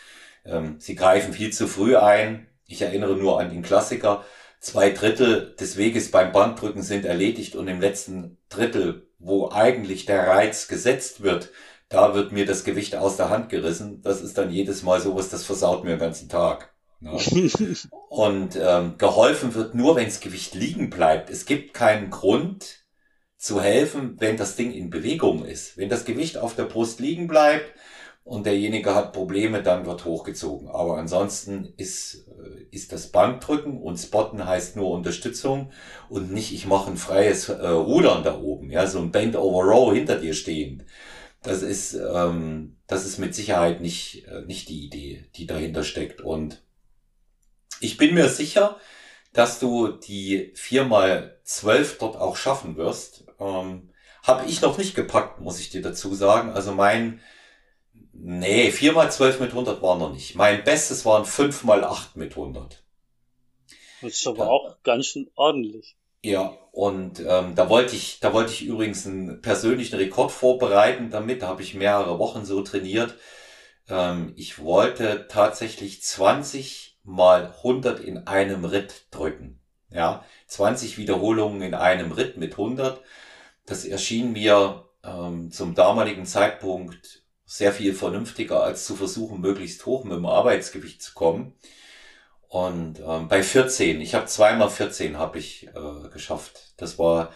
Ähm, 0.44 0.76
sie 0.78 0.94
greifen 0.94 1.32
viel 1.32 1.52
zu 1.52 1.68
früh 1.68 1.96
ein. 1.96 2.46
Ich 2.66 2.82
erinnere 2.82 3.16
nur 3.16 3.38
an 3.40 3.50
den 3.50 3.62
Klassiker 3.62 4.24
zwei 4.64 4.90
Drittel 4.90 5.54
des 5.60 5.76
Weges 5.76 6.10
beim 6.10 6.32
Bankdrücken 6.32 6.82
sind 6.82 7.04
erledigt 7.04 7.54
und 7.54 7.68
im 7.68 7.80
letzten 7.80 8.38
Drittel, 8.48 9.06
wo 9.18 9.50
eigentlich 9.50 10.06
der 10.06 10.26
Reiz 10.26 10.68
gesetzt 10.68 11.22
wird, 11.22 11.50
da 11.90 12.14
wird 12.14 12.32
mir 12.32 12.46
das 12.46 12.64
Gewicht 12.64 12.96
aus 12.96 13.16
der 13.16 13.28
Hand 13.28 13.50
gerissen. 13.50 14.00
Das 14.02 14.22
ist 14.22 14.38
dann 14.38 14.50
jedes 14.50 14.82
Mal 14.82 15.00
sowas, 15.00 15.28
das 15.28 15.44
versaut 15.44 15.84
mir 15.84 15.90
den 15.90 16.00
ganzen 16.00 16.28
Tag. 16.28 16.72
Ne? 17.00 17.12
und 18.08 18.56
ähm, 18.56 18.96
geholfen 18.96 19.54
wird 19.54 19.74
nur, 19.74 19.96
wenn 19.96 20.06
das 20.06 20.20
Gewicht 20.20 20.54
liegen 20.54 20.88
bleibt. 20.88 21.28
Es 21.28 21.44
gibt 21.44 21.74
keinen 21.74 22.08
Grund 22.08 22.84
zu 23.36 23.60
helfen, 23.60 24.16
wenn 24.18 24.38
das 24.38 24.56
Ding 24.56 24.72
in 24.72 24.88
Bewegung 24.88 25.44
ist. 25.44 25.76
Wenn 25.76 25.90
das 25.90 26.06
Gewicht 26.06 26.38
auf 26.38 26.56
der 26.56 26.64
Brust 26.64 27.00
liegen 27.00 27.28
bleibt, 27.28 27.70
und 28.24 28.46
derjenige 28.46 28.94
hat 28.94 29.12
Probleme, 29.12 29.62
dann 29.62 29.84
wird 29.84 30.06
hochgezogen. 30.06 30.68
Aber 30.68 30.96
ansonsten 30.96 31.74
ist, 31.76 32.26
äh, 32.28 32.64
ist 32.70 32.92
das 32.92 33.08
Bankdrücken 33.08 33.80
und 33.80 33.98
Spotten 33.98 34.46
heißt 34.46 34.76
nur 34.76 34.90
Unterstützung 34.90 35.70
und 36.08 36.32
nicht, 36.32 36.52
ich 36.52 36.66
mache 36.66 36.90
ein 36.90 36.96
freies 36.96 37.50
äh, 37.50 37.66
Rudern 37.68 38.24
da 38.24 38.38
oben, 38.40 38.70
ja, 38.70 38.86
so 38.86 38.98
ein 38.98 39.12
Bend 39.12 39.36
over 39.36 39.64
Row 39.64 39.92
hinter 39.92 40.18
dir 40.18 40.32
stehend. 40.32 40.84
Das 41.42 41.60
ist, 41.60 41.92
ähm, 41.92 42.78
das 42.86 43.04
ist 43.04 43.18
mit 43.18 43.34
Sicherheit 43.34 43.82
nicht, 43.82 44.26
äh, 44.26 44.40
nicht 44.46 44.70
die 44.70 44.86
Idee, 44.86 45.26
die 45.36 45.46
dahinter 45.46 45.84
steckt. 45.84 46.22
Und 46.22 46.62
ich 47.80 47.98
bin 47.98 48.14
mir 48.14 48.30
sicher, 48.30 48.78
dass 49.34 49.58
du 49.60 49.88
die 49.88 50.52
vier 50.54 50.84
mal 50.84 51.38
zwölf 51.44 51.98
dort 51.98 52.16
auch 52.16 52.36
schaffen 52.36 52.76
wirst. 52.76 53.26
Ähm, 53.38 53.90
Habe 54.22 54.46
ich 54.46 54.62
noch 54.62 54.78
nicht 54.78 54.94
gepackt, 54.94 55.40
muss 55.42 55.60
ich 55.60 55.68
dir 55.68 55.82
dazu 55.82 56.14
sagen. 56.14 56.52
Also 56.52 56.72
mein 56.72 57.20
Nee, 58.16 58.70
4 58.70 58.92
mal 58.92 59.10
12 59.10 59.40
mit 59.40 59.50
100 59.50 59.82
war 59.82 59.98
noch 59.98 60.12
nicht. 60.12 60.34
Mein 60.34 60.64
Bestes 60.64 61.04
waren 61.04 61.24
5 61.24 61.64
mal 61.64 61.84
8 61.84 62.16
mit 62.16 62.30
100. 62.30 62.82
Das 64.02 64.12
ist 64.12 64.26
aber 64.26 64.44
ja. 64.44 64.50
auch 64.50 64.82
ganz 64.82 65.06
schön 65.06 65.30
ordentlich. 65.34 65.96
Ja, 66.22 66.56
und 66.72 67.20
ähm, 67.20 67.54
da 67.54 67.68
wollte 67.68 67.96
ich, 67.96 68.20
da 68.20 68.32
wollte 68.32 68.52
ich 68.52 68.64
übrigens 68.64 69.06
einen 69.06 69.42
persönlichen 69.42 69.96
Rekord 69.96 70.32
vorbereiten 70.32 71.10
damit. 71.10 71.42
Da 71.42 71.48
habe 71.48 71.62
ich 71.62 71.74
mehrere 71.74 72.18
Wochen 72.18 72.44
so 72.44 72.62
trainiert. 72.62 73.16
Ähm, 73.88 74.32
ich 74.36 74.58
wollte 74.58 75.26
tatsächlich 75.28 76.02
20 76.02 76.98
mal 77.02 77.52
100 77.58 78.00
in 78.00 78.26
einem 78.26 78.64
Ritt 78.64 79.06
drücken. 79.10 79.60
Ja, 79.90 80.24
20 80.46 80.98
Wiederholungen 80.98 81.62
in 81.62 81.74
einem 81.74 82.12
Ritt 82.12 82.36
mit 82.36 82.52
100. 82.52 83.02
Das 83.66 83.84
erschien 83.84 84.32
mir 84.32 84.88
ähm, 85.04 85.50
zum 85.50 85.74
damaligen 85.74 86.26
Zeitpunkt 86.26 87.23
sehr 87.46 87.72
viel 87.72 87.94
vernünftiger, 87.94 88.62
als 88.62 88.84
zu 88.84 88.96
versuchen, 88.96 89.40
möglichst 89.40 89.84
hoch 89.86 90.04
mit 90.04 90.16
dem 90.16 90.26
Arbeitsgewicht 90.26 91.02
zu 91.02 91.14
kommen. 91.14 91.54
Und 92.48 93.00
ähm, 93.00 93.28
bei 93.28 93.42
14, 93.42 94.00
ich 94.00 94.14
habe 94.14 94.26
zweimal 94.26 94.70
14 94.70 95.18
habe 95.18 95.38
ich 95.38 95.68
äh, 95.68 96.08
geschafft. 96.10 96.72
Das 96.76 96.98
war 96.98 97.32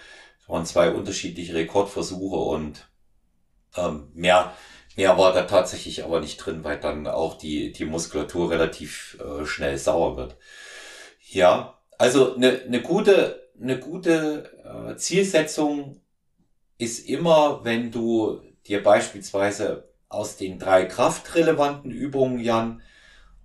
waren 0.49 0.67
zwei 0.67 0.91
unterschiedliche 0.91 1.55
Rekordversuche 1.55 2.37
und 2.37 2.89
ähm, 3.77 4.11
mehr 4.15 4.55
mehr 4.97 5.17
war 5.19 5.33
da 5.33 5.43
tatsächlich 5.43 6.05
aber 6.05 6.21
nicht 6.21 6.39
drin, 6.39 6.65
weil 6.65 6.81
dann 6.81 7.07
auch 7.07 7.39
die 7.39 7.73
die 7.73 7.85
Muskulatur 7.85 8.51
relativ 8.51 9.19
äh, 9.21 9.47
schnell 9.47 9.79
sauer 9.79 10.17
wird. 10.17 10.37
Ja, 11.31 11.79
also 11.99 12.35
eine 12.35 12.63
ne 12.69 12.81
gute 12.81 13.51
eine 13.61 13.79
gute 13.79 14.51
äh, 14.65 14.97
Zielsetzung 14.97 16.01
ist 16.79 17.09
immer, 17.09 17.65
wenn 17.65 17.91
du 17.91 18.41
dir 18.67 18.83
beispielsweise 18.83 19.88
aus 20.09 20.37
den 20.37 20.59
drei 20.59 20.85
kraftrelevanten 20.85 21.91
Übungen, 21.91 22.39
Jan, 22.41 22.83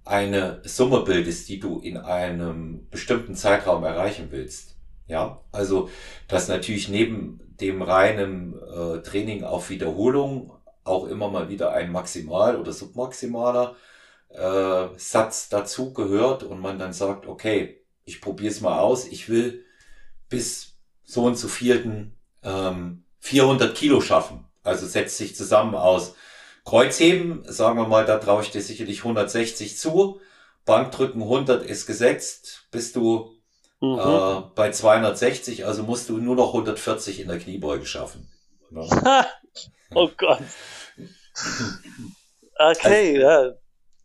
eine 0.06 0.62
Summe 0.66 1.02
bildest, 1.02 1.48
die 1.50 1.60
du 1.60 1.80
in 1.80 1.98
einem 1.98 2.88
bestimmten 2.90 3.36
Zeitraum 3.36 3.84
erreichen 3.84 4.28
willst. 4.32 4.76
Ja, 5.08 5.42
also 5.52 5.90
dass 6.28 6.48
natürlich 6.48 6.90
neben 6.90 7.40
dem 7.60 7.82
reinen 7.82 8.54
äh, 8.54 9.02
Training 9.02 9.44
auf 9.44 9.70
Wiederholung 9.70 10.54
auch 10.84 11.08
immer 11.08 11.30
mal 11.30 11.50
wieder 11.50 11.72
ein 11.72 11.92
Maximal- 11.92 12.58
oder 12.58 12.74
Submaximaler 12.74 13.76
äh, 14.30 14.88
Satz 14.98 15.50
dazu 15.50 15.94
gehört 15.94 16.44
und 16.44 16.60
man 16.60 16.80
dann 16.80 16.94
sagt, 16.94 17.28
okay, 17.28 17.82
ich 18.06 18.22
probiere 18.22 18.52
es 18.52 18.62
mal 18.62 18.80
aus, 18.80 19.08
ich 19.08 19.30
will 19.30 19.64
bis 20.30 20.78
so 21.04 21.26
und 21.26 21.38
so 21.38 21.48
vierten 21.48 22.16
ähm, 22.44 23.04
400 23.20 23.76
Kilo 23.76 24.02
schaffen. 24.02 24.46
Also 24.64 24.88
setzt 24.88 25.18
sich 25.18 25.36
zusammen 25.36 25.76
aus 25.76 26.16
Kreuzheben, 26.66 27.44
sagen 27.46 27.78
wir 27.78 27.88
mal, 27.88 28.06
da 28.06 28.18
traue 28.18 28.42
ich 28.42 28.52
dir 28.52 28.62
sicherlich 28.62 29.00
160 29.00 29.78
zu. 29.78 30.20
Bankdrücken 30.66 31.22
100 31.22 31.66
ist 31.66 31.86
gesetzt, 31.86 32.68
bist 32.72 32.96
du 32.96 33.36
mhm. 33.82 34.00
äh, 34.00 34.42
bei 34.56 34.72
260, 34.72 35.66
also 35.66 35.84
musst 35.84 36.08
du 36.08 36.18
nur 36.18 36.36
noch 36.36 36.54
140 36.54 37.20
in 37.20 37.28
der 37.28 37.40
Kniebeuge 37.40 37.86
schaffen. 37.86 38.30
Ja. 38.72 39.28
oh 39.94 40.10
Gott. 40.18 40.42
Okay, 42.56 43.24
also, 43.24 43.50
ja. 43.50 43.54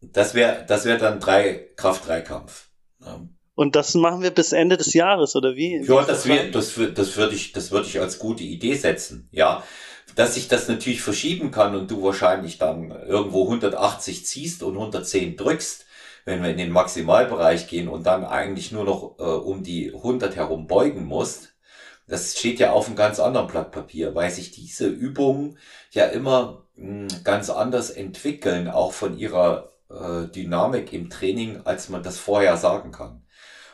Das 0.00 0.34
wäre 0.34 0.64
das 0.66 0.86
wär 0.86 0.96
dann 0.96 1.20
drei 1.20 1.68
Kraft-Dreikampf. 1.76 2.70
Ja. 3.04 3.20
Und 3.54 3.76
das 3.76 3.94
machen 3.94 4.22
wir 4.22 4.30
bis 4.30 4.52
Ende 4.52 4.76
des 4.76 4.94
Jahres, 4.94 5.34
oder 5.34 5.54
wie? 5.56 5.84
Ja, 5.84 6.02
das, 6.02 6.26
wär, 6.26 6.50
das, 6.50 6.74
das 6.94 7.16
würde 7.16 7.34
ich, 7.34 7.52
das 7.52 7.70
würde 7.70 7.88
ich 7.88 8.00
als 8.00 8.18
gute 8.18 8.44
Idee 8.44 8.74
setzen. 8.74 9.28
Ja, 9.32 9.64
dass 10.18 10.35
sich 10.35 10.48
das 10.48 10.66
natürlich 10.66 11.00
verschieben 11.00 11.52
kann 11.52 11.76
und 11.76 11.92
du 11.92 12.02
wahrscheinlich 12.02 12.59
dann 12.59 12.90
irgendwo 12.90 13.44
180 13.44 14.26
ziehst 14.26 14.64
und 14.64 14.74
110 14.74 15.37
drückst, 15.37 15.87
wenn 16.24 16.42
wir 16.42 16.50
in 16.50 16.57
den 16.57 16.72
Maximalbereich 16.72 17.68
gehen 17.68 17.87
und 17.87 18.04
dann 18.04 18.24
eigentlich 18.24 18.72
nur 18.72 18.83
noch 18.83 19.14
äh, 19.20 19.22
um 19.22 19.62
die 19.62 19.94
100 19.94 20.35
herum 20.35 20.66
beugen 20.66 21.04
musst, 21.04 21.54
das 22.09 22.37
steht 22.37 22.59
ja 22.59 22.72
auf 22.72 22.88
einem 22.88 22.96
ganz 22.96 23.20
anderen 23.20 23.46
Blatt 23.46 23.70
Papier, 23.70 24.16
weil 24.16 24.28
sich 24.33 24.50
diese 24.50 24.88
Übungen 24.88 25.57
ja 25.92 26.07
immer 26.07 26.64
mh, 26.74 27.12
hm, 27.12 27.22
ganz 27.22 27.48
anders 27.48 27.90
entwickeln, 27.90 28.66
auch 28.66 28.94
von 28.94 29.16
ihrer 29.16 29.70
äh, 29.88 30.26
Dynamik 30.26 30.92
im 30.92 31.11
Training, 31.11 31.61
als 31.64 31.90
man 31.90 32.02
das 32.02 32.18
vorher 32.18 32.57
sagen 32.57 32.90
kann. 32.90 33.22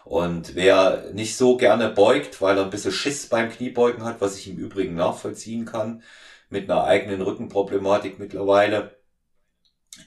Und 0.04 0.54
wer 0.56 1.10
nicht 1.14 1.38
so 1.38 1.56
gerne 1.56 1.88
beugt, 1.88 2.42
weil 2.42 2.58
er 2.58 2.64
ein 2.64 2.70
bisschen 2.70 2.92
Schiss 2.92 3.30
beim 3.30 3.50
Kniebeugen 3.50 4.04
hat, 4.04 4.20
was 4.20 4.36
ich 4.36 4.50
im 4.50 4.58
Übrigen 4.58 4.94
nachvollziehen 4.94 5.64
kann, 5.64 6.02
mit 6.50 6.70
einer 6.70 6.84
eigenen 6.84 7.22
Rückenproblematik 7.22 8.18
mittlerweile, 8.18 8.96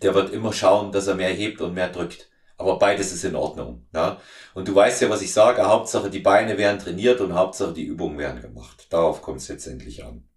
der 0.01 0.15
wird 0.15 0.31
immer 0.31 0.53
schauen, 0.53 0.91
dass 0.91 1.07
er 1.07 1.15
mehr 1.15 1.33
hebt 1.33 1.61
und 1.61 1.73
mehr 1.73 1.89
drückt. 1.89 2.29
Aber 2.57 2.79
beides 2.79 3.13
ist 3.13 3.23
in 3.23 3.35
Ordnung. 3.35 3.87
Ja? 3.93 4.19
Und 4.55 4.67
du 4.67 4.73
weißt 4.73 5.01
ja, 5.01 5.09
was 5.09 5.21
ich 5.21 5.31
sage. 5.31 5.67
Hauptsache 5.67 6.09
die 6.09 6.19
Beine 6.19 6.57
werden 6.57 6.79
trainiert 6.79 7.21
und 7.21 7.35
Hauptsache 7.35 7.73
die 7.73 7.85
Übungen 7.85 8.17
werden 8.17 8.41
gemacht. 8.41 8.87
Darauf 8.89 9.21
kommt 9.21 9.41
es 9.41 9.49
letztendlich 9.49 10.03
an. 10.03 10.27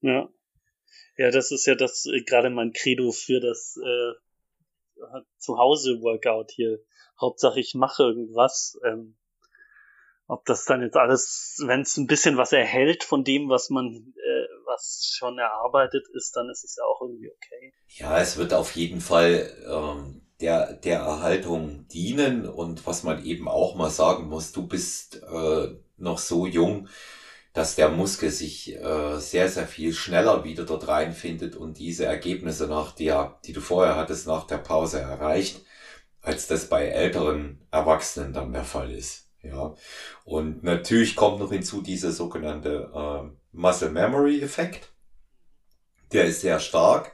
Ja. 0.00 0.28
Ja, 1.16 1.30
das 1.30 1.52
ist 1.52 1.64
ja 1.66 1.74
das 1.74 2.06
äh, 2.06 2.22
gerade 2.22 2.50
mein 2.50 2.72
Credo 2.72 3.12
für 3.12 3.40
das 3.40 3.78
äh, 3.82 4.12
Zuhause-Workout 5.38 6.50
hier. 6.50 6.80
Hauptsache 7.20 7.60
ich 7.60 7.74
mache 7.74 8.02
irgendwas. 8.02 8.78
Ähm, 8.84 9.16
ob 10.26 10.44
das 10.44 10.64
dann 10.64 10.82
jetzt 10.82 10.96
alles, 10.96 11.62
wenn 11.66 11.82
es 11.82 11.96
ein 11.96 12.08
bisschen 12.08 12.36
was 12.36 12.52
erhält 12.52 13.04
von 13.04 13.22
dem, 13.22 13.48
was 13.48 13.70
man, 13.70 14.12
äh, 14.16 14.35
was 14.76 15.10
schon 15.16 15.38
erarbeitet 15.38 16.06
ist, 16.14 16.36
dann 16.36 16.48
ist 16.50 16.64
es 16.64 16.76
ja 16.76 16.84
auch 16.84 17.00
irgendwie 17.02 17.30
okay. 17.30 17.72
Ja, 17.88 18.20
es 18.20 18.36
wird 18.36 18.52
auf 18.52 18.76
jeden 18.76 19.00
Fall 19.00 19.50
ähm, 19.66 20.22
der, 20.40 20.74
der 20.74 21.00
Erhaltung 21.00 21.88
dienen 21.88 22.46
und 22.46 22.86
was 22.86 23.02
man 23.02 23.24
eben 23.24 23.48
auch 23.48 23.74
mal 23.74 23.90
sagen 23.90 24.28
muss, 24.28 24.52
du 24.52 24.66
bist 24.66 25.22
äh, 25.22 25.68
noch 25.96 26.18
so 26.18 26.46
jung, 26.46 26.88
dass 27.52 27.74
der 27.74 27.88
Muskel 27.88 28.30
sich 28.30 28.74
äh, 28.76 29.18
sehr, 29.18 29.48
sehr 29.48 29.66
viel 29.66 29.94
schneller 29.94 30.44
wieder 30.44 30.64
dort 30.64 30.88
reinfindet 30.88 31.56
und 31.56 31.78
diese 31.78 32.04
Ergebnisse 32.04 32.66
nach 32.66 32.92
der, 32.92 33.40
die 33.46 33.54
du 33.54 33.62
vorher 33.62 33.96
hattest, 33.96 34.26
nach 34.26 34.46
der 34.46 34.58
Pause 34.58 35.00
erreicht, 35.00 35.62
als 36.20 36.48
das 36.48 36.68
bei 36.68 36.86
älteren 36.86 37.66
Erwachsenen 37.70 38.34
dann 38.34 38.52
der 38.52 38.64
Fall 38.64 38.92
ist. 38.92 39.25
Ja, 39.46 39.74
und 40.24 40.64
natürlich 40.64 41.14
kommt 41.14 41.38
noch 41.38 41.52
hinzu 41.52 41.80
dieser 41.80 42.10
sogenannte 42.10 42.90
äh, 42.94 43.30
Muscle 43.52 43.90
Memory 43.90 44.40
Effekt. 44.42 44.92
Der 46.12 46.24
ist 46.24 46.40
sehr 46.40 46.58
stark. 46.58 47.12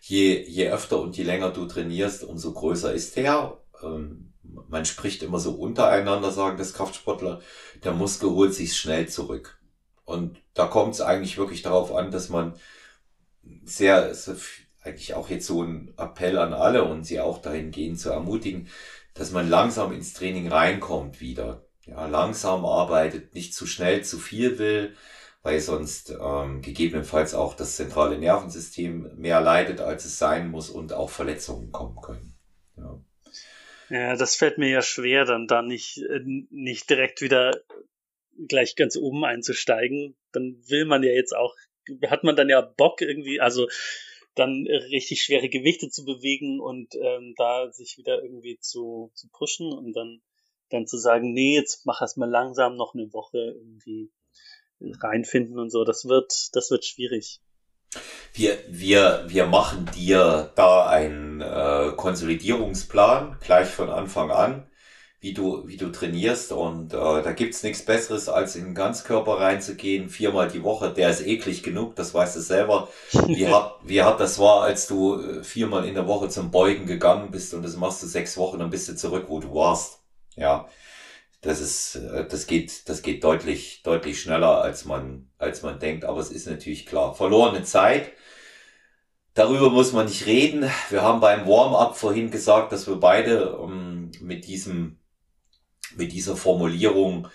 Je, 0.00 0.42
je 0.42 0.70
öfter 0.70 1.00
und 1.00 1.16
je 1.16 1.24
länger 1.24 1.50
du 1.50 1.66
trainierst, 1.66 2.24
umso 2.24 2.52
größer 2.52 2.92
ist 2.92 3.16
der. 3.16 3.58
Ähm, 3.82 4.32
man 4.42 4.84
spricht 4.84 5.22
immer 5.22 5.38
so 5.38 5.52
untereinander, 5.52 6.30
sagen 6.30 6.56
das 6.56 6.72
Kraftsportler, 6.72 7.40
der 7.84 7.92
Muskel 7.92 8.30
holt 8.30 8.54
sich 8.54 8.76
schnell 8.76 9.08
zurück. 9.08 9.60
Und 10.04 10.38
da 10.54 10.66
kommt 10.66 10.94
es 10.94 11.00
eigentlich 11.00 11.36
wirklich 11.36 11.62
darauf 11.62 11.94
an, 11.94 12.10
dass 12.10 12.28
man 12.28 12.54
sehr, 13.64 14.14
eigentlich 14.82 15.14
auch 15.14 15.28
jetzt 15.28 15.46
so 15.46 15.62
ein 15.62 15.92
Appell 15.98 16.38
an 16.38 16.54
alle 16.54 16.84
und 16.84 17.04
sie 17.04 17.20
auch 17.20 17.42
dahingehend 17.42 18.00
zu 18.00 18.10
ermutigen, 18.10 18.68
dass 19.14 19.32
man 19.32 19.50
langsam 19.50 19.92
ins 19.92 20.14
Training 20.14 20.48
reinkommt 20.48 21.20
wieder 21.20 21.67
ja, 21.88 22.06
langsam 22.06 22.64
arbeitet, 22.64 23.34
nicht 23.34 23.54
zu 23.54 23.66
schnell 23.66 24.04
zu 24.04 24.18
viel 24.18 24.58
will, 24.58 24.94
weil 25.42 25.60
sonst 25.60 26.10
ähm, 26.10 26.62
gegebenenfalls 26.62 27.34
auch 27.34 27.54
das 27.54 27.76
zentrale 27.76 28.18
Nervensystem 28.18 29.10
mehr 29.16 29.40
leidet, 29.40 29.80
als 29.80 30.04
es 30.04 30.18
sein 30.18 30.50
muss 30.50 30.68
und 30.68 30.92
auch 30.92 31.10
Verletzungen 31.10 31.72
kommen 31.72 32.00
können. 32.02 32.34
Ja. 32.76 33.00
Ja, 33.90 34.16
das 34.16 34.36
fällt 34.36 34.58
mir 34.58 34.68
ja 34.68 34.82
schwer, 34.82 35.24
dann 35.24 35.46
da 35.46 35.62
nicht, 35.62 35.98
äh, 35.98 36.20
nicht 36.50 36.90
direkt 36.90 37.22
wieder 37.22 37.52
gleich 38.46 38.76
ganz 38.76 38.96
oben 38.96 39.24
einzusteigen. 39.24 40.16
Dann 40.32 40.62
will 40.66 40.84
man 40.84 41.02
ja 41.02 41.10
jetzt 41.10 41.34
auch, 41.34 41.54
hat 42.06 42.22
man 42.22 42.36
dann 42.36 42.50
ja 42.50 42.60
Bock 42.60 43.00
irgendwie, 43.00 43.40
also 43.40 43.66
dann 44.34 44.66
richtig 44.66 45.22
schwere 45.22 45.48
Gewichte 45.48 45.88
zu 45.88 46.04
bewegen 46.04 46.60
und 46.60 46.94
ähm, 46.94 47.34
da 47.36 47.72
sich 47.72 47.96
wieder 47.96 48.22
irgendwie 48.22 48.58
zu, 48.60 49.10
zu 49.14 49.28
pushen 49.32 49.72
und 49.72 49.94
dann 49.94 50.20
dann 50.70 50.86
zu 50.86 50.98
sagen, 50.98 51.32
nee, 51.32 51.54
jetzt 51.54 51.86
mach 51.86 52.00
erst 52.00 52.18
mal 52.18 52.28
langsam 52.28 52.76
noch 52.76 52.94
eine 52.94 53.12
Woche 53.12 53.38
irgendwie 53.38 54.10
reinfinden 54.80 55.58
und 55.58 55.70
so, 55.70 55.84
das 55.84 56.04
wird, 56.06 56.50
das 56.52 56.70
wird 56.70 56.84
schwierig. 56.84 57.40
Wir, 58.34 58.58
wir, 58.68 59.24
wir 59.26 59.46
machen 59.46 59.88
dir 59.96 60.52
da 60.54 60.86
einen 60.86 61.40
äh, 61.40 61.92
Konsolidierungsplan 61.96 63.38
gleich 63.40 63.68
von 63.68 63.88
Anfang 63.88 64.30
an, 64.30 64.70
wie 65.20 65.32
du, 65.32 65.66
wie 65.66 65.78
du 65.78 65.90
trainierst 65.90 66.52
und 66.52 66.92
äh, 66.92 66.96
da 66.96 67.32
gibt's 67.32 67.62
nichts 67.62 67.84
Besseres, 67.84 68.28
als 68.28 68.54
in 68.54 68.66
den 68.66 68.74
Ganzkörper 68.74 69.40
reinzugehen, 69.40 70.10
viermal 70.10 70.48
die 70.48 70.62
Woche. 70.62 70.92
Der 70.92 71.10
ist 71.10 71.26
eklig 71.26 71.62
genug, 71.62 71.96
das 71.96 72.14
weißt 72.14 72.36
du 72.36 72.40
selber, 72.40 72.88
wie 73.26 73.48
hart, 73.48 73.80
wie 73.84 74.02
hart 74.02 74.20
das 74.20 74.38
war, 74.38 74.62
als 74.62 74.86
du 74.86 75.20
äh, 75.20 75.42
viermal 75.42 75.86
in 75.86 75.94
der 75.94 76.06
Woche 76.06 76.28
zum 76.28 76.50
Beugen 76.50 76.86
gegangen 76.86 77.30
bist 77.30 77.54
und 77.54 77.62
das 77.62 77.76
machst 77.76 78.02
du 78.02 78.06
sechs 78.06 78.36
Wochen, 78.36 78.58
dann 78.58 78.70
bist 78.70 78.88
du 78.88 78.94
zurück, 78.94 79.24
wo 79.28 79.40
du 79.40 79.52
warst. 79.54 79.97
Ja, 80.38 80.68
das 81.40 81.60
ist, 81.60 81.96
äh, 81.96 82.26
das 82.26 82.46
geht, 82.46 82.88
das 82.88 83.02
geht 83.02 83.24
deutlich, 83.24 83.82
deutlich 83.82 84.20
schneller, 84.20 84.62
als 84.62 84.84
man, 84.84 85.30
als 85.38 85.62
man 85.62 85.78
denkt. 85.78 86.04
Aber 86.04 86.20
es 86.20 86.30
ist 86.30 86.46
natürlich 86.46 86.86
klar. 86.86 87.14
Verlorene 87.14 87.64
Zeit. 87.64 88.12
Darüber 89.34 89.70
muss 89.70 89.92
man 89.92 90.06
nicht 90.06 90.26
reden. 90.26 90.68
Wir 90.90 91.02
haben 91.02 91.20
beim 91.20 91.46
Warm-up 91.46 91.96
vorhin 91.96 92.30
gesagt, 92.30 92.72
dass 92.72 92.86
wir 92.88 92.96
beide 92.96 93.56
um, 93.56 93.72
ähm, 93.72 94.10
mit 94.20 94.46
diesem, 94.46 94.98
mit 95.96 96.12
dieser 96.12 96.36
Formulierung 96.36 97.28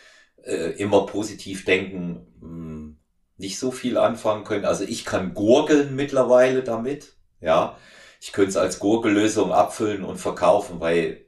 äh, 0.43 0.71
immer 0.71 1.05
positiv 1.05 1.65
denken, 1.65 2.27
mh, 2.41 2.47
hm, 2.47 2.99
nicht 3.37 3.59
so 3.59 3.71
viel 3.71 3.97
anfangen 3.97 4.43
können. 4.43 4.65
Also 4.65 4.83
ich 4.83 5.05
kann 5.05 5.33
gurgeln 5.33 5.95
mittlerweile 5.95 6.63
damit, 6.63 7.15
ja. 7.41 7.77
Ich 8.21 8.31
könnte 8.31 8.51
es 8.51 8.57
als 8.57 8.79
Gurgellösung 8.79 9.51
abfüllen 9.51 10.03
und 10.05 10.17
verkaufen, 10.17 10.79
weil 10.79 11.22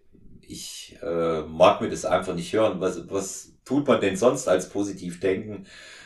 ich 0.47 0.97
äh, 1.01 1.41
mag 1.41 1.81
mir 1.81 1.89
das 1.89 2.05
einfach 2.05 2.35
nicht 2.35 2.53
hören. 2.53 2.79
Was, 2.81 3.09
was 3.09 3.53
tut 3.65 3.87
man 3.87 4.01
denn 4.01 4.17
sonst 4.17 4.47
als 4.47 4.69
positiv 4.69 5.19
denken, 5.19 5.65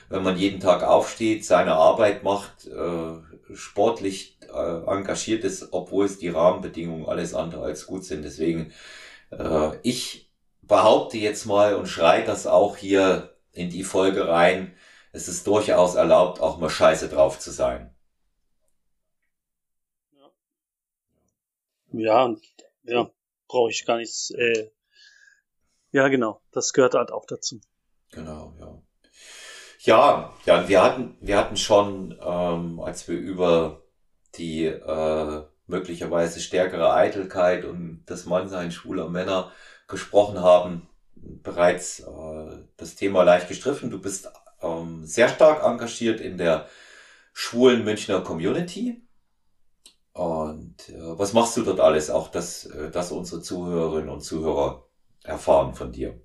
wenn 0.09 0.23
man 0.23 0.37
jeden 0.37 0.59
Tag 0.59 0.83
aufsteht, 0.83 1.45
seine 1.45 1.73
Arbeit 1.75 2.23
macht, 2.23 2.67
äh, 2.67 3.55
sportlich 3.55 4.37
äh, 4.53 4.85
engagiert 4.87 5.43
ist, 5.43 5.69
obwohl 5.73 6.05
es 6.05 6.17
die 6.19 6.29
Rahmenbedingungen 6.29 7.07
alles 7.07 7.33
andere 7.33 7.63
als 7.63 7.85
gut 7.87 8.03
sind. 8.05 8.23
Deswegen, 8.23 8.73
äh, 9.31 9.71
ich 9.83 10.31
behaupte 10.61 11.17
jetzt 11.17 11.45
mal 11.45 11.75
und 11.75 11.87
schrei 11.87 12.21
das 12.21 12.47
auch 12.47 12.77
hier 12.77 13.35
in 13.53 13.69
die 13.69 13.83
Folge 13.83 14.27
rein, 14.27 14.73
es 15.11 15.27
ist 15.27 15.47
durchaus 15.47 15.95
erlaubt, 15.95 16.39
auch 16.41 16.59
mal 16.59 16.69
scheiße 16.69 17.09
drauf 17.09 17.39
zu 17.39 17.51
sein. 17.51 17.93
Ja, 21.91 22.35
ja, 22.83 23.11
brauche 23.49 23.71
ich 23.71 23.85
gar 23.85 23.97
nichts. 23.97 24.31
Äh, 24.31 24.69
ja, 25.91 26.07
genau, 26.07 26.41
das 26.51 26.71
gehört 26.71 26.93
halt 26.93 27.11
auch 27.11 27.25
dazu. 27.25 27.59
Genau, 28.11 28.53
ja. 28.59 28.81
Ja, 29.81 30.33
ja, 30.45 30.67
wir 30.67 30.83
hatten, 30.83 31.17
wir 31.19 31.37
hatten 31.37 31.57
schon, 31.57 32.17
ähm, 32.21 32.79
als 32.79 33.07
wir 33.07 33.17
über 33.17 33.83
die 34.35 34.65
äh, 34.65 35.43
möglicherweise 35.67 36.41
stärkere 36.41 36.93
Eitelkeit 36.93 37.65
und 37.65 38.03
das 38.05 38.25
Mannsein 38.25 38.71
schwuler 38.71 39.09
Männer 39.09 39.51
gesprochen 39.87 40.41
haben, 40.41 40.89
bereits 41.15 42.01
äh, 42.01 42.57
das 42.77 42.95
Thema 42.95 43.23
leicht 43.23 43.47
gestriffen. 43.47 43.89
Du 43.89 44.01
bist 44.01 44.29
ähm, 44.61 45.05
sehr 45.05 45.29
stark 45.29 45.63
engagiert 45.63 46.19
in 46.19 46.37
der 46.37 46.67
schwulen 47.33 47.83
Münchner 47.85 48.21
Community. 48.21 49.01
Und 50.19 50.89
äh, 50.89 51.17
was 51.17 51.31
machst 51.31 51.55
du 51.55 51.61
dort 51.61 51.79
alles? 51.79 52.09
Auch, 52.09 52.27
dass, 52.27 52.65
äh, 52.65 52.91
dass 52.91 53.13
unsere 53.13 53.41
Zuhörerinnen 53.41 54.09
und 54.09 54.19
Zuhörer 54.19 54.85
erfahren 55.23 55.73
von 55.73 55.93
dir. 55.93 56.19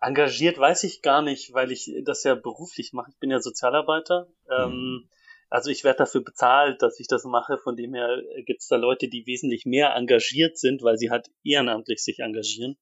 Engagiert 0.00 0.58
weiß 0.58 0.84
ich 0.84 1.02
gar 1.02 1.20
nicht, 1.20 1.52
weil 1.54 1.72
ich 1.72 1.92
das 2.04 2.22
ja 2.22 2.36
beruflich 2.36 2.92
mache. 2.92 3.10
Ich 3.10 3.18
bin 3.18 3.32
ja 3.32 3.40
Sozialarbeiter. 3.40 4.28
Ähm, 4.48 4.70
mhm. 4.70 5.08
Also 5.50 5.70
ich 5.70 5.82
werde 5.82 5.98
dafür 5.98 6.22
bezahlt, 6.22 6.82
dass 6.82 7.00
ich 7.00 7.08
das 7.08 7.24
mache. 7.24 7.58
Von 7.58 7.74
dem 7.74 7.94
her 7.94 8.22
gibt 8.46 8.62
es 8.62 8.68
da 8.68 8.76
Leute, 8.76 9.08
die 9.08 9.26
wesentlich 9.26 9.66
mehr 9.66 9.96
engagiert 9.96 10.56
sind, 10.56 10.84
weil 10.84 10.96
sie 10.96 11.10
halt 11.10 11.32
ehrenamtlich 11.42 12.00
sich 12.00 12.20
engagieren. 12.20 12.76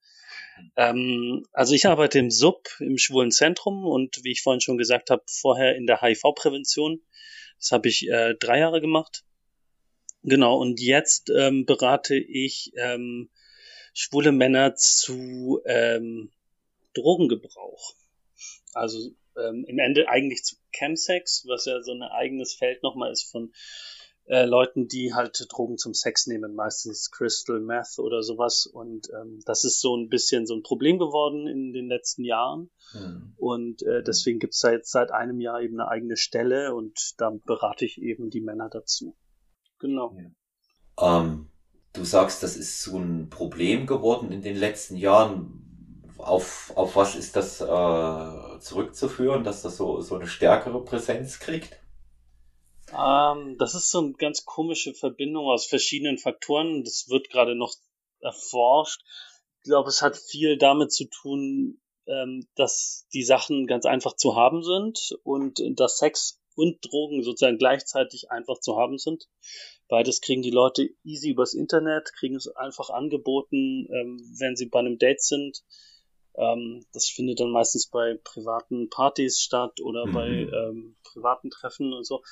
Ähm, 0.76 1.46
also 1.54 1.72
ich 1.72 1.86
arbeite 1.86 2.18
im 2.18 2.30
SUB, 2.30 2.68
im 2.80 2.98
Schwulen 2.98 3.30
Zentrum 3.30 3.86
und 3.86 4.22
wie 4.24 4.32
ich 4.32 4.42
vorhin 4.42 4.60
schon 4.60 4.76
gesagt 4.76 5.08
habe, 5.08 5.22
vorher 5.26 5.74
in 5.74 5.86
der 5.86 6.02
HIV-Prävention. 6.02 7.00
Das 7.58 7.72
habe 7.72 7.88
ich 7.88 8.06
äh, 8.10 8.34
drei 8.34 8.58
Jahre 8.58 8.82
gemacht. 8.82 9.24
Genau, 10.24 10.58
und 10.58 10.80
jetzt 10.80 11.30
ähm, 11.30 11.66
berate 11.66 12.16
ich 12.16 12.72
ähm, 12.76 13.28
schwule 13.92 14.32
Männer 14.32 14.74
zu 14.76 15.60
ähm, 15.64 16.30
Drogengebrauch. 16.94 17.94
Also 18.72 19.10
ähm, 19.36 19.64
im 19.66 19.78
Ende 19.78 20.08
eigentlich 20.08 20.44
zu 20.44 20.56
Chemsex, 20.72 21.44
was 21.46 21.64
ja 21.64 21.82
so 21.82 21.92
ein 21.92 22.02
eigenes 22.02 22.54
Feld 22.54 22.82
nochmal 22.82 23.10
ist 23.10 23.30
von 23.30 23.52
äh, 24.26 24.44
Leuten, 24.44 24.88
die 24.88 25.14
halt 25.14 25.44
Drogen 25.50 25.76
zum 25.76 25.94
Sex 25.94 26.26
nehmen, 26.26 26.54
meistens 26.54 27.10
Crystal 27.10 27.60
Meth 27.60 27.98
oder 27.98 28.22
sowas. 28.22 28.66
Und 28.66 29.08
ähm, 29.10 29.40
das 29.44 29.64
ist 29.64 29.80
so 29.80 29.96
ein 29.96 30.08
bisschen 30.08 30.46
so 30.46 30.54
ein 30.54 30.62
Problem 30.62 30.98
geworden 30.98 31.48
in 31.48 31.72
den 31.72 31.88
letzten 31.88 32.24
Jahren. 32.24 32.70
Mhm. 32.94 33.34
Und 33.36 33.82
äh, 33.82 34.02
deswegen 34.02 34.38
gibt's 34.38 34.60
da 34.60 34.70
jetzt 34.70 34.92
seit 34.92 35.10
einem 35.10 35.40
Jahr 35.40 35.60
eben 35.60 35.80
eine 35.80 35.90
eigene 35.90 36.16
Stelle 36.16 36.74
und 36.74 37.14
da 37.18 37.30
berate 37.44 37.84
ich 37.84 38.00
eben 38.00 38.30
die 38.30 38.40
Männer 38.40 38.68
dazu. 38.70 39.16
Genau. 39.82 40.16
Ja. 40.16 41.18
Ähm, 41.18 41.50
du 41.92 42.04
sagst, 42.04 42.42
das 42.42 42.56
ist 42.56 42.82
so 42.82 42.96
ein 42.96 43.28
Problem 43.28 43.86
geworden 43.86 44.30
in 44.30 44.40
den 44.40 44.56
letzten 44.56 44.96
Jahren. 44.96 45.58
Auf, 46.18 46.72
auf 46.76 46.94
was 46.94 47.16
ist 47.16 47.34
das 47.34 47.60
äh, 47.60 48.60
zurückzuführen, 48.60 49.42
dass 49.42 49.62
das 49.62 49.76
so, 49.76 50.00
so 50.00 50.14
eine 50.14 50.28
stärkere 50.28 50.84
Präsenz 50.84 51.40
kriegt? 51.40 51.80
Ähm, 52.96 53.56
das 53.58 53.74
ist 53.74 53.90
so 53.90 53.98
eine 53.98 54.12
ganz 54.12 54.44
komische 54.44 54.94
Verbindung 54.94 55.46
aus 55.46 55.66
verschiedenen 55.66 56.18
Faktoren. 56.18 56.84
Das 56.84 57.08
wird 57.08 57.28
gerade 57.28 57.56
noch 57.56 57.74
erforscht. 58.20 59.02
Ich 59.58 59.64
glaube, 59.64 59.88
es 59.88 60.00
hat 60.00 60.16
viel 60.16 60.58
damit 60.58 60.92
zu 60.92 61.06
tun, 61.06 61.80
ähm, 62.06 62.46
dass 62.54 63.08
die 63.12 63.24
Sachen 63.24 63.66
ganz 63.66 63.84
einfach 63.84 64.14
zu 64.14 64.36
haben 64.36 64.62
sind 64.62 65.18
und 65.24 65.60
dass 65.74 65.98
Sex 65.98 66.41
und 66.54 66.78
Drogen 66.82 67.22
sozusagen 67.22 67.58
gleichzeitig 67.58 68.30
einfach 68.30 68.58
zu 68.58 68.76
haben 68.76 68.98
sind. 68.98 69.28
Beides 69.88 70.20
kriegen 70.20 70.42
die 70.42 70.50
Leute 70.50 70.88
easy 71.04 71.30
übers 71.30 71.54
Internet, 71.54 72.12
kriegen 72.14 72.36
es 72.36 72.48
einfach 72.48 72.90
angeboten, 72.90 73.88
ähm, 73.92 74.18
wenn 74.38 74.56
sie 74.56 74.66
bei 74.66 74.80
einem 74.80 74.98
Date 74.98 75.22
sind. 75.22 75.62
Ähm, 76.34 76.84
das 76.92 77.08
findet 77.08 77.40
dann 77.40 77.50
meistens 77.50 77.88
bei 77.88 78.18
privaten 78.24 78.88
Partys 78.88 79.40
statt 79.40 79.80
oder 79.80 80.06
mhm. 80.06 80.12
bei 80.12 80.28
ähm, 80.28 80.96
privaten 81.02 81.50
Treffen 81.50 81.92
und 81.92 82.04
so 82.04 82.22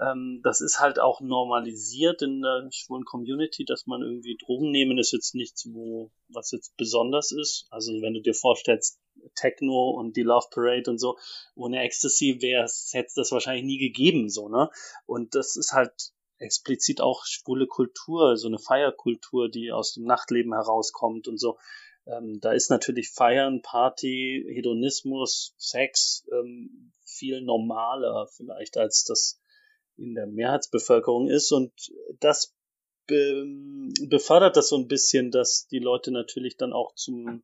ähm, 0.00 0.40
das 0.44 0.60
ist 0.60 0.78
halt 0.80 0.98
auch 1.00 1.20
normalisiert 1.20 2.22
in 2.22 2.42
der 2.42 2.68
schwulen 2.70 3.04
Community, 3.04 3.64
dass 3.64 3.86
man 3.86 4.02
irgendwie 4.02 4.36
Drogen 4.36 4.70
nehmen 4.70 4.98
ist 4.98 5.12
jetzt 5.12 5.34
nichts, 5.34 5.68
wo, 5.72 6.10
was 6.28 6.52
jetzt 6.52 6.76
besonders 6.76 7.32
ist. 7.32 7.66
Also 7.70 7.92
wenn 8.00 8.14
du 8.14 8.20
dir 8.20 8.34
vorstellst, 8.34 9.00
Techno 9.34 9.90
und 9.90 10.16
die 10.16 10.22
Love 10.22 10.46
Parade 10.50 10.90
und 10.90 10.98
so, 10.98 11.18
ohne 11.56 11.82
Ecstasy 11.82 12.38
wäre 12.40 12.64
es, 12.64 12.90
hätte 12.92 13.12
das 13.16 13.32
wahrscheinlich 13.32 13.64
nie 13.64 13.78
gegeben, 13.78 14.28
so, 14.28 14.48
ne? 14.48 14.70
Und 15.06 15.34
das 15.34 15.56
ist 15.56 15.72
halt 15.72 15.92
explizit 16.38 17.00
auch 17.00 17.24
schwule 17.24 17.66
Kultur, 17.66 18.36
so 18.36 18.46
eine 18.46 18.58
Feierkultur, 18.58 19.48
die 19.48 19.72
aus 19.72 19.94
dem 19.94 20.04
Nachtleben 20.04 20.54
herauskommt 20.54 21.26
und 21.26 21.38
so. 21.38 21.58
Ähm, 22.06 22.38
da 22.40 22.52
ist 22.52 22.70
natürlich 22.70 23.10
Feiern, 23.10 23.60
Party, 23.60 24.44
Hedonismus, 24.48 25.54
Sex 25.58 26.24
ähm, 26.32 26.92
viel 27.04 27.42
normaler 27.42 28.28
vielleicht 28.28 28.76
als 28.76 29.04
das 29.04 29.40
in 29.98 30.14
der 30.14 30.26
Mehrheitsbevölkerung 30.26 31.28
ist 31.28 31.52
und 31.52 31.72
das 32.20 32.54
be 33.06 33.46
befördert 34.08 34.56
das 34.56 34.68
so 34.68 34.76
ein 34.76 34.86
bisschen, 34.86 35.30
dass 35.30 35.66
die 35.66 35.78
Leute 35.78 36.10
natürlich 36.12 36.56
dann 36.56 36.72
auch 36.72 36.94
zum 36.94 37.42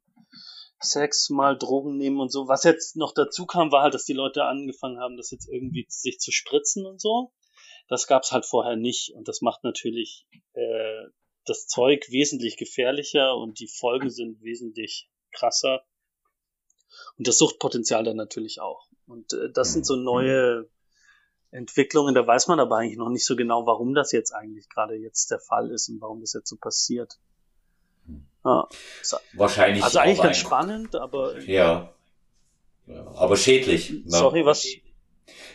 Sex 0.80 1.30
mal 1.30 1.56
Drogen 1.56 1.96
nehmen 1.96 2.20
und 2.20 2.30
so. 2.30 2.46
Was 2.48 2.64
jetzt 2.64 2.96
noch 2.96 3.12
dazu 3.12 3.46
kam, 3.46 3.72
war 3.72 3.82
halt, 3.82 3.94
dass 3.94 4.04
die 4.04 4.12
Leute 4.12 4.44
angefangen 4.44 5.00
haben, 5.00 5.16
das 5.16 5.30
jetzt 5.30 5.48
irgendwie 5.48 5.86
sich 5.88 6.18
zu 6.18 6.30
spritzen 6.30 6.86
und 6.86 7.00
so. 7.00 7.32
Das 7.88 8.06
gab's 8.06 8.32
halt 8.32 8.44
vorher 8.44 8.76
nicht 8.76 9.12
und 9.14 9.28
das 9.28 9.40
macht 9.40 9.64
natürlich 9.64 10.26
äh, 10.52 11.04
das 11.44 11.66
Zeug 11.66 12.06
wesentlich 12.10 12.56
gefährlicher 12.56 13.36
und 13.36 13.58
die 13.60 13.68
Folgen 13.68 14.10
sind 14.10 14.42
wesentlich 14.42 15.10
krasser. 15.32 15.84
Und 17.18 17.26
das 17.26 17.38
Suchtpotenzial 17.38 18.04
dann 18.04 18.16
natürlich 18.16 18.60
auch. 18.60 18.86
Und 19.06 19.32
äh, 19.32 19.50
das 19.52 19.72
sind 19.72 19.84
so 19.84 19.96
neue 19.96 20.68
Entwicklungen, 21.54 22.16
da 22.16 22.26
weiß 22.26 22.48
man 22.48 22.58
aber 22.58 22.78
eigentlich 22.78 22.98
noch 22.98 23.10
nicht 23.10 23.24
so 23.24 23.36
genau, 23.36 23.64
warum 23.64 23.94
das 23.94 24.10
jetzt 24.10 24.32
eigentlich 24.32 24.68
gerade 24.68 24.96
jetzt 24.96 25.30
der 25.30 25.38
Fall 25.38 25.70
ist 25.70 25.88
und 25.88 26.00
warum 26.00 26.20
das 26.20 26.32
jetzt 26.32 26.48
so 26.48 26.56
passiert. 26.56 27.18
Ja. 28.44 28.68
Wahrscheinlich. 29.34 29.84
Also 29.84 30.00
eigentlich 30.00 30.20
ganz 30.20 30.36
spannend, 30.36 30.96
aber. 30.96 31.40
Ja. 31.40 31.94
ja. 32.86 33.06
Aber 33.14 33.36
schädlich. 33.36 33.90
Ne? 33.90 34.02
Sorry, 34.06 34.44
was? 34.44 34.66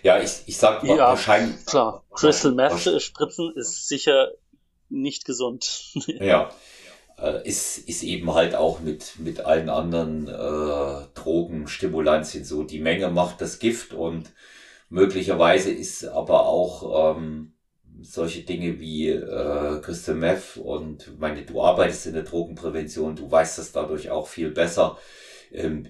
Ja, 0.01 0.19
ich, 0.21 0.43
ich 0.45 0.57
sag 0.57 0.83
ja, 0.83 0.97
wahrscheinlich. 0.97 1.65
Klar, 1.65 2.03
Crystal 2.11 2.53
Meth 2.53 3.01
Spritzen 3.01 3.53
ist 3.55 3.87
sicher 3.87 4.29
nicht 4.87 5.25
gesund. 5.25 5.93
ja. 6.07 6.49
Äh, 7.17 7.45
ist, 7.45 7.77
ist 7.77 8.03
eben 8.03 8.33
halt 8.33 8.55
auch 8.55 8.79
mit, 8.79 9.19
mit 9.19 9.41
allen 9.41 9.69
anderen 9.69 10.27
äh, 10.27 11.07
Drogen, 11.13 11.67
Stimulantien 11.67 12.45
so. 12.45 12.63
Die 12.63 12.79
Menge 12.79 13.09
macht 13.09 13.41
das 13.41 13.59
Gift 13.59 13.93
und 13.93 14.31
Möglicherweise 14.89 15.71
ist 15.71 16.03
aber 16.05 16.47
auch 16.47 17.15
ähm, 17.15 17.53
solche 18.01 18.41
Dinge 18.41 18.79
wie 18.79 19.09
äh, 19.09 19.79
Crystal 19.81 20.15
Meth 20.15 20.57
und 20.57 21.19
meine, 21.19 21.43
du 21.43 21.61
arbeitest 21.61 22.07
in 22.07 22.13
der 22.13 22.23
Drogenprävention, 22.23 23.15
du 23.15 23.29
weißt 23.29 23.57
das 23.59 23.71
dadurch 23.71 24.09
auch 24.09 24.27
viel 24.27 24.51
besser. 24.51 24.97
Ähm, 25.51 25.87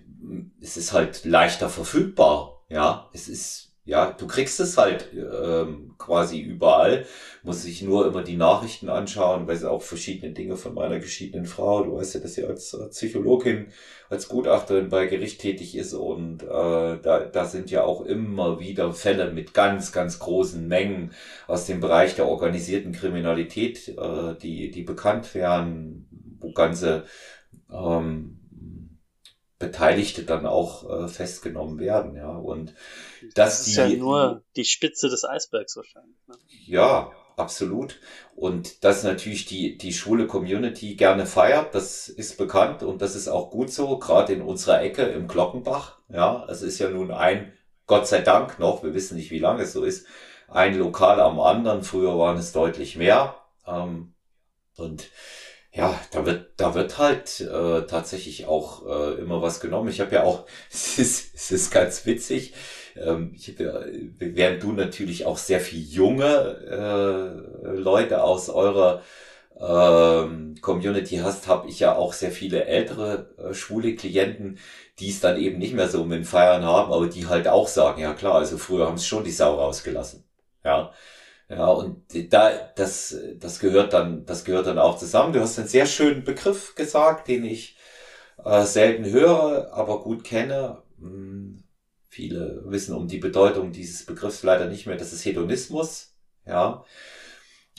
es 0.62 0.78
ist 0.78 0.94
halt 0.94 1.26
leichter 1.26 1.70
verfügbar, 1.70 2.66
ja. 2.70 3.10
Es 3.14 3.28
ist 3.30 3.69
ja, 3.90 4.12
du 4.12 4.28
kriegst 4.28 4.60
es 4.60 4.78
halt 4.78 5.10
ähm, 5.14 5.96
quasi 5.98 6.40
überall, 6.40 7.06
muss 7.42 7.64
sich 7.64 7.82
nur 7.82 8.06
immer 8.06 8.22
die 8.22 8.38
Nachrichten 8.38 8.88
anschauen, 8.88 9.48
weil 9.48 9.56
es 9.56 9.64
auch 9.64 9.82
verschiedene 9.82 10.32
Dinge 10.32 10.58
von 10.58 10.76
meiner 10.76 11.00
geschiedenen 11.00 11.48
Frau, 11.48 11.84
du 11.84 11.96
weißt 11.96 12.14
ja, 12.14 12.20
dass 12.20 12.36
sie 12.36 12.46
als 12.46 12.78
Psychologin, 12.92 13.70
als 14.08 14.28
Gutachterin 14.28 14.90
bei 14.90 15.08
Gericht 15.08 15.42
tätig 15.42 15.76
ist 15.76 15.96
und 15.96 16.44
äh, 16.44 16.46
da, 16.48 17.28
da 17.32 17.46
sind 17.46 17.72
ja 17.72 17.84
auch 17.84 18.02
immer 18.06 18.60
wieder 18.60 18.94
Fälle 18.94 19.32
mit 19.32 19.56
ganz, 19.56 19.92
ganz 19.92 20.20
großen 20.20 20.68
Mengen 20.68 21.12
aus 21.48 21.66
dem 21.66 21.80
Bereich 21.80 22.14
der 22.14 22.28
organisierten 22.28 22.92
Kriminalität, 22.92 23.88
äh, 23.88 24.36
die, 24.40 24.70
die 24.70 24.84
bekannt 24.84 25.34
werden, 25.34 26.38
wo 26.40 26.54
ganze 26.54 27.06
ähm, 27.72 28.39
Beteiligte 29.60 30.24
dann 30.24 30.46
auch 30.46 30.90
äh, 30.90 31.08
festgenommen 31.10 31.80
werden, 31.80 32.16
ja. 32.16 32.32
Und 32.32 32.74
das, 33.36 33.60
das 33.60 33.68
ist 33.68 33.78
die, 33.78 33.82
ja 33.82 33.90
nur 33.90 34.44
die 34.56 34.64
Spitze 34.64 35.10
des 35.10 35.26
Eisbergs 35.26 35.76
wahrscheinlich. 35.76 36.18
Ne? 36.28 36.36
Ja, 36.66 37.12
absolut. 37.36 38.00
Und 38.36 38.86
das 38.86 39.04
natürlich 39.04 39.46
die, 39.46 39.78
die 39.78 39.92
schwule 39.92 40.28
Community 40.28 40.96
gerne 40.96 41.26
feiert, 41.26 41.76
das 41.76 42.08
ist 42.08 42.38
bekannt 42.38 42.84
und 42.84 43.02
das 43.02 43.18
ist 43.18 43.28
auch 43.28 43.52
gut 43.52 43.70
so, 43.70 44.00
gerade 44.00 44.32
in 44.32 44.42
unserer 44.42 44.82
Ecke 44.82 45.04
im 45.04 45.28
Glockenbach. 45.28 46.00
Ja, 46.08 46.48
es 46.50 46.62
ist 46.62 46.80
ja 46.80 46.90
nun 46.90 47.12
ein, 47.12 47.52
Gott 47.86 48.08
sei 48.08 48.22
Dank 48.22 48.60
noch, 48.60 48.82
wir 48.82 48.94
wissen 48.94 49.18
nicht, 49.18 49.30
wie 49.30 49.40
lange 49.40 49.64
es 49.64 49.74
so 49.74 49.84
ist, 49.84 50.08
ein 50.48 50.78
Lokal 50.78 51.20
am 51.20 51.40
anderen. 51.42 51.84
Früher 51.84 52.18
waren 52.18 52.38
es 52.38 52.54
deutlich 52.54 52.96
mehr. 52.96 53.36
Ähm, 53.68 54.14
und 54.78 55.10
ja, 55.72 56.00
da 56.12 56.26
wird, 56.26 56.54
da 56.58 56.74
wird 56.74 56.98
halt 56.98 57.42
äh, 57.42 57.86
tatsächlich 57.86 58.48
auch 58.48 58.86
äh, 58.88 59.22
immer 59.22 59.42
was 59.42 59.60
genommen. 59.60 59.90
Ich 59.90 60.02
habe 60.02 60.16
ja 60.16 60.24
auch, 60.24 60.46
es 60.72 60.98
ist, 60.98 61.36
es 61.36 61.52
ist 61.52 61.72
ganz 61.72 62.06
witzig, 62.06 62.54
ähm, 62.96 63.34
ich 63.36 63.50
hab 63.50 63.60
ja, 63.60 63.82
während 64.18 64.64
du 64.64 64.72
natürlich 64.72 65.26
auch 65.26 65.38
sehr 65.38 65.60
viel 65.60 65.82
junge 65.82 66.26
äh, 67.66 67.70
Leute 67.78 68.24
aus 68.24 68.50
eurer 68.50 69.04
ähm, 69.60 70.56
Community 70.62 71.18
hast, 71.18 71.48
habe 71.48 71.70
ich 71.70 71.80
ja 71.80 71.96
auch 71.96 72.14
sehr 72.14 72.32
viele 72.32 72.66
ältere 72.66 73.30
äh, 73.38 73.54
schwule 73.54 73.96
Klienten, 73.96 74.58
die 75.00 75.10
es 75.10 75.20
dann 75.20 75.38
eben 75.38 75.60
nicht 75.60 75.74
mehr 75.74 75.90
so 75.90 76.04
mit 76.06 76.18
dem 76.20 76.26
Feiern 76.26 76.64
haben, 76.64 76.92
aber 76.94 77.08
die 77.08 77.28
halt 77.28 77.48
auch 77.48 77.68
sagen, 77.68 78.02
ja 78.02 78.14
klar, 78.14 78.36
also 78.36 78.58
früher 78.58 78.88
haben 78.88 78.96
es 78.96 79.06
schon 79.08 79.24
die 79.24 79.32
Sau 79.32 79.56
rausgelassen. 79.56 80.24
Ja. 80.64 80.94
Ja, 81.50 81.68
und 81.68 82.04
da, 82.32 82.52
das, 82.76 83.18
das 83.40 83.60
gehört 83.60 83.94
dann, 83.94 84.26
das 84.26 84.46
gehört 84.46 84.68
dann 84.68 84.78
auch 84.78 84.98
zusammen. 84.98 85.34
Du 85.34 85.42
hast 85.42 85.58
einen 85.58 85.68
sehr 85.68 85.88
schönen 85.88 86.24
Begriff 86.24 86.76
gesagt, 86.76 87.28
den 87.28 87.44
ich 87.44 87.76
äh, 88.46 88.64
selten 88.66 89.06
höre, 89.06 89.74
aber 89.74 90.04
gut 90.04 90.24
kenne. 90.24 90.84
Hm, 91.00 91.64
viele 92.08 92.64
wissen 92.66 92.96
um 92.96 93.08
die 93.08 93.18
Bedeutung 93.18 93.72
dieses 93.72 94.06
Begriffs 94.06 94.44
leider 94.44 94.68
nicht 94.68 94.86
mehr. 94.86 94.98
Das 94.98 95.12
ist 95.12 95.26
Hedonismus. 95.26 96.14
Ja. 96.46 96.86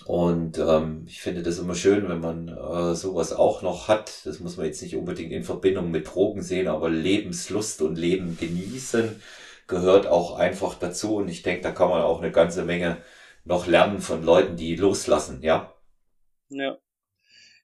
Und 0.06 0.58
ähm, 0.58 1.04
ich 1.06 1.20
finde 1.20 1.42
das 1.42 1.58
immer 1.58 1.74
schön, 1.76 2.08
wenn 2.08 2.20
man 2.20 2.48
äh, 2.48 2.94
sowas 2.96 3.32
auch 3.32 3.62
noch 3.62 3.86
hat. 3.86 4.26
Das 4.26 4.40
muss 4.40 4.56
man 4.56 4.66
jetzt 4.66 4.82
nicht 4.82 4.96
unbedingt 4.96 5.32
in 5.32 5.44
Verbindung 5.44 5.90
mit 5.92 6.08
Drogen 6.12 6.42
sehen, 6.42 6.68
aber 6.68 6.90
Lebenslust 6.90 7.82
und 7.82 7.96
Leben 7.96 8.36
genießen 8.38 9.22
gehört 9.68 10.06
auch 10.08 10.36
einfach 10.36 10.74
dazu. 10.74 11.16
Und 11.16 11.28
ich 11.28 11.42
denke, 11.42 11.62
da 11.62 11.70
kann 11.70 11.90
man 11.90 12.02
auch 12.02 12.20
eine 12.20 12.32
ganze 12.32 12.64
Menge 12.64 12.98
noch 13.50 13.66
lernen 13.66 14.00
von 14.00 14.24
Leuten, 14.24 14.56
die 14.56 14.76
loslassen, 14.76 15.42
ja? 15.42 15.74
Ja. 16.48 16.78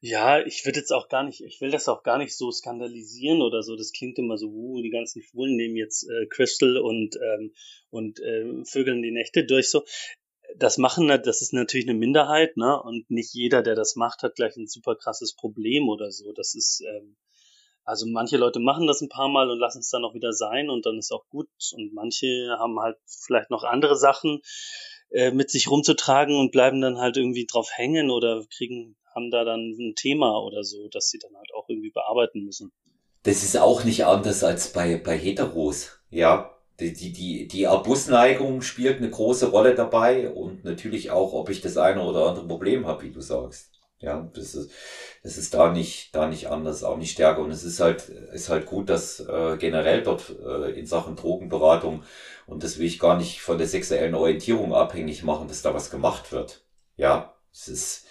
Ja, 0.01 0.45
ich 0.45 0.65
würde 0.67 0.81
jetzt 0.81 0.93
auch 0.93 1.09
gar 1.09 1.23
nicht, 1.23 1.41
ich 1.41 1.61
will 1.61 1.71
das 1.71 1.89
auch 1.89 2.03
gar 2.03 2.19
nicht 2.19 2.37
so 2.37 2.51
skandalisieren 2.51 3.41
oder 3.41 3.63
so. 3.63 3.77
Das 3.77 3.93
klingt 3.93 4.19
immer 4.19 4.37
so, 4.37 4.49
uh, 4.49 4.83
die 4.83 4.91
ganzen 4.91 5.23
Schwulen 5.23 5.57
nehmen 5.57 5.77
jetzt 5.77 6.05
äh, 6.09 6.27
Crystal 6.27 6.77
und 6.77 7.17
ähm, 7.17 7.55
und 7.91 8.21
äh, 8.21 8.65
vögeln 8.65 9.01
die 9.03 9.11
Nächte 9.11 9.47
durch. 9.47 9.71
So, 9.71 9.85
das 10.57 10.77
machen, 10.77 11.09
das 11.09 11.41
ist 11.41 11.53
natürlich 11.55 11.89
eine 11.89 11.99
Minderheit, 11.99 12.57
ne? 12.57 12.81
Und 12.83 13.11
nicht 13.11 13.33
jeder, 13.33 13.63
der 13.63 13.75
das 13.75 13.97
macht, 13.97 14.23
hat 14.23 14.35
gleich 14.35 14.57
ein 14.57 14.67
super 14.67 14.97
krasses 14.97 15.35
Problem 15.35 15.89
oder 15.89 16.11
so. 16.11 16.33
Das 16.33 16.55
ist 16.55 16.83
ähm, 16.87 17.17
also 17.87 18.05
manche 18.09 18.37
Leute 18.37 18.59
machen 18.59 18.89
das 18.89 19.01
ein 19.01 19.09
paar 19.09 19.29
Mal 19.29 19.49
und 19.49 19.61
lassen 19.61 19.79
es 19.79 19.91
dann 19.91 20.05
auch 20.05 20.13
wieder 20.15 20.33
sein 20.33 20.69
und 20.71 20.85
dann 20.87 20.99
ist 20.99 21.13
auch 21.13 21.25
gut. 21.29 21.49
Und 21.73 21.95
manche 21.95 22.57
haben 22.59 22.81
halt 22.81 22.99
vielleicht 23.07 23.49
noch 23.51 23.63
andere 23.63 23.97
Sachen 23.97 24.43
äh, 25.11 25.31
mit 25.31 25.51
sich 25.51 25.71
rumzutragen 25.71 26.37
und 26.37 26.53
bleiben 26.53 26.81
dann 26.81 26.99
halt 26.99 27.17
irgendwie 27.17 27.47
drauf 27.47 27.69
hängen 27.75 28.11
oder 28.11 28.45
kriegen, 28.57 28.97
haben 29.15 29.31
da 29.31 29.45
dann 29.45 29.71
ein 29.79 29.95
Thema 29.95 30.39
oder 30.43 30.63
so, 30.63 30.89
dass 30.89 31.09
sie 31.09 31.19
dann 31.19 31.35
halt 31.37 31.49
auch 31.55 31.69
irgendwie 31.69 31.91
bearbeiten 31.91 32.45
müssen. 32.45 32.73
Das 33.23 33.43
ist 33.43 33.57
auch 33.57 33.85
nicht 33.85 34.05
anders 34.05 34.45
als 34.45 34.73
bei, 34.73 34.97
bei 34.97 35.17
Heteros, 35.17 35.99
ja. 36.11 36.53
Die, 36.79 36.93
die, 36.93 37.11
die, 37.11 37.49
die 37.49 37.67
Abusneigung 37.67 38.61
spielt 38.61 38.99
eine 38.99 39.09
große 39.09 39.51
Rolle 39.51 39.75
dabei 39.75 40.29
und 40.29 40.63
natürlich 40.63 41.11
auch, 41.11 41.33
ob 41.33 41.49
ich 41.49 41.63
das 41.63 41.79
eine 41.79 42.05
oder 42.05 42.27
andere 42.27 42.47
Problem 42.47 42.87
habe, 42.87 43.05
wie 43.05 43.11
du 43.11 43.23
sagst. 43.23 43.76
Ja, 43.99 44.31
das 44.35 44.55
ist, 44.55 44.71
das 45.23 45.39
ist 45.39 45.55
da 45.55 45.73
nicht, 45.73 46.15
da 46.15 46.29
nicht 46.29 46.49
anders, 46.49 46.85
auch 46.85 46.99
nicht 46.99 47.13
stärker. 47.13 47.41
Und 47.41 47.51
es 47.51 47.65
ist 47.65 47.81
halt, 47.81 48.09
ist 48.09 48.51
halt 48.51 48.67
gut, 48.67 48.91
dass 48.91 49.21
äh, 49.21 49.57
generell 49.59 50.03
dort 50.03 50.37
äh, 50.39 50.79
in 50.79 50.87
Sachen 50.87 51.17
Drogenberatung, 51.17 52.03
und 52.47 52.63
das 52.63 52.79
will 52.79 52.87
ich 52.87 52.99
gar 52.99 53.17
nicht 53.17 53.41
von 53.41 53.59
der 53.59 53.67
sexuellen 53.67 54.15
Orientierung 54.15 54.75
abhängig 54.75 55.23
machen, 55.23 55.49
dass 55.49 55.63
da 55.63 55.73
was 55.73 55.91
gemacht 55.91 56.31
wird. 56.31 56.63
Ja, 56.97 57.35
es 57.51 57.69
ist, 57.69 58.07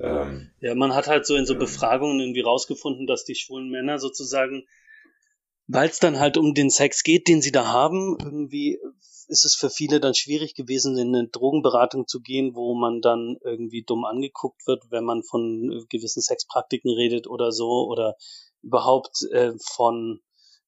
ähm, 0.00 0.50
ja, 0.60 0.74
man 0.74 0.94
hat 0.94 1.08
halt 1.08 1.26
so 1.26 1.36
in 1.36 1.44
so 1.46 1.56
Befragungen 1.56 2.20
irgendwie 2.20 2.40
rausgefunden, 2.40 3.06
dass 3.06 3.24
die 3.24 3.34
schwulen 3.34 3.70
Männer 3.70 3.98
sozusagen, 3.98 4.66
weil 5.66 5.88
es 5.88 5.98
dann 5.98 6.18
halt 6.18 6.38
um 6.38 6.54
den 6.54 6.70
Sex 6.70 7.02
geht, 7.02 7.28
den 7.28 7.42
sie 7.42 7.52
da 7.52 7.66
haben, 7.66 8.16
irgendwie 8.18 8.78
ist 9.28 9.44
es 9.44 9.54
für 9.54 9.70
viele 9.70 10.00
dann 10.00 10.14
schwierig 10.14 10.54
gewesen, 10.54 10.98
in 10.98 11.14
eine 11.14 11.28
Drogenberatung 11.28 12.06
zu 12.06 12.20
gehen, 12.20 12.54
wo 12.54 12.74
man 12.74 13.00
dann 13.00 13.36
irgendwie 13.44 13.82
dumm 13.82 14.04
angeguckt 14.04 14.66
wird, 14.66 14.90
wenn 14.90 15.04
man 15.04 15.22
von 15.22 15.70
äh, 15.70 15.84
gewissen 15.88 16.22
Sexpraktiken 16.22 16.90
redet 16.90 17.26
oder 17.26 17.52
so 17.52 17.86
oder 17.86 18.16
überhaupt 18.62 19.22
äh, 19.30 19.52
von 19.60 20.20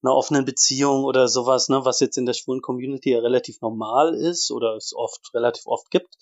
einer 0.02 0.14
offenen 0.14 0.44
Beziehung 0.44 1.04
oder 1.04 1.28
sowas, 1.28 1.68
ne, 1.68 1.84
was 1.84 2.00
jetzt 2.00 2.16
in 2.16 2.26
der 2.26 2.34
schwulen 2.34 2.62
Community 2.62 3.10
ja 3.10 3.20
relativ 3.20 3.60
normal 3.60 4.14
ist 4.14 4.50
oder 4.50 4.76
es 4.76 4.94
oft 4.94 5.34
relativ 5.34 5.66
oft 5.66 5.90
gibt. 5.90 6.16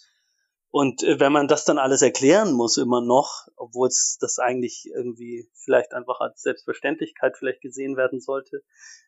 Und 0.79 1.03
äh, 1.03 1.19
wenn 1.19 1.33
man 1.33 1.49
das 1.49 1.65
dann 1.65 1.77
alles 1.77 2.03
erklären 2.03 2.53
muss, 2.53 2.77
immer 2.77 3.01
noch, 3.01 3.49
obwohl 3.57 3.89
es 3.89 4.17
das 4.21 4.39
eigentlich 4.39 4.89
irgendwie 4.95 5.51
vielleicht 5.53 5.93
einfach 5.93 6.21
als 6.21 6.43
Selbstverständlichkeit 6.43 7.37
vielleicht 7.37 7.63
gesehen 7.63 7.97
werden 7.97 8.21
sollte. 8.21 8.63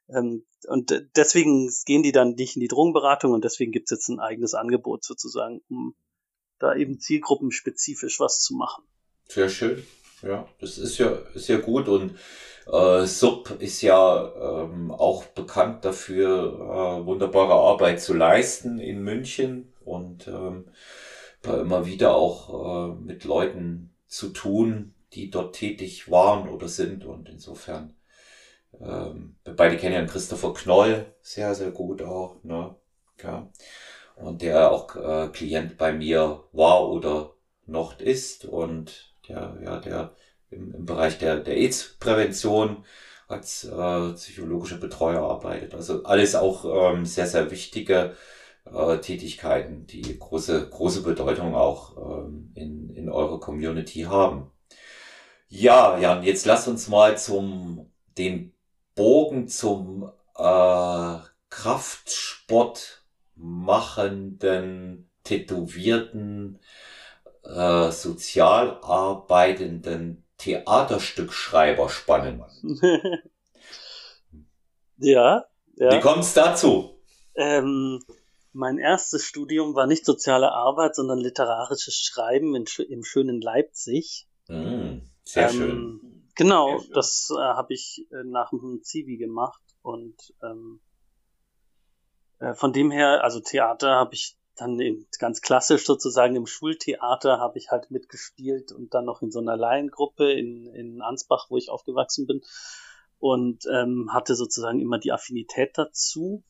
Ähm, 0.09 0.45
und 0.67 0.93
deswegen 1.15 1.71
gehen 1.87 2.03
die 2.03 2.11
dann 2.11 2.35
nicht 2.35 2.57
in 2.57 2.61
die 2.61 2.67
Drogenberatung 2.67 3.31
und 3.31 3.45
deswegen 3.45 3.71
gibt 3.71 3.85
es 3.87 3.97
jetzt 3.97 4.09
ein 4.09 4.19
eigenes 4.19 4.55
Angebot 4.55 5.05
sozusagen, 5.05 5.61
um 5.69 5.95
da 6.59 6.75
eben 6.75 6.99
zielgruppenspezifisch 6.99 8.19
was 8.19 8.41
zu 8.41 8.57
machen. 8.57 8.83
Sehr 9.29 9.49
schön. 9.49 9.87
Ja, 10.23 10.49
das 10.61 10.77
ist 10.77 10.99
ja, 10.99 11.21
ist 11.35 11.47
ja 11.47 11.59
gut 11.59 11.87
und 11.87 12.19
äh, 12.67 13.07
Sub 13.07 13.57
ist 13.61 13.81
ja 13.81 14.65
ähm, 14.65 14.91
auch 14.91 15.23
bekannt 15.23 15.85
dafür, 15.85 16.99
äh, 17.03 17.07
wunderbare 17.07 17.55
Arbeit 17.55 18.03
zu 18.03 18.13
leisten 18.13 18.81
in 18.81 19.05
München 19.05 19.73
und 19.85 20.27
ähm, 20.27 20.65
immer 21.45 21.87
wieder 21.87 22.15
auch 22.15 22.93
äh, 22.93 22.95
mit 23.03 23.25
Leuten 23.25 23.95
zu 24.07 24.31
tun, 24.31 24.95
die 25.13 25.31
dort 25.31 25.57
tätig 25.57 26.11
waren 26.11 26.49
oder 26.49 26.69
sind 26.69 27.05
und 27.05 27.29
insofern 27.29 27.95
ähm, 28.81 29.37
beide 29.45 29.77
kennen 29.77 29.95
ja 29.95 30.05
Christopher 30.07 30.55
Knoll 30.55 31.07
sehr, 31.23 31.55
sehr 31.55 31.71
gut 31.71 32.03
auch, 32.03 32.37
ne? 32.45 32.75
Ja. 33.23 33.49
Und 34.17 34.43
der 34.43 34.71
auch 34.71 34.97
äh, 34.97 35.29
Klient 35.33 35.77
bei 35.79 35.93
mir 35.93 36.45
war 36.53 36.89
oder 36.89 37.35
noch 37.67 37.99
ist 38.01 38.45
und 38.45 39.15
der, 39.29 39.57
ja, 39.63 39.79
der 39.81 40.15
im, 40.51 40.75
im 40.75 40.85
Bereich 40.85 41.19
der, 41.19 41.39
der 41.39 41.57
AIDS-Prävention 41.57 42.85
als 43.29 43.65
äh, 43.65 44.13
psychologischer 44.15 44.79
Betreuer 44.79 45.23
arbeitet. 45.23 45.75
Also 45.75 46.05
alles 46.05 46.35
auch 46.35 46.65
ähm, 46.93 47.07
sehr, 47.07 47.27
sehr 47.27 47.51
wichtige 47.51 48.17
äh, 48.65 48.99
Tätigkeiten, 48.99 49.87
die 49.87 50.19
große, 50.19 50.69
große 50.69 51.03
Bedeutung 51.03 51.55
auch 51.55 51.97
ähm, 51.97 52.53
in, 52.55 52.91
in 52.91 53.09
eurer 53.09 53.41
Community 53.41 54.03
haben. 54.03 54.51
Ja, 55.49 55.99
Jan, 55.99 56.23
jetzt 56.23 56.47
lass 56.47 56.69
uns 56.69 56.89
mal 56.89 57.19
zum 57.19 57.91
den 58.17 58.53
Bogen 58.95 59.49
zum 59.49 60.13
äh, 60.37 61.19
Kraftsport 61.49 63.05
machenden, 63.35 65.11
tätowierten, 65.25 66.61
äh, 67.43 67.91
sozial 67.91 68.79
arbeitenden 68.83 70.25
Theaterstückschreiber 70.39 71.89
spannen. 71.89 72.45
ja, 74.99 75.45
ja. 75.77 75.93
Wie 75.93 76.01
kommt's 76.01 76.35
dazu? 76.35 77.01
Ähm, 77.35 78.01
mein 78.53 78.79
erstes 78.79 79.25
Studium 79.25 79.75
war 79.75 79.87
nicht 79.87 80.05
soziale 80.05 80.53
Arbeit, 80.53 80.97
sondern 80.97 81.19
literarisches 81.19 81.97
Schreiben 81.97 82.55
in, 82.55 82.65
im 82.89 83.05
schönen 83.05 83.41
Leipzig. 83.41 84.27
Mm, 84.49 84.99
sehr 85.25 85.51
ähm, 85.51 85.57
schön. 85.57 86.29
Genau, 86.35 86.79
sehr 86.79 86.85
schön. 86.87 86.95
das 86.95 87.31
äh, 87.37 87.41
habe 87.41 87.75
ich 87.75 88.07
äh, 88.11 88.25
nach 88.25 88.51
dem 88.51 88.83
Zivi 88.83 89.17
gemacht 89.17 89.63
und 89.83 90.35
ähm, 90.43 90.81
äh, 92.39 92.55
von 92.55 92.73
dem 92.73 92.91
her, 92.91 93.23
also 93.23 93.41
Theater 93.41 93.95
habe 93.95 94.15
ich 94.15 94.37
dann 94.57 94.79
in, 94.79 95.07
ganz 95.19 95.41
klassisch 95.41 95.87
sozusagen 95.87 96.37
im 96.37 96.47
Schultheater 96.47 97.39
habe 97.39 97.59
ich 97.59 97.71
halt 97.71 97.91
mitgespielt 97.91 98.73
und 98.73 98.93
dann 98.95 99.07
noch 99.07 99.23
in 99.23 99.31
so 99.31 99.39
einer 99.39 99.57
Laiengruppe 99.57 100.33
in, 100.33 100.67
in 100.75 101.01
Ansbach, 101.01 101.47
wo 101.49 101.57
ich 101.57 101.71
aufgewachsen 101.71 102.27
bin 102.27 102.43
und 103.19 103.65
ähm, 103.73 104.11
hatte 104.13 104.35
sozusagen 104.35 104.81
immer 104.81 104.99
die 104.99 105.13
Affinität 105.13 105.79
dazu 105.79 106.43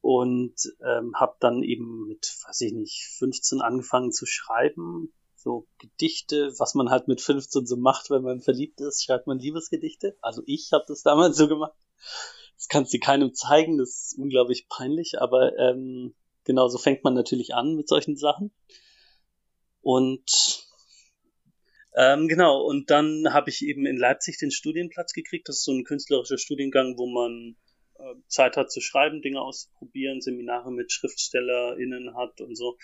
und 0.00 0.54
ähm, 0.84 1.14
habe 1.14 1.36
dann 1.40 1.62
eben 1.62 2.06
mit, 2.06 2.36
weiß 2.46 2.62
ich 2.62 2.72
nicht, 2.72 3.06
15 3.18 3.60
angefangen 3.60 4.12
zu 4.12 4.26
schreiben, 4.26 5.12
so 5.34 5.66
Gedichte, 5.78 6.52
was 6.58 6.74
man 6.74 6.90
halt 6.90 7.08
mit 7.08 7.20
15 7.20 7.66
so 7.66 7.76
macht, 7.76 8.10
wenn 8.10 8.22
man 8.22 8.40
verliebt 8.40 8.80
ist, 8.80 9.04
schreibt 9.04 9.26
man 9.26 9.38
Liebesgedichte. 9.38 10.16
Also 10.20 10.42
ich 10.46 10.70
habe 10.72 10.84
das 10.86 11.02
damals 11.02 11.36
so 11.36 11.48
gemacht. 11.48 11.72
das 12.56 12.68
kannst 12.68 12.92
du 12.92 12.98
keinem 12.98 13.34
zeigen, 13.34 13.78
das 13.78 13.88
ist 13.88 14.18
unglaublich 14.18 14.68
peinlich, 14.68 15.20
aber 15.20 15.56
ähm, 15.58 16.14
genau 16.44 16.68
so 16.68 16.78
fängt 16.78 17.04
man 17.04 17.14
natürlich 17.14 17.54
an 17.54 17.74
mit 17.74 17.88
solchen 17.88 18.16
Sachen. 18.16 18.52
Und 19.80 20.66
ähm, 21.96 22.28
genau, 22.28 22.62
und 22.62 22.90
dann 22.90 23.32
habe 23.32 23.50
ich 23.50 23.62
eben 23.62 23.86
in 23.86 23.96
Leipzig 23.96 24.38
den 24.38 24.50
Studienplatz 24.50 25.12
gekriegt. 25.12 25.48
Das 25.48 25.56
ist 25.56 25.64
so 25.64 25.72
ein 25.72 25.84
künstlerischer 25.84 26.38
Studiengang, 26.38 26.96
wo 26.98 27.06
man 27.06 27.56
Zeit 28.26 28.56
hat 28.56 28.70
zu 28.70 28.80
schreiben, 28.80 29.22
Dinge 29.22 29.40
auszuprobieren, 29.40 30.20
Seminare 30.20 30.72
mit 30.72 30.92
SchriftstellerInnen 30.92 32.16
hat 32.16 32.40
und 32.40 32.56
so. 32.56 32.76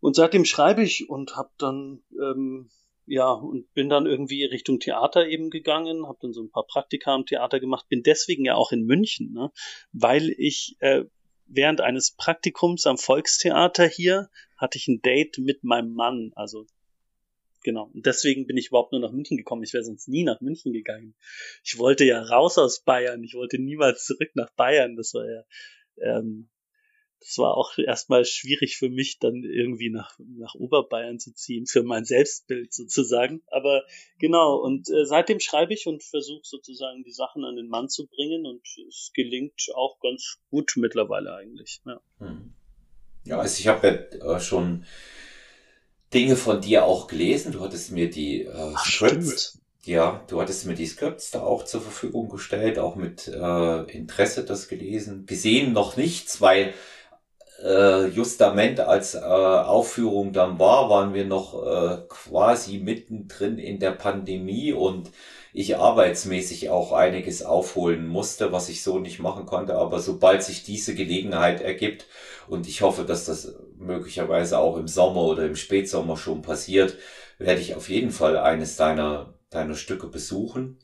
Und 0.00 0.14
seitdem 0.14 0.44
schreibe 0.44 0.82
ich 0.82 1.08
und 1.08 1.36
habe 1.36 1.50
dann 1.58 2.02
ähm, 2.20 2.70
ja 3.06 3.30
und 3.30 3.72
bin 3.74 3.88
dann 3.88 4.06
irgendwie 4.06 4.44
Richtung 4.44 4.78
Theater 4.78 5.26
eben 5.26 5.50
gegangen, 5.50 6.06
habe 6.06 6.18
dann 6.20 6.32
so 6.32 6.42
ein 6.42 6.50
paar 6.50 6.66
Praktika 6.66 7.14
im 7.14 7.26
Theater 7.26 7.58
gemacht, 7.58 7.88
bin 7.88 8.02
deswegen 8.02 8.44
ja 8.44 8.54
auch 8.54 8.70
in 8.70 8.84
München, 8.84 9.32
ne? 9.32 9.50
weil 9.92 10.30
ich 10.36 10.76
äh, 10.80 11.04
während 11.46 11.80
eines 11.80 12.14
Praktikums 12.14 12.86
am 12.86 12.98
Volkstheater 12.98 13.86
hier 13.86 14.28
hatte 14.56 14.78
ich 14.78 14.88
ein 14.88 15.00
Date 15.00 15.38
mit 15.38 15.64
meinem 15.64 15.94
Mann, 15.94 16.32
also 16.34 16.66
genau. 17.68 17.90
Und 17.92 18.06
deswegen 18.06 18.46
bin 18.46 18.56
ich 18.56 18.68
überhaupt 18.68 18.92
nur 18.92 19.00
nach 19.02 19.12
München 19.12 19.36
gekommen. 19.36 19.62
Ich 19.62 19.74
wäre 19.74 19.84
sonst 19.84 20.08
nie 20.08 20.24
nach 20.24 20.40
München 20.40 20.72
gegangen. 20.72 21.14
Ich 21.62 21.76
wollte 21.76 22.06
ja 22.06 22.22
raus 22.22 22.56
aus 22.56 22.80
Bayern. 22.80 23.22
Ich 23.22 23.34
wollte 23.34 23.58
niemals 23.58 24.06
zurück 24.06 24.30
nach 24.34 24.50
Bayern. 24.54 24.96
Das 24.96 25.12
war 25.12 25.26
ja, 25.28 25.44
ähm, 26.00 26.48
das 27.20 27.36
war 27.36 27.58
auch 27.58 27.76
erstmal 27.76 28.24
schwierig 28.24 28.78
für 28.78 28.88
mich, 28.88 29.18
dann 29.18 29.44
irgendwie 29.44 29.90
nach, 29.90 30.18
nach 30.18 30.54
Oberbayern 30.54 31.18
zu 31.18 31.34
ziehen, 31.34 31.66
für 31.66 31.82
mein 31.82 32.06
Selbstbild 32.06 32.72
sozusagen. 32.72 33.42
Aber 33.48 33.82
genau, 34.18 34.56
und 34.56 34.88
äh, 34.88 35.04
seitdem 35.04 35.38
schreibe 35.38 35.74
ich 35.74 35.86
und 35.86 36.02
versuche 36.02 36.44
sozusagen 36.44 37.04
die 37.04 37.12
Sachen 37.12 37.44
an 37.44 37.56
den 37.56 37.68
Mann 37.68 37.90
zu 37.90 38.06
bringen 38.06 38.46
und 38.46 38.66
es 38.88 39.10
gelingt 39.12 39.66
auch 39.74 40.00
ganz 40.00 40.38
gut 40.48 40.72
mittlerweile 40.76 41.34
eigentlich. 41.34 41.82
Ja, 41.84 42.00
hm. 42.16 42.54
ja 43.24 43.38
also 43.38 43.60
ich 43.60 43.68
habe 43.68 44.10
ja 44.22 44.36
äh, 44.36 44.40
schon 44.40 44.86
Dinge 46.12 46.36
von 46.36 46.60
dir 46.60 46.84
auch 46.84 47.06
gelesen. 47.06 47.52
Du 47.52 47.60
hattest 47.60 47.92
mir 47.92 48.10
die 48.10 48.42
äh, 48.42 48.72
Ach, 48.74 48.84
Scripts, 48.84 49.58
ja, 49.84 50.22
du 50.28 50.40
hattest 50.40 50.66
mir 50.66 50.74
die 50.74 50.86
Scripts 50.86 51.30
da 51.30 51.42
auch 51.42 51.64
zur 51.64 51.80
Verfügung 51.80 52.28
gestellt, 52.28 52.78
auch 52.78 52.96
mit 52.96 53.28
äh, 53.28 53.82
Interesse 53.90 54.44
das 54.44 54.68
gelesen. 54.68 55.26
Gesehen 55.26 55.72
noch 55.72 55.96
nichts, 55.96 56.40
weil 56.40 56.74
äh, 57.62 58.06
justament 58.06 58.80
als 58.80 59.14
äh, 59.14 59.18
Aufführung 59.18 60.32
dann 60.32 60.58
war, 60.58 60.90
waren 60.90 61.14
wir 61.14 61.24
noch 61.24 61.54
äh, 61.66 61.98
quasi 62.08 62.78
mittendrin 62.78 63.58
in 63.58 63.80
der 63.80 63.92
Pandemie 63.92 64.72
und 64.72 65.10
ich 65.52 65.76
arbeitsmäßig 65.76 66.70
auch 66.70 66.92
einiges 66.92 67.42
aufholen 67.42 68.06
musste, 68.06 68.52
was 68.52 68.68
ich 68.68 68.82
so 68.82 68.98
nicht 68.98 69.18
machen 69.18 69.46
konnte. 69.46 69.74
Aber 69.74 70.00
sobald 70.00 70.42
sich 70.42 70.62
diese 70.62 70.94
Gelegenheit 70.94 71.60
ergibt, 71.60 72.06
und 72.48 72.68
ich 72.68 72.82
hoffe, 72.82 73.04
dass 73.04 73.24
das 73.24 73.54
möglicherweise 73.78 74.58
auch 74.58 74.76
im 74.76 74.88
Sommer 74.88 75.22
oder 75.22 75.46
im 75.46 75.56
Spätsommer 75.56 76.16
schon 76.16 76.42
passiert, 76.42 76.96
werde 77.38 77.60
ich 77.60 77.74
auf 77.74 77.88
jeden 77.88 78.10
Fall 78.10 78.36
eines 78.36 78.76
deiner, 78.76 79.34
deiner 79.50 79.74
Stücke 79.74 80.08
besuchen. 80.08 80.78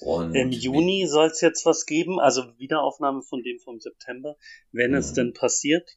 Und 0.00 0.34
Im 0.34 0.50
Juni 0.50 1.06
soll 1.06 1.28
es 1.28 1.40
jetzt 1.40 1.64
was 1.66 1.86
geben, 1.86 2.18
also 2.18 2.42
Wiederaufnahme 2.58 3.22
von 3.22 3.42
dem 3.42 3.60
vom 3.60 3.80
September, 3.80 4.36
wenn 4.72 4.90
mhm. 4.90 4.96
es 4.96 5.12
denn 5.12 5.32
passiert. 5.32 5.96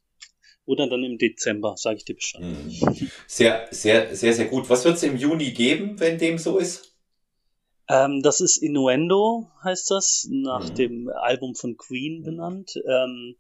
Oder 0.66 0.90
dann 0.90 1.04
im 1.04 1.18
Dezember, 1.18 1.76
sage 1.78 1.98
ich 1.98 2.06
dir 2.06 2.16
Bescheid. 2.16 2.42
Mhm. 2.42 3.10
Sehr, 3.26 3.68
sehr, 3.72 4.14
sehr, 4.14 4.34
sehr 4.34 4.48
gut. 4.48 4.70
Was 4.70 4.84
wird 4.84 4.98
es 4.98 5.04
im 5.04 5.16
Juni 5.16 5.52
geben, 5.52 5.98
wenn 6.00 6.18
dem 6.18 6.38
so 6.38 6.58
ist? 6.58 6.94
Ähm, 7.90 8.22
das 8.22 8.42
ist 8.42 8.58
Innuendo, 8.58 9.50
heißt 9.64 9.90
das, 9.92 10.28
nach 10.30 10.70
mhm. 10.70 10.76
dem 10.76 11.10
Album 11.10 11.56
von 11.56 11.78
Queen 11.78 12.22
benannt. 12.22 12.74
Ähm, 12.86 13.38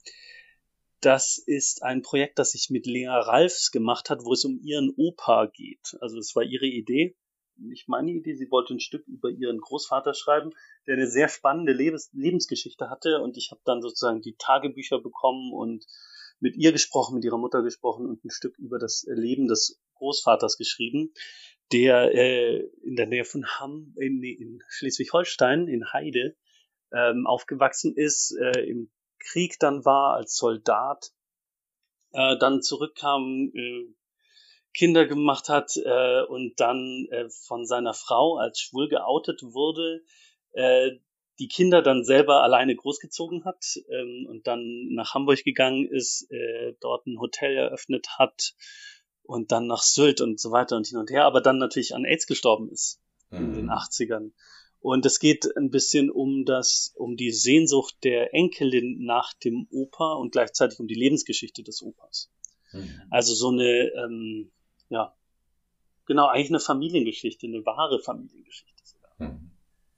das 1.01 1.37
ist 1.37 1.83
ein 1.83 2.01
Projekt, 2.01 2.39
das 2.39 2.51
sich 2.51 2.69
mit 2.69 2.85
Lea 2.85 3.07
Ralfs 3.07 3.71
gemacht 3.71 4.09
hat, 4.09 4.25
wo 4.25 4.33
es 4.33 4.45
um 4.45 4.59
ihren 4.61 4.93
Opa 4.95 5.45
geht. 5.47 5.95
Also 6.01 6.17
es 6.17 6.35
war 6.35 6.43
ihre 6.43 6.65
Idee, 6.65 7.15
nicht 7.59 7.87
meine 7.87 8.11
Idee. 8.11 8.35
Sie 8.35 8.49
wollte 8.51 8.73
ein 8.73 8.79
Stück 8.79 9.07
über 9.07 9.29
ihren 9.29 9.59
Großvater 9.59 10.13
schreiben, 10.13 10.51
der 10.85 10.95
eine 10.95 11.07
sehr 11.07 11.27
spannende 11.27 11.73
Lebens 11.73 12.09
Lebensgeschichte 12.13 12.89
hatte. 12.89 13.21
Und 13.21 13.37
ich 13.37 13.51
habe 13.51 13.61
dann 13.65 13.81
sozusagen 13.81 14.21
die 14.21 14.35
Tagebücher 14.37 14.99
bekommen 14.99 15.53
und 15.53 15.85
mit 16.39 16.55
ihr 16.55 16.71
gesprochen, 16.71 17.15
mit 17.15 17.25
ihrer 17.25 17.37
Mutter 17.37 17.63
gesprochen 17.63 18.05
und 18.05 18.23
ein 18.23 18.29
Stück 18.29 18.57
über 18.59 18.77
das 18.77 19.05
Leben 19.07 19.47
des 19.47 19.81
Großvaters 19.95 20.57
geschrieben, 20.57 21.13
der 21.71 22.13
äh, 22.13 22.59
in 22.83 22.95
der 22.95 23.07
Nähe 23.07 23.25
von 23.25 23.45
Hamm, 23.45 23.93
in, 23.97 24.23
in 24.23 24.63
Schleswig-Holstein, 24.69 25.67
in 25.67 25.91
Heide, 25.91 26.35
ähm, 26.93 27.25
aufgewachsen 27.25 27.95
ist, 27.95 28.37
äh, 28.39 28.61
im 28.61 28.89
Krieg 29.19 29.59
dann 29.59 29.85
war 29.85 30.15
als 30.15 30.35
Soldat, 30.35 31.11
äh, 32.13 32.37
dann 32.37 32.61
zurückkam, 32.61 33.51
äh, 33.53 33.93
Kinder 34.73 35.07
gemacht 35.07 35.49
hat 35.49 35.71
äh, 35.77 36.21
und 36.23 36.59
dann 36.59 37.07
äh, 37.09 37.29
von 37.29 37.65
seiner 37.65 37.93
Frau 37.93 38.37
als 38.37 38.59
schwul 38.59 38.87
geoutet 38.89 39.41
wurde, 39.41 40.03
äh, 40.51 40.91
die 41.39 41.47
Kinder 41.47 41.81
dann 41.81 42.03
selber 42.03 42.43
alleine 42.43 42.75
großgezogen 42.75 43.45
hat 43.45 43.63
ähm, 43.89 44.27
und 44.29 44.47
dann 44.47 44.89
nach 44.89 45.13
Hamburg 45.13 45.43
gegangen 45.43 45.87
ist, 45.87 46.29
äh, 46.31 46.73
dort 46.79 47.05
ein 47.07 47.19
Hotel 47.19 47.55
eröffnet 47.55 48.07
hat 48.17 48.55
und 49.23 49.51
dann 49.51 49.67
nach 49.67 49.81
Sylt 49.81 50.21
und 50.21 50.39
so 50.39 50.51
weiter 50.51 50.75
und 50.75 50.87
hin 50.87 50.97
und 50.97 51.11
her, 51.11 51.25
aber 51.25 51.41
dann 51.41 51.57
natürlich 51.57 51.93
an 51.93 52.05
AIDS 52.05 52.27
gestorben 52.27 52.69
ist 52.69 53.01
mhm. 53.29 53.37
in 53.37 53.53
den 53.53 53.69
80ern. 53.69 54.31
Und 54.79 55.05
es 55.05 55.19
geht 55.19 55.45
ein 55.57 55.69
bisschen 55.69 56.09
um 56.09 56.45
das, 56.45 56.93
um 56.95 57.17
die 57.17 57.31
Sehnsucht 57.31 57.95
der 58.03 58.33
Enkelin 58.33 59.03
nach 59.03 59.33
dem 59.33 59.67
Opa 59.71 60.13
und 60.13 60.31
gleichzeitig 60.31 60.79
um 60.79 60.87
die 60.87 60.95
Lebensgeschichte 60.95 61.63
des 61.63 61.81
Opas. 61.81 62.29
Mhm. 62.71 63.01
Also 63.09 63.33
so 63.33 63.49
eine, 63.49 63.91
ähm, 63.95 64.51
ja, 64.89 65.15
genau, 66.05 66.27
eigentlich 66.27 66.49
eine 66.49 66.59
Familiengeschichte, 66.59 67.47
eine 67.47 67.65
wahre 67.65 67.99
Familiengeschichte 67.99 68.83
sogar. 68.83 69.11
Mhm. 69.17 69.51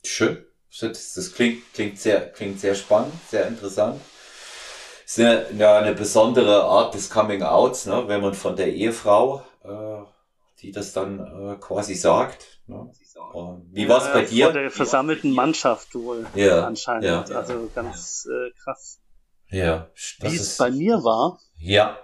Schön. 0.03 0.45
Das, 0.79 1.13
das 1.13 1.33
klingt, 1.33 1.73
klingt 1.73 1.97
sehr, 1.97 2.31
klingt 2.31 2.59
sehr 2.59 2.75
spannend, 2.75 3.13
sehr 3.27 3.47
interessant. 3.47 3.99
Ist 5.05 5.19
eine, 5.19 5.47
ja, 5.57 5.79
eine 5.79 5.95
besondere 5.95 6.63
Art 6.63 6.93
des 6.93 7.09
Coming 7.09 7.41
Outs, 7.41 7.87
ne, 7.87 8.07
wenn 8.07 8.21
man 8.21 8.35
von 8.35 8.55
der 8.55 8.71
Ehefrau, 8.71 9.43
äh, 9.63 10.03
die 10.61 10.71
das 10.71 10.93
dann 10.93 11.19
äh, 11.19 11.55
quasi 11.59 11.95
sagt. 11.95 12.61
Ne? 12.67 12.91
Wie 13.71 13.87
war 13.87 14.01
es 14.01 14.13
bei 14.13 14.23
dir? 14.23 14.45
Vor 14.45 14.53
der 14.53 14.71
versammelten 14.71 15.31
Mannschaft 15.33 15.93
wohl 15.95 16.25
ja, 16.35 16.65
anscheinend. 16.65 17.05
Ja, 17.05 17.21
also 17.21 17.69
ganz 17.73 18.27
äh, 18.29 18.51
krass. 18.63 18.99
Ja. 19.49 19.89
Wie 20.19 20.35
es 20.35 20.57
bei 20.57 20.71
mir 20.71 21.03
war. 21.03 21.39
Ja. 21.57 21.97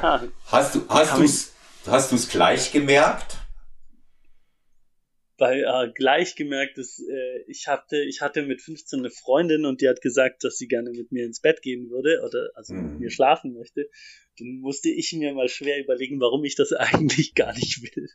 hast 0.46 0.74
du 0.74 0.84
hast 0.88 1.16
du's 1.16 1.52
hast 1.86 2.12
du's 2.12 2.28
gleich 2.28 2.72
gemerkt? 2.72 3.38
Bei 5.36 5.60
äh, 5.60 5.92
gleich 5.92 6.34
gemerkt, 6.34 6.78
dass 6.78 6.98
äh, 7.00 7.42
ich 7.46 7.66
hatte, 7.68 7.98
ich 7.98 8.20
hatte 8.20 8.42
mit 8.42 8.62
15 8.62 9.00
eine 9.00 9.10
Freundin 9.10 9.66
und 9.66 9.80
die 9.80 9.88
hat 9.88 10.00
gesagt, 10.00 10.44
dass 10.44 10.56
sie 10.56 10.68
gerne 10.68 10.90
mit 10.90 11.12
mir 11.12 11.24
ins 11.24 11.40
Bett 11.40 11.62
gehen 11.62 11.90
würde 11.90 12.22
oder 12.24 12.50
also 12.54 12.74
mhm. 12.74 12.90
mit 12.92 13.00
mir 13.00 13.10
schlafen 13.10 13.52
möchte. 13.52 13.88
Dann 14.38 14.60
musste 14.60 14.88
ich 14.88 15.12
mir 15.12 15.34
mal 15.34 15.48
schwer 15.48 15.78
überlegen, 15.78 16.20
warum 16.20 16.44
ich 16.44 16.56
das 16.56 16.72
eigentlich 16.72 17.34
gar 17.34 17.52
nicht 17.54 17.82
will. 17.82 18.08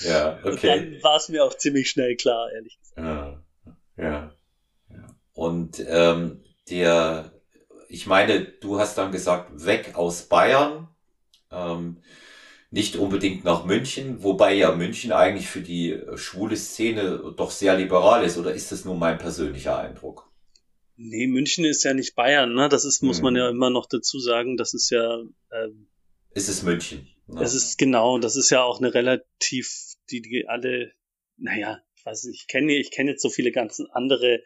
Ja, 0.00 0.38
okay. 0.44 0.50
Und 0.50 0.64
dann 0.64 1.02
war 1.02 1.16
es 1.16 1.28
mir 1.28 1.44
auch 1.44 1.54
ziemlich 1.54 1.88
schnell 1.88 2.16
klar, 2.16 2.52
ehrlich 2.52 2.78
gesagt. 2.78 2.98
Ja, 2.98 3.42
ja. 3.96 4.36
ja. 4.90 5.16
Und 5.32 5.82
ähm, 5.86 6.44
der, 6.68 7.32
ich 7.88 8.06
meine, 8.06 8.44
du 8.44 8.78
hast 8.78 8.98
dann 8.98 9.12
gesagt, 9.12 9.64
weg 9.64 9.92
aus 9.94 10.28
Bayern. 10.28 10.88
Ähm, 11.50 12.02
nicht 12.70 12.96
unbedingt 12.96 13.44
nach 13.44 13.64
München, 13.64 14.22
wobei 14.22 14.54
ja 14.54 14.74
München 14.74 15.12
eigentlich 15.12 15.48
für 15.48 15.60
die 15.60 15.92
äh, 15.92 16.16
schwule 16.16 16.56
Szene 16.56 17.34
doch 17.36 17.50
sehr 17.50 17.76
liberal 17.76 18.24
ist, 18.24 18.38
oder 18.38 18.52
ist 18.52 18.72
das 18.72 18.84
nur 18.84 18.96
mein 18.96 19.18
persönlicher 19.18 19.78
Eindruck? 19.78 20.30
Nee, 20.96 21.26
München 21.26 21.64
ist 21.64 21.84
ja 21.84 21.94
nicht 21.94 22.14
Bayern, 22.14 22.54
ne? 22.54 22.68
Das 22.68 22.84
ist, 22.84 23.02
muss 23.02 23.18
hm. 23.18 23.24
man 23.24 23.36
ja 23.36 23.50
immer 23.50 23.70
noch 23.70 23.86
dazu 23.86 24.18
sagen, 24.18 24.56
das 24.56 24.74
ist 24.74 24.90
ja. 24.90 25.20
Ähm, 25.52 25.88
ist 26.32 26.48
es 26.48 26.62
München? 26.62 27.08
Ne? 27.26 27.42
Es 27.42 27.54
ist 27.54 27.76
genau, 27.78 28.18
das 28.18 28.36
ist 28.36 28.50
ja 28.50 28.62
auch 28.62 28.78
eine 28.78 28.94
relativ, 28.94 29.94
die, 30.10 30.22
die 30.22 30.46
alle, 30.48 30.92
naja, 31.36 31.82
ich 31.96 32.06
weiß 32.06 32.24
nicht, 32.24 32.40
ich 32.42 32.46
kenne, 32.46 32.76
ich 32.76 32.90
kenne 32.90 33.10
jetzt 33.10 33.22
so 33.22 33.30
viele 33.30 33.52
ganz 33.52 33.82
andere 33.92 34.42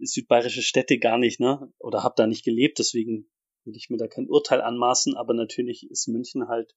südbayerische 0.00 0.62
Städte 0.62 0.98
gar 0.98 1.18
nicht, 1.18 1.40
ne? 1.40 1.72
Oder 1.78 2.04
habe 2.04 2.14
da 2.16 2.26
nicht 2.26 2.44
gelebt, 2.44 2.78
deswegen 2.78 3.28
will 3.68 3.76
ich 3.76 3.90
mir 3.90 3.98
da 3.98 4.08
kein 4.08 4.28
Urteil 4.28 4.60
anmaßen, 4.60 5.16
aber 5.16 5.34
natürlich 5.34 5.88
ist 5.90 6.08
München 6.08 6.48
halt 6.48 6.74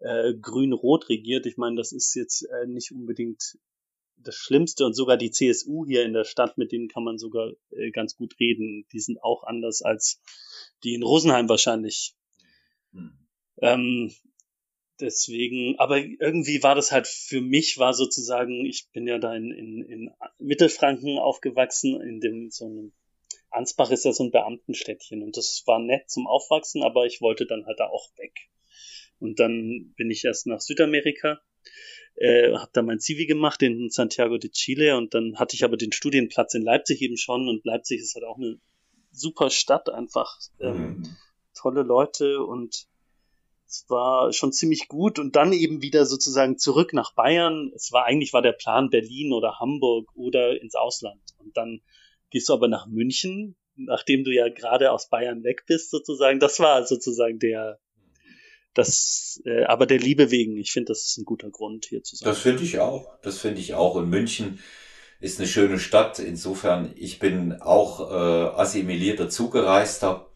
äh, 0.00 0.34
grün-rot 0.34 1.08
regiert. 1.08 1.46
Ich 1.46 1.56
meine, 1.56 1.76
das 1.76 1.92
ist 1.92 2.14
jetzt 2.14 2.42
äh, 2.42 2.66
nicht 2.66 2.92
unbedingt 2.92 3.56
das 4.16 4.34
Schlimmste 4.34 4.84
und 4.84 4.94
sogar 4.94 5.16
die 5.16 5.30
CSU 5.30 5.86
hier 5.86 6.04
in 6.04 6.12
der 6.12 6.24
Stadt, 6.24 6.58
mit 6.58 6.72
denen 6.72 6.88
kann 6.88 7.04
man 7.04 7.18
sogar 7.18 7.52
äh, 7.70 7.90
ganz 7.90 8.16
gut 8.16 8.38
reden. 8.38 8.86
Die 8.92 9.00
sind 9.00 9.22
auch 9.22 9.44
anders 9.44 9.82
als 9.82 10.20
die 10.84 10.94
in 10.94 11.02
Rosenheim 11.02 11.48
wahrscheinlich. 11.48 12.14
Hm. 12.92 13.18
Ähm, 13.60 14.12
deswegen, 15.00 15.78
aber 15.78 15.98
irgendwie 15.98 16.62
war 16.62 16.74
das 16.74 16.92
halt 16.92 17.06
für 17.06 17.40
mich, 17.40 17.78
war 17.78 17.94
sozusagen, 17.94 18.66
ich 18.66 18.88
bin 18.92 19.06
ja 19.06 19.18
da 19.18 19.34
in, 19.34 19.50
in, 19.50 19.82
in 19.82 20.10
Mittelfranken 20.38 21.18
aufgewachsen, 21.18 22.00
in 22.00 22.20
dem 22.20 22.50
so 22.50 22.66
einem 22.66 22.92
Ansbach 23.52 23.90
ist 23.90 24.04
ja 24.04 24.12
so 24.12 24.24
ein 24.24 24.30
Beamtenstädtchen 24.30 25.22
und 25.22 25.36
das 25.36 25.62
war 25.66 25.78
nett 25.78 26.10
zum 26.10 26.26
Aufwachsen, 26.26 26.82
aber 26.82 27.06
ich 27.06 27.20
wollte 27.20 27.46
dann 27.46 27.66
halt 27.66 27.80
da 27.80 27.86
auch 27.86 28.08
weg. 28.16 28.48
Und 29.18 29.38
dann 29.38 29.92
bin 29.96 30.10
ich 30.10 30.24
erst 30.24 30.46
nach 30.46 30.60
Südamerika, 30.60 31.40
äh, 32.16 32.52
habe 32.54 32.70
da 32.72 32.82
mein 32.82 32.98
Zivi 32.98 33.26
gemacht 33.26 33.62
in 33.62 33.88
Santiago 33.90 34.38
de 34.38 34.50
Chile 34.50 34.96
und 34.96 35.14
dann 35.14 35.36
hatte 35.36 35.54
ich 35.54 35.64
aber 35.64 35.76
den 35.76 35.92
Studienplatz 35.92 36.54
in 36.54 36.62
Leipzig 36.62 37.00
eben 37.02 37.16
schon 37.16 37.48
und 37.48 37.64
Leipzig 37.64 38.00
ist 38.00 38.14
halt 38.14 38.24
auch 38.24 38.36
eine 38.36 38.58
super 39.12 39.50
Stadt 39.50 39.88
einfach. 39.88 40.38
Ähm, 40.60 40.76
mhm. 40.76 41.16
Tolle 41.54 41.82
Leute 41.82 42.42
und 42.42 42.86
es 43.66 43.86
war 43.88 44.32
schon 44.32 44.52
ziemlich 44.52 44.88
gut 44.88 45.18
und 45.18 45.36
dann 45.36 45.52
eben 45.52 45.80
wieder 45.80 46.04
sozusagen 46.04 46.58
zurück 46.58 46.92
nach 46.92 47.14
Bayern. 47.14 47.72
Es 47.74 47.90
war 47.92 48.04
eigentlich 48.04 48.32
war 48.32 48.42
der 48.42 48.52
Plan 48.52 48.90
Berlin 48.90 49.32
oder 49.32 49.58
Hamburg 49.60 50.10
oder 50.14 50.60
ins 50.60 50.74
Ausland. 50.74 51.22
Und 51.38 51.56
dann 51.56 51.80
gehst 52.32 52.48
du 52.48 52.54
aber 52.54 52.66
nach 52.66 52.86
München, 52.86 53.56
nachdem 53.76 54.24
du 54.24 54.32
ja 54.32 54.48
gerade 54.48 54.90
aus 54.90 55.08
Bayern 55.08 55.44
weg 55.44 55.64
bist 55.66 55.90
sozusagen. 55.90 56.40
Das 56.40 56.58
war 56.58 56.84
sozusagen 56.84 57.38
der 57.38 57.78
das 58.74 59.40
äh, 59.44 59.64
aber 59.64 59.86
der 59.86 59.98
Liebe 59.98 60.30
wegen. 60.30 60.56
Ich 60.56 60.72
finde, 60.72 60.88
das 60.88 61.04
ist 61.04 61.18
ein 61.18 61.26
guter 61.26 61.50
Grund 61.50 61.84
hier 61.84 62.02
zu 62.02 62.16
sein. 62.16 62.26
Das 62.26 62.40
finde 62.40 62.62
ich 62.62 62.78
auch. 62.80 63.18
Das 63.20 63.38
finde 63.38 63.60
ich 63.60 63.74
auch. 63.74 63.94
Und 63.94 64.08
München 64.08 64.60
ist 65.20 65.38
eine 65.38 65.46
schöne 65.46 65.78
Stadt. 65.78 66.18
Insofern, 66.18 66.90
ich 66.96 67.18
bin 67.18 67.60
auch 67.60 68.10
äh, 68.10 68.56
assimiliert 68.58 69.20
dazugereister 69.20 70.30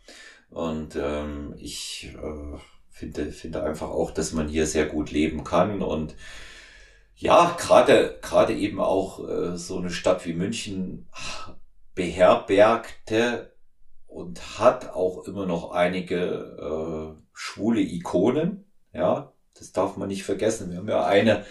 und 0.50 0.96
ähm, 0.96 1.54
ich 1.58 2.10
äh, 2.14 2.58
finde, 2.90 3.32
finde 3.32 3.62
einfach 3.62 3.88
auch, 3.88 4.10
dass 4.10 4.32
man 4.32 4.48
hier 4.48 4.66
sehr 4.66 4.84
gut 4.84 5.10
leben 5.10 5.42
kann 5.42 5.80
und 5.82 6.14
ja, 7.18 7.56
gerade, 7.58 8.18
gerade 8.20 8.54
eben 8.54 8.78
auch 8.78 9.26
äh, 9.26 9.56
so 9.56 9.78
eine 9.78 9.88
Stadt 9.88 10.26
wie 10.26 10.34
München 10.34 11.08
beherbergte 11.96 13.52
und 14.06 14.60
hat 14.60 14.90
auch 14.90 15.26
immer 15.26 15.46
noch 15.46 15.72
einige 15.72 17.16
äh, 17.16 17.20
schwule 17.32 17.80
Ikonen. 17.80 18.64
Ja, 18.92 19.32
das 19.58 19.72
darf 19.72 19.96
man 19.96 20.08
nicht 20.08 20.22
vergessen. 20.22 20.70
Wir 20.70 20.78
haben 20.78 20.88
ja 20.88 21.04
eine, 21.04 21.44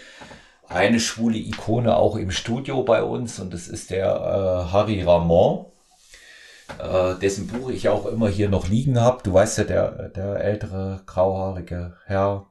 eine 0.66 1.00
schwule 1.00 1.36
Ikone 1.36 1.94
auch 1.94 2.16
im 2.16 2.30
Studio 2.30 2.82
bei 2.82 3.02
uns 3.02 3.38
und 3.38 3.52
das 3.52 3.68
ist 3.68 3.90
der 3.90 4.06
äh, 4.06 4.72
Harry 4.72 5.02
Ramon 5.02 5.66
äh, 6.78 7.14
dessen 7.16 7.46
Buch 7.46 7.70
ich 7.70 7.88
auch 7.88 8.06
immer 8.06 8.28
hier 8.28 8.48
noch 8.48 8.68
liegen 8.68 9.00
habe. 9.00 9.22
Du 9.22 9.32
weißt 9.32 9.58
ja, 9.58 9.64
der, 9.64 10.08
der 10.10 10.40
ältere 10.44 11.02
grauhaarige 11.06 11.96
Herr, 12.06 12.50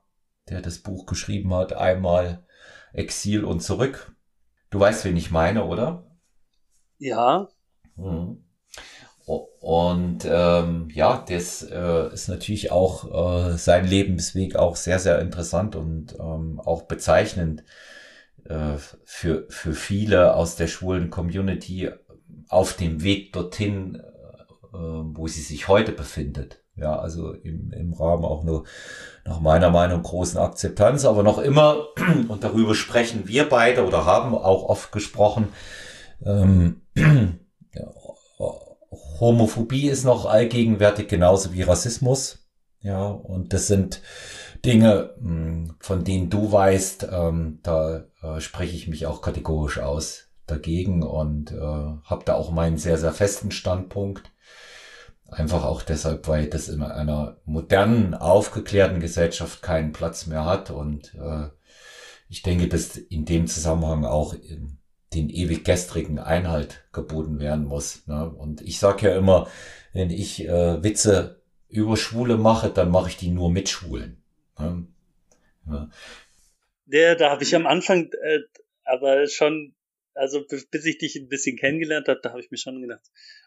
der 0.50 0.62
das 0.62 0.80
Buch 0.80 1.06
geschrieben 1.06 1.54
hat, 1.54 1.74
einmal 1.74 2.43
Exil 2.93 3.43
und 3.43 3.62
zurück. 3.62 4.16
Du 4.70 4.80
weißt, 4.80 5.06
wen 5.06 5.18
ich 5.18 5.32
meine, 5.32 5.66
oder? 5.66 6.06
Ja. 6.98 7.50
Mhm. 7.96 8.41
Und 9.26 10.20
ähm, 10.30 10.89
ja, 10.93 11.26
das 11.28 11.64
äh, 11.64 12.14
ist 12.14 12.28
natürlich 12.28 12.72
auch 12.72 13.50
äh, 13.50 13.58
sein 13.58 13.88
Lebensweg 13.88 14.56
auch 14.56 14.76
sehr, 14.76 15.00
sehr 15.00 15.20
interessant 15.20 15.76
und 15.76 16.14
ähm, 16.20 16.62
auch 16.64 16.84
bezeichnend 16.84 17.64
äh, 18.43 18.78
für, 19.04 19.48
für 19.50 19.74
viele 19.74 20.36
aus 20.36 20.56
der 20.56 20.68
schwulen 20.68 21.10
Community, 21.10 21.89
auf 22.50 22.74
dem 22.74 23.02
Weg 23.02 23.34
dorthin, 23.34 23.96
äh, 23.96 24.78
wo 24.78 25.28
sie 25.28 25.41
sich 25.41 25.68
heute 25.68 25.91
befindet. 25.91 26.62
Ja, 26.76 27.00
also 27.00 27.32
im, 27.32 27.72
im 27.72 27.93
Rahmen 27.93 28.26
auch 28.26 28.43
nur 28.43 28.66
nach 29.24 29.39
meiner 29.39 29.72
Meinung 29.72 30.04
großen 30.04 30.39
Akzeptanz, 30.39 31.06
aber 31.06 31.24
noch 31.24 31.39
immer, 31.39 31.88
und 32.28 32.43
darüber 32.43 32.76
sprechen 32.76 33.28
wir 33.28 33.50
beide 33.50 33.88
oder 33.88 34.06
haben 34.06 34.36
auch 34.36 34.66
oft 34.66 34.91
gesprochen, 34.91 35.48
ähm, 36.24 36.82
Homophobie 39.20 39.88
ist 39.88 40.03
noch 40.03 40.26
allgegenwärtig, 40.26 41.07
genauso 41.07 41.53
wie 41.53 41.61
Rassismus. 41.61 42.39
Ja, 42.82 43.07
und 43.07 43.53
das 43.53 43.68
sind 43.68 44.01
Dinge, 44.63 45.16
hm, 45.20 45.76
von 45.80 46.03
denen 46.03 46.30
du 46.30 46.51
weißt, 46.51 47.07
ähm, 47.11 47.59
da 47.63 48.05
äh, 48.22 48.39
spreche 48.39 48.76
ich 48.76 48.88
mich 48.88 49.05
auch 49.07 49.22
kategorisch 49.22 49.80
aus 49.80 50.30
dagegen 50.47 51.03
und 51.03 51.51
äh, 51.51 51.55
habe 51.55 52.24
da 52.26 52.36
auch 52.36 52.51
meinen 52.51 52.78
sehr, 52.78 52.97
sehr 52.97 53.11
festen 53.11 53.51
Standpunkt. 53.51 54.32
Einfach 55.28 55.63
auch 55.66 55.82
deshalb, 55.82 56.28
weil 56.28 56.47
das 56.47 56.70
in 56.70 56.84
einer 56.84 57.38
modernen, 57.45 58.13
aufgeklärten 58.13 58.99
Gesellschaft 58.99 59.63
keinen 59.63 59.91
Platz 59.91 60.28
mehr 60.28 60.45
hat. 60.45 60.70
Und 60.70 61.16
äh, 61.16 61.49
ich 62.30 62.43
denke, 62.43 62.68
dass 62.68 62.95
in 62.95 63.26
dem 63.26 63.47
Zusammenhang 63.47 64.05
auch 64.05 64.36
den 65.14 65.30
ewig 65.30 65.64
gestrigen 65.64 66.20
Einhalt 66.20 66.86
geboten 66.91 67.39
werden 67.39 67.66
muss. 67.66 68.06
Ne? 68.08 68.30
Und 68.30 68.62
ich 68.62 68.80
sage 68.80 69.10
ja 69.10 69.18
immer, 69.18 69.49
wenn 69.93 70.10
ich 70.10 70.45
äh, 70.45 70.84
Witze 70.84 71.41
über 71.70 71.97
Schwule 71.97 72.38
mache, 72.38 72.70
dann 72.70 72.89
mache 72.89 73.10
ich 73.10 73.18
die 73.18 73.30
nur 73.30 73.51
mit 73.51 73.70
Schwulen. 73.70 74.24
Ne? 74.60 74.88
Ja. 75.68 75.89
ja, 76.88 77.16
da 77.16 77.32
habe 77.32 77.43
ich 77.43 77.56
am 77.56 77.66
Anfang 77.66 78.12
äh, 78.12 78.39
aber 78.84 79.28
schon 79.28 79.76
also 80.16 80.43
bis 80.47 80.86
ich 80.86 80.97
dich 80.97 81.16
ein 81.18 81.28
bisschen 81.28 81.58
kennengelernt 81.58 82.08
habe, 82.08 82.20
da 82.24 82.30
habe 82.30 82.39
ich 82.39 82.49
mir 82.49 82.58
schon 82.58 82.82
gedacht, 82.82 83.03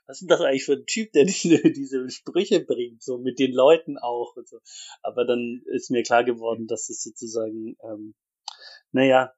was 0.07 0.21
ist 0.21 0.31
das 0.31 0.41
eigentlich 0.41 0.65
für 0.65 0.75
ein 0.75 0.87
Typ, 0.87 1.13
der 1.13 1.25
diese, 1.25 1.59
diese 1.73 2.09
Sprüche 2.11 2.61
bringt, 2.61 3.03
so 3.03 3.19
mit 3.19 3.39
den 3.39 3.53
Leuten 3.53 3.99
auch 3.99 4.37
und 4.37 4.47
so. 4.47 4.61
Aber 5.03 5.25
dann 5.25 5.63
ist 5.67 5.91
mir 5.91 6.03
klar 6.03 6.25
geworden, 6.25 6.67
dass 6.67 6.91
es 6.91 7.03
sozusagen, 7.03 7.77
ähm, 7.83 8.15
naja, 8.93 9.35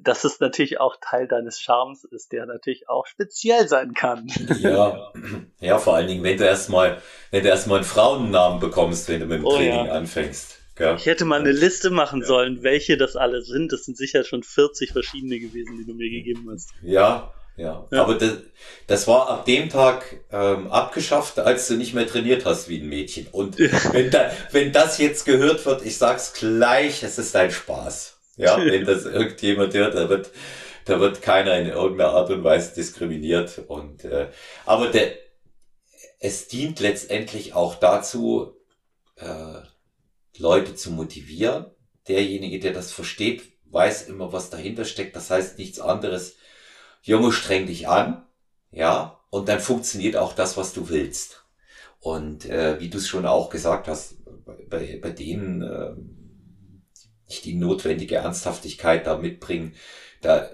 dass 0.00 0.24
es 0.24 0.40
natürlich 0.40 0.80
auch 0.80 0.96
Teil 1.00 1.26
deines 1.26 1.60
Charmes 1.60 2.04
ist, 2.04 2.32
der 2.32 2.46
natürlich 2.46 2.88
auch 2.88 3.06
speziell 3.06 3.68
sein 3.68 3.94
kann. 3.94 4.30
Ja, 4.60 5.12
ja, 5.60 5.78
vor 5.78 5.96
allen 5.96 6.08
Dingen, 6.08 6.22
wenn 6.22 6.36
du 6.36 6.44
erstmal, 6.44 7.00
wenn 7.30 7.42
du 7.42 7.48
erstmal 7.48 7.78
einen 7.78 7.86
Frauennamen 7.86 8.60
bekommst, 8.60 9.08
wenn 9.08 9.20
du 9.20 9.26
mit 9.26 9.38
dem 9.38 9.44
oh, 9.44 9.56
Training 9.56 9.86
ja. 9.86 9.92
anfängst. 9.92 10.58
Ja. 10.78 10.94
Ich 10.94 11.06
hätte 11.06 11.24
mal 11.24 11.40
eine 11.40 11.52
Liste 11.52 11.90
machen 11.90 12.24
sollen, 12.24 12.62
welche 12.62 12.96
das 12.96 13.14
alle 13.14 13.42
sind. 13.42 13.72
Das 13.72 13.84
sind 13.84 13.96
sicher 13.96 14.24
schon 14.24 14.42
40 14.42 14.92
verschiedene 14.92 15.38
gewesen, 15.38 15.76
die 15.78 15.84
du 15.84 15.94
mir 15.94 16.08
gegeben 16.08 16.48
hast. 16.50 16.70
Ja, 16.82 17.32
ja. 17.56 17.86
ja. 17.90 18.02
Aber 18.02 18.14
das, 18.14 18.38
das 18.86 19.06
war 19.06 19.28
ab 19.28 19.44
dem 19.44 19.68
Tag 19.68 20.20
ähm, 20.32 20.70
abgeschafft, 20.70 21.38
als 21.38 21.68
du 21.68 21.74
nicht 21.74 21.92
mehr 21.92 22.06
trainiert 22.06 22.46
hast 22.46 22.68
wie 22.68 22.78
ein 22.78 22.88
Mädchen. 22.88 23.26
Und 23.30 23.58
wenn, 23.58 24.10
da, 24.10 24.30
wenn 24.52 24.72
das 24.72 24.98
jetzt 24.98 25.26
gehört 25.26 25.64
wird, 25.66 25.84
ich 25.84 25.98
sag's 25.98 26.32
gleich, 26.32 27.02
es 27.02 27.18
ist 27.18 27.34
dein 27.34 27.50
Spaß. 27.50 28.19
Ja, 28.40 28.56
wenn 28.64 28.84
das 28.84 29.04
irgendjemand 29.04 29.74
hört, 29.74 29.94
da 29.94 30.08
wird, 30.08 30.30
da 30.84 31.00
wird 31.00 31.22
keiner 31.22 31.58
in 31.58 31.68
irgendeiner 31.68 32.10
Art 32.10 32.30
und 32.30 32.44
Weise 32.44 32.74
diskriminiert. 32.74 33.62
Und 33.66 34.04
äh, 34.04 34.28
aber 34.66 34.88
der, 34.88 35.12
es 36.18 36.48
dient 36.48 36.80
letztendlich 36.80 37.54
auch 37.54 37.74
dazu, 37.74 38.54
äh, 39.16 39.60
Leute 40.38 40.74
zu 40.74 40.90
motivieren. 40.90 41.66
Derjenige, 42.08 42.58
der 42.58 42.72
das 42.72 42.92
versteht, 42.92 43.42
weiß 43.66 44.08
immer, 44.08 44.32
was 44.32 44.50
dahinter 44.50 44.84
steckt. 44.84 45.14
Das 45.16 45.30
heißt 45.30 45.58
nichts 45.58 45.80
anderes. 45.80 46.36
Junge, 47.02 47.32
streng 47.32 47.66
dich 47.66 47.88
an, 47.88 48.26
ja, 48.72 49.20
und 49.30 49.48
dann 49.48 49.60
funktioniert 49.60 50.16
auch 50.16 50.34
das, 50.34 50.56
was 50.56 50.72
du 50.72 50.88
willst. 50.88 51.44
Und 52.00 52.46
äh, 52.46 52.80
wie 52.80 52.88
du 52.88 52.98
es 52.98 53.08
schon 53.08 53.26
auch 53.26 53.50
gesagt 53.50 53.88
hast, 53.88 54.16
bei, 54.68 54.98
bei 55.00 55.10
denen 55.10 55.62
äh, 55.62 55.92
nicht 57.30 57.44
die 57.44 57.54
notwendige 57.54 58.16
Ernsthaftigkeit 58.16 59.06
da 59.06 59.16
mitbringen, 59.16 59.74
da 60.20 60.50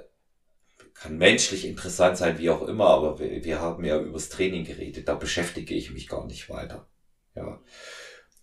kann 0.94 1.18
menschlich 1.18 1.64
interessant 1.64 2.16
sein, 2.16 2.38
wie 2.38 2.50
auch 2.50 2.62
immer, 2.62 2.88
aber 2.88 3.18
wir, 3.18 3.44
wir 3.44 3.60
haben 3.60 3.84
ja 3.84 3.98
übers 3.98 4.28
Training 4.28 4.64
geredet, 4.64 5.08
da 5.08 5.14
beschäftige 5.14 5.74
ich 5.74 5.90
mich 5.90 6.08
gar 6.08 6.26
nicht 6.26 6.48
weiter. 6.48 6.86
Ja. 7.34 7.60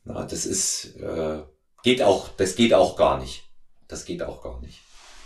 Na, 0.03 0.25
das 0.25 0.45
ist, 0.45 0.95
äh, 0.97 1.43
geht 1.83 2.01
auch, 2.01 2.29
das 2.29 2.55
geht 2.55 2.73
auch 2.73 2.95
gar 2.95 3.19
nicht. 3.19 3.43
Das 3.87 4.05
geht 4.05 4.21
auch 4.21 4.41
gar 4.41 4.59
nicht. 4.61 4.79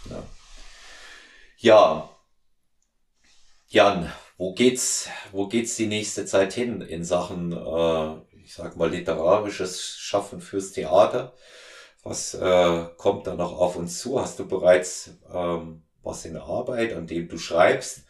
Ja, 0.10 0.24
ja. 1.58 2.10
Jan, 3.70 4.12
wo 4.38 4.54
geht's, 4.54 5.10
wo 5.32 5.48
geht's 5.48 5.76
die 5.76 5.88
nächste 5.88 6.26
Zeit 6.26 6.54
hin 6.54 6.82
in 6.82 7.04
Sachen, 7.04 7.52
äh, 7.52 8.38
ich 8.44 8.54
sag 8.54 8.78
mal, 8.78 8.90
literarisches 8.90 9.98
Schaffen 9.98 10.40
fürs 10.40 10.72
Theater? 10.72 11.34
Was 12.08 12.36
äh, 12.36 12.86
kommt 12.96 13.28
da 13.28 13.36
noch 13.36 13.60
auf 13.60 13.76
uns 13.76 14.00
zu? 14.00 14.22
Hast 14.22 14.40
du 14.40 14.48
bereits 14.48 15.20
ähm, 15.30 15.84
was 16.04 16.24
in 16.24 16.38
Arbeit, 16.38 16.94
an 16.94 17.06
dem 17.06 17.28
du 17.28 17.38
schreibst? 17.38 18.08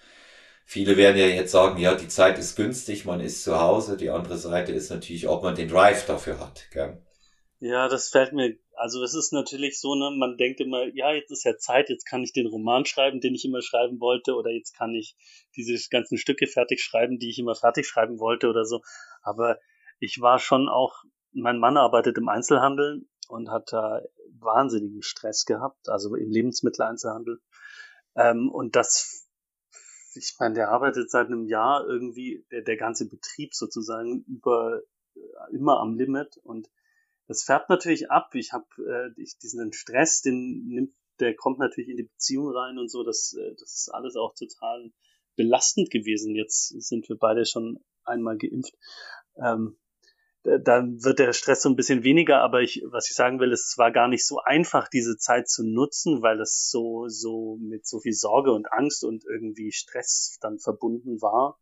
Viele 0.66 0.98
werden 0.98 1.18
ja 1.18 1.26
jetzt 1.26 1.52
sagen, 1.52 1.80
ja, 1.80 1.95
die 1.95 2.08
Zeit 2.08 2.38
ist 2.38 2.56
günstig, 2.56 3.06
man 3.06 3.22
ist 3.22 3.43
zu 3.43 3.60
Hause. 3.60 3.98
Die 3.98 4.12
andere 4.12 4.38
Seite 4.38 4.72
ist 4.72 4.91
natürlich, 4.91 5.28
ob 5.28 5.41
man 5.41 5.56
den 5.56 5.68
Drive 5.68 6.06
dafür 6.06 6.39
hat. 6.39 6.68
Gell? 6.72 7.02
Ja, 7.60 7.88
das 7.88 8.10
fällt 8.10 8.34
mir, 8.34 8.56
also 8.76 9.02
es 9.02 9.16
ist 9.16 9.34
natürlich 9.34 9.80
so, 9.80 9.95
ne, 9.95 10.16
man 10.16 10.38
denkt 10.38 10.60
immer, 10.60 10.86
ja, 10.93 11.12
jetzt 11.14 11.32
ist 11.32 11.43
ja 11.43 11.58
Zeit, 11.58 11.89
jetzt 11.89 12.06
kann 12.06 12.22
ich 12.22 12.34
den 12.34 12.45
Roman 12.45 12.86
schreiben, 12.86 13.20
den 13.20 13.34
ich 13.34 13.45
immer 13.45 13.64
schreiben 13.64 14.00
wollte, 14.00 14.36
oder 14.36 14.52
jetzt 14.52 14.78
kann 14.78 14.93
ich 14.93 15.16
diese 15.56 15.76
ganzen 15.89 16.20
Stücke 16.20 16.45
fertig 16.45 16.84
schreiben, 16.84 17.18
die 17.18 17.32
ich 17.32 17.39
immer 17.39 17.56
fertig 17.56 17.88
schreiben 17.88 18.20
wollte 18.20 18.48
oder 18.48 18.64
so. 18.64 18.82
Aber 19.24 19.58
ich 19.98 20.22
war 20.22 20.38
schon 20.38 20.70
auch, 20.70 21.02
mein 21.32 21.58
Mann 21.58 21.78
arbeitet 21.78 22.20
im 22.20 22.30
Einzelhandel 22.30 23.08
und 23.30 23.49
hat 23.49 23.71
da 23.71 24.01
wahnsinnigen 24.39 25.01
Stress 25.01 25.45
gehabt, 25.45 25.89
also 25.89 26.15
im 26.15 26.30
Lebensmitteleinzelhandel. 26.30 27.41
Ähm, 28.15 28.49
und 28.51 28.75
das 28.75 29.28
ich 30.17 30.36
meine, 30.39 30.55
der 30.55 30.69
arbeitet 30.69 31.09
seit 31.09 31.28
einem 31.28 31.45
Jahr 31.45 31.86
irgendwie, 31.88 32.45
der, 32.51 32.63
der 32.63 32.78
ganze 32.78 33.07
Betrieb 33.07 33.53
sozusagen 33.53 34.23
über 34.28 34.82
äh, 35.15 35.19
immer 35.53 35.80
am 35.80 35.95
Limit 35.95 36.38
und 36.38 36.69
das 37.28 37.43
färbt 37.43 37.69
natürlich 37.69 38.09
ab. 38.09 38.34
Ich 38.36 38.53
habe 38.53 38.65
äh, 38.78 39.21
ich, 39.21 39.38
diesen 39.38 39.73
Stress, 39.73 40.21
den 40.21 40.65
nimmt, 40.67 40.93
der 41.19 41.36
kommt 41.36 41.59
natürlich 41.59 41.89
in 41.89 41.97
die 41.97 42.03
Beziehung 42.03 42.49
rein 42.49 42.78
und 42.78 42.89
so. 42.89 43.03
Das, 43.03 43.34
äh, 43.34 43.53
das 43.59 43.73
ist 43.73 43.89
alles 43.93 44.15
auch 44.15 44.34
total 44.34 44.91
belastend 45.36 45.91
gewesen. 45.91 46.36
Jetzt 46.36 46.69
sind 46.82 47.07
wir 47.09 47.17
beide 47.17 47.45
schon 47.45 47.84
einmal 48.05 48.38
geimpft. 48.38 48.73
Ähm, 49.36 49.78
dann 50.43 51.03
wird 51.03 51.19
der 51.19 51.33
Stress 51.33 51.61
so 51.61 51.69
ein 51.69 51.75
bisschen 51.75 52.03
weniger, 52.03 52.41
aber 52.41 52.61
ich, 52.61 52.83
was 52.89 53.09
ich 53.09 53.15
sagen 53.15 53.39
will, 53.39 53.51
es 53.51 53.75
war 53.77 53.91
gar 53.91 54.07
nicht 54.07 54.25
so 54.25 54.39
einfach, 54.39 54.88
diese 54.88 55.17
Zeit 55.17 55.49
zu 55.49 55.63
nutzen, 55.63 56.21
weil 56.21 56.39
es 56.39 56.69
so, 56.69 57.07
so 57.07 57.57
mit 57.59 57.85
so 57.85 57.99
viel 57.99 58.13
Sorge 58.13 58.51
und 58.51 58.71
Angst 58.71 59.03
und 59.03 59.25
irgendwie 59.25 59.71
Stress 59.71 60.38
dann 60.41 60.59
verbunden 60.59 61.21
war 61.21 61.57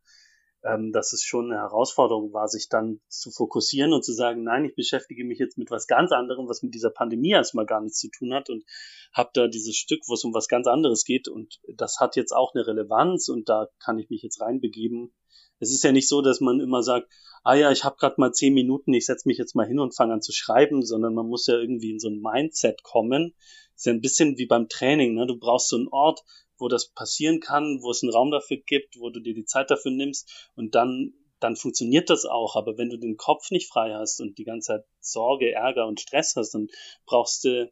ähm, 0.66 0.92
dass 0.92 1.12
es 1.12 1.22
schon 1.22 1.50
eine 1.50 1.60
Herausforderung 1.60 2.32
war, 2.32 2.48
sich 2.48 2.68
dann 2.68 3.00
zu 3.08 3.30
fokussieren 3.30 3.92
und 3.92 4.04
zu 4.04 4.12
sagen, 4.12 4.42
nein, 4.42 4.64
ich 4.64 4.74
beschäftige 4.74 5.24
mich 5.24 5.38
jetzt 5.38 5.58
mit 5.58 5.70
was 5.70 5.86
ganz 5.86 6.12
anderem, 6.12 6.48
was 6.48 6.62
mit 6.62 6.74
dieser 6.74 6.90
Pandemie 6.90 7.30
erstmal 7.30 7.66
gar 7.66 7.80
nichts 7.80 7.98
zu 7.98 8.08
tun 8.10 8.34
hat 8.34 8.50
und 8.50 8.64
habe 9.12 9.30
da 9.32 9.48
dieses 9.48 9.76
Stück, 9.76 10.00
wo 10.08 10.14
es 10.14 10.24
um 10.24 10.34
was 10.34 10.48
ganz 10.48 10.66
anderes 10.66 11.04
geht 11.04 11.28
und 11.28 11.60
das 11.72 11.98
hat 12.00 12.16
jetzt 12.16 12.32
auch 12.32 12.54
eine 12.54 12.66
Relevanz 12.66 13.28
und 13.28 13.48
da 13.48 13.68
kann 13.78 13.98
ich 13.98 14.10
mich 14.10 14.22
jetzt 14.22 14.40
reinbegeben. 14.40 15.14
Es 15.58 15.70
ist 15.70 15.84
ja 15.84 15.92
nicht 15.92 16.08
so, 16.08 16.22
dass 16.22 16.40
man 16.40 16.60
immer 16.60 16.82
sagt, 16.82 17.08
ah 17.44 17.54
ja, 17.54 17.70
ich 17.70 17.84
habe 17.84 17.96
gerade 17.96 18.16
mal 18.18 18.32
zehn 18.32 18.54
Minuten, 18.54 18.92
ich 18.92 19.06
setze 19.06 19.28
mich 19.28 19.38
jetzt 19.38 19.54
mal 19.54 19.66
hin 19.66 19.78
und 19.78 19.94
fange 19.94 20.14
an 20.14 20.22
zu 20.22 20.32
schreiben, 20.32 20.84
sondern 20.84 21.14
man 21.14 21.26
muss 21.26 21.46
ja 21.46 21.56
irgendwie 21.56 21.92
in 21.92 22.00
so 22.00 22.08
ein 22.08 22.20
Mindset 22.20 22.82
kommen. 22.82 23.34
ist 23.74 23.86
ja 23.86 23.92
ein 23.92 24.00
bisschen 24.00 24.36
wie 24.38 24.46
beim 24.46 24.68
Training, 24.68 25.14
ne? 25.14 25.26
Du 25.26 25.38
brauchst 25.38 25.68
so 25.68 25.76
einen 25.76 25.88
Ort, 25.88 26.22
wo 26.58 26.68
das 26.68 26.88
passieren 26.88 27.40
kann, 27.40 27.80
wo 27.82 27.90
es 27.90 28.02
einen 28.02 28.12
Raum 28.12 28.30
dafür 28.30 28.56
gibt, 28.58 28.98
wo 28.98 29.10
du 29.10 29.20
dir 29.20 29.34
die 29.34 29.44
Zeit 29.44 29.70
dafür 29.70 29.92
nimmst 29.92 30.50
und 30.56 30.74
dann 30.74 31.14
dann 31.40 31.56
funktioniert 31.56 32.10
das 32.10 32.24
auch. 32.24 32.56
Aber 32.56 32.78
wenn 32.78 32.88
du 32.88 32.96
den 32.96 33.16
Kopf 33.16 33.50
nicht 33.50 33.68
frei 33.68 33.94
hast 33.94 34.20
und 34.20 34.38
die 34.38 34.44
ganze 34.44 34.68
Zeit 34.68 34.84
Sorge, 35.00 35.52
Ärger 35.52 35.86
und 35.86 36.00
Stress 36.00 36.34
hast, 36.36 36.54
dann 36.54 36.68
brauchst 37.04 37.44
du, 37.44 37.70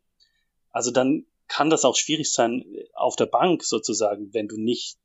also 0.71 0.91
dann 0.91 1.27
kann 1.49 1.71
das 1.71 1.85
auch 1.85 1.97
schwierig 1.97 2.33
sein 2.33 2.65
auf 2.95 3.17
der 3.17 3.27
Bank 3.27 3.63
sozusagen, 3.65 4.33
wenn 4.33 4.49
du 4.49 4.57
nicht 4.57 4.99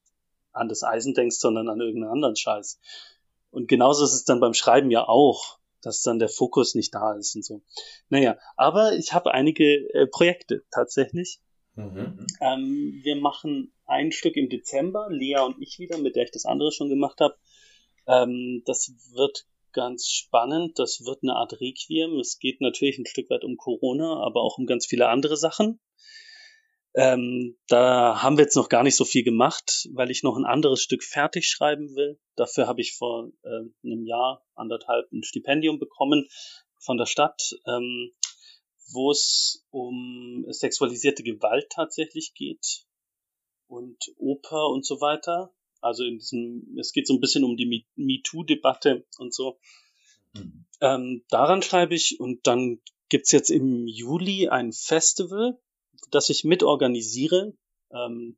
an 0.51 0.69
das 0.69 0.83
Eisen 0.83 1.13
denkst, 1.13 1.37
sondern 1.37 1.69
an 1.69 1.79
irgendeinen 1.79 2.13
anderen 2.13 2.35
Scheiß. 2.35 2.79
Und 3.51 3.67
genauso 3.67 4.03
ist 4.03 4.13
es 4.13 4.25
dann 4.25 4.39
beim 4.39 4.53
Schreiben 4.53 4.91
ja 4.91 5.07
auch, 5.07 5.59
dass 5.81 6.01
dann 6.01 6.19
der 6.19 6.29
Fokus 6.29 6.75
nicht 6.75 6.93
da 6.93 7.13
ist 7.13 7.35
und 7.35 7.45
so. 7.45 7.61
Naja, 8.09 8.37
aber 8.57 8.93
ich 8.93 9.13
habe 9.13 9.33
einige 9.33 9.63
äh, 9.93 10.07
Projekte 10.07 10.63
tatsächlich. 10.71 11.39
Mhm. 11.75 12.27
Ähm, 12.41 12.99
wir 13.03 13.15
machen 13.15 13.73
ein 13.85 14.11
Stück 14.11 14.35
im 14.35 14.49
Dezember, 14.49 15.07
Lea 15.09 15.39
und 15.39 15.61
ich 15.61 15.79
wieder, 15.79 15.97
mit 15.97 16.15
der 16.15 16.23
ich 16.23 16.31
das 16.31 16.45
andere 16.45 16.71
schon 16.71 16.89
gemacht 16.89 17.21
habe. 17.21 17.35
Ähm, 18.07 18.63
das 18.65 18.91
wird 19.13 19.45
ganz 19.71 20.07
spannend. 20.07 20.77
Das 20.79 21.05
wird 21.05 21.23
eine 21.23 21.35
Art 21.35 21.53
Requiem. 21.59 22.19
Es 22.19 22.39
geht 22.39 22.61
natürlich 22.61 22.97
ein 22.97 23.05
Stück 23.05 23.29
weit 23.29 23.43
um 23.43 23.55
Corona, 23.57 24.21
aber 24.23 24.41
auch 24.41 24.57
um 24.57 24.65
ganz 24.65 24.85
viele 24.85 25.07
andere 25.07 25.37
Sachen. 25.37 25.79
Ähm, 26.95 27.55
da 27.67 28.21
haben 28.23 28.37
wir 28.37 28.43
jetzt 28.43 28.55
noch 28.55 28.69
gar 28.69 28.83
nicht 28.83 28.95
so 28.95 29.05
viel 29.05 29.23
gemacht, 29.23 29.87
weil 29.93 30.09
ich 30.09 30.23
noch 30.23 30.35
ein 30.37 30.45
anderes 30.45 30.81
Stück 30.81 31.03
fertig 31.03 31.47
schreiben 31.47 31.95
will. 31.95 32.19
Dafür 32.35 32.67
habe 32.67 32.81
ich 32.81 32.95
vor 32.95 33.31
äh, 33.43 33.87
einem 33.87 34.05
Jahr, 34.05 34.43
anderthalb, 34.55 35.11
ein 35.11 35.23
Stipendium 35.23 35.79
bekommen 35.79 36.27
von 36.79 36.97
der 36.97 37.05
Stadt. 37.05 37.55
Ähm, 37.67 38.11
wo 38.93 39.11
es 39.11 39.65
um 39.71 40.45
sexualisierte 40.49 41.23
Gewalt 41.23 41.69
tatsächlich 41.69 42.33
geht 42.33 42.85
und 43.67 44.11
Oper 44.17 44.69
und 44.69 44.85
so 44.85 45.01
weiter. 45.01 45.53
Also 45.81 46.03
in 46.03 46.17
diesem, 46.17 46.75
es 46.79 46.91
geht 46.91 47.07
so 47.07 47.13
ein 47.13 47.21
bisschen 47.21 47.43
um 47.43 47.55
die 47.55 47.85
MeToo-Debatte 47.95 49.05
und 49.17 49.33
so. 49.33 49.59
Mhm. 50.33 50.65
Ähm, 50.81 51.23
daran 51.29 51.61
schreibe 51.61 51.95
ich 51.95 52.19
und 52.19 52.45
dann 52.47 52.81
gibt's 53.09 53.31
jetzt 53.31 53.49
im 53.49 53.87
Juli 53.87 54.49
ein 54.49 54.73
Festival, 54.73 55.59
das 56.11 56.29
ich 56.29 56.43
mitorganisiere. 56.43 57.53
Ähm, 57.91 58.37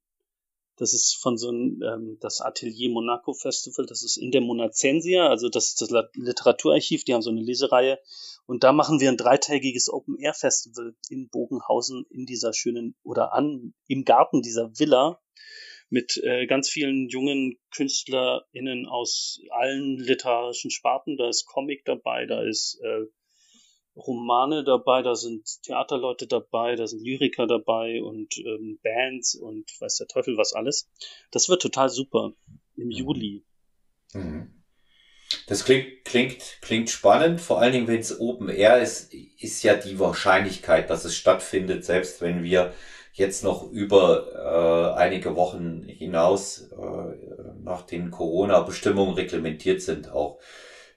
das 0.78 0.94
ist 0.94 1.16
von 1.22 1.38
so 1.38 1.50
einem, 1.50 1.82
ähm, 1.84 2.18
das 2.22 2.42
Atelier 2.42 2.90
Monaco 2.90 3.34
Festival, 3.34 3.86
das 3.86 4.04
ist 4.04 4.18
in 4.18 4.32
der 4.32 4.42
Monacensia, 4.42 5.28
also 5.28 5.48
das 5.48 5.68
ist 5.68 5.82
das 5.82 5.92
Literaturarchiv, 6.16 7.04
die 7.04 7.14
haben 7.14 7.22
so 7.22 7.30
eine 7.30 7.42
Lesereihe. 7.42 8.00
Und 8.48 8.64
da 8.64 8.72
machen 8.74 9.00
wir 9.00 9.10
ein 9.10 9.18
dreitägiges 9.18 9.90
Open 9.90 10.18
Air 10.18 10.34
Festival 10.34 10.96
in 11.10 11.30
Bogenhausen 11.30 12.06
in 12.10 12.26
dieser 12.26 12.54
schönen 12.54 12.96
oder 13.04 13.34
an, 13.34 13.74
im 13.88 14.06
Garten 14.06 14.42
dieser 14.42 14.72
Villa 14.80 15.22
mit 15.92 16.18
äh, 16.24 16.48
ganz 16.48 16.70
vielen 16.70 17.10
jungen 17.10 17.60
KünstlerInnen 17.76 18.88
aus 18.88 19.40
allen 19.52 19.98
literarischen 19.98 20.72
Sparten. 20.72 21.18
Da 21.18 21.30
ist 21.30 21.46
Comic 21.46 21.86
dabei, 21.86 22.26
da 22.26 22.42
ist 22.42 22.80
äh, 22.82 23.06
Romane 23.96 24.64
dabei, 24.64 25.02
da 25.02 25.16
sind 25.16 25.64
Theaterleute 25.64 26.28
dabei, 26.28 26.76
da 26.76 26.88
sind 26.88 27.04
Lyriker 27.04 27.48
dabei 27.48 28.02
und 28.02 28.38
ähm, 28.38 28.80
Bands 28.82 29.36
und 29.36 29.70
weiß 29.80 29.98
der 29.98 30.08
Teufel 30.08 30.38
was 30.38 30.54
alles. 30.54 30.90
Das 31.32 31.50
wird 31.50 31.62
total 31.62 31.90
super 31.90 32.34
im 32.78 32.86
mhm. 32.86 32.92
Juli. 32.92 33.44
Mhm. 34.14 34.62
Das 35.48 35.64
klingt, 35.64 36.04
klingt, 36.04 36.58
klingt 36.62 36.90
spannend, 36.90 37.40
vor 37.40 37.60
allen 37.60 37.72
Dingen, 37.72 37.88
wenn 37.88 38.00
es 38.00 38.20
Open 38.20 38.50
Air 38.50 38.82
ist, 38.82 39.14
ist 39.14 39.64
ja 39.64 39.76
die 39.76 40.00
Wahrscheinlichkeit, 40.00 40.90
dass 40.90 41.06
es 41.06 41.16
stattfindet, 41.16 41.86
selbst 41.86 42.22
wenn 42.22 42.44
wir 42.44 42.74
jetzt 43.14 43.44
noch 43.44 43.70
über 43.72 44.94
äh, 44.96 45.00
einige 45.00 45.36
Wochen 45.36 45.84
hinaus 45.84 46.70
äh, 46.72 47.64
nach 47.64 47.84
den 47.84 48.12
Corona-Bestimmungen 48.12 49.16
reglementiert 49.16 49.82
sind, 49.82 50.12
auch 50.12 50.40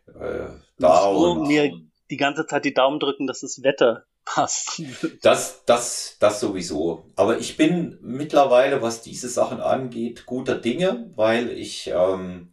äh, 0.09 0.47
da. 0.79 1.03
So, 1.03 1.33
und, 1.33 1.49
mir 1.49 1.73
die 2.15 2.19
ganze 2.19 2.47
Zeit 2.47 2.65
die 2.65 2.75
Daumen 2.75 3.01
drücken, 3.01 3.27
dass 3.27 3.41
das 3.41 3.65
Wetter 3.65 4.05
passt. 4.25 4.81
Das, 5.23 5.65
das, 5.67 6.17
das 6.21 6.41
sowieso. 6.41 7.11
Aber 7.17 7.39
ich 7.39 7.57
bin 7.57 7.99
mittlerweile, 8.01 8.81
was 8.83 9.03
diese 9.03 9.29
Sachen 9.29 9.61
angeht, 9.61 10.27
guter 10.27 10.55
Dinge, 10.55 11.11
weil 11.17 11.51
ich 11.51 11.91
ähm, 11.93 12.53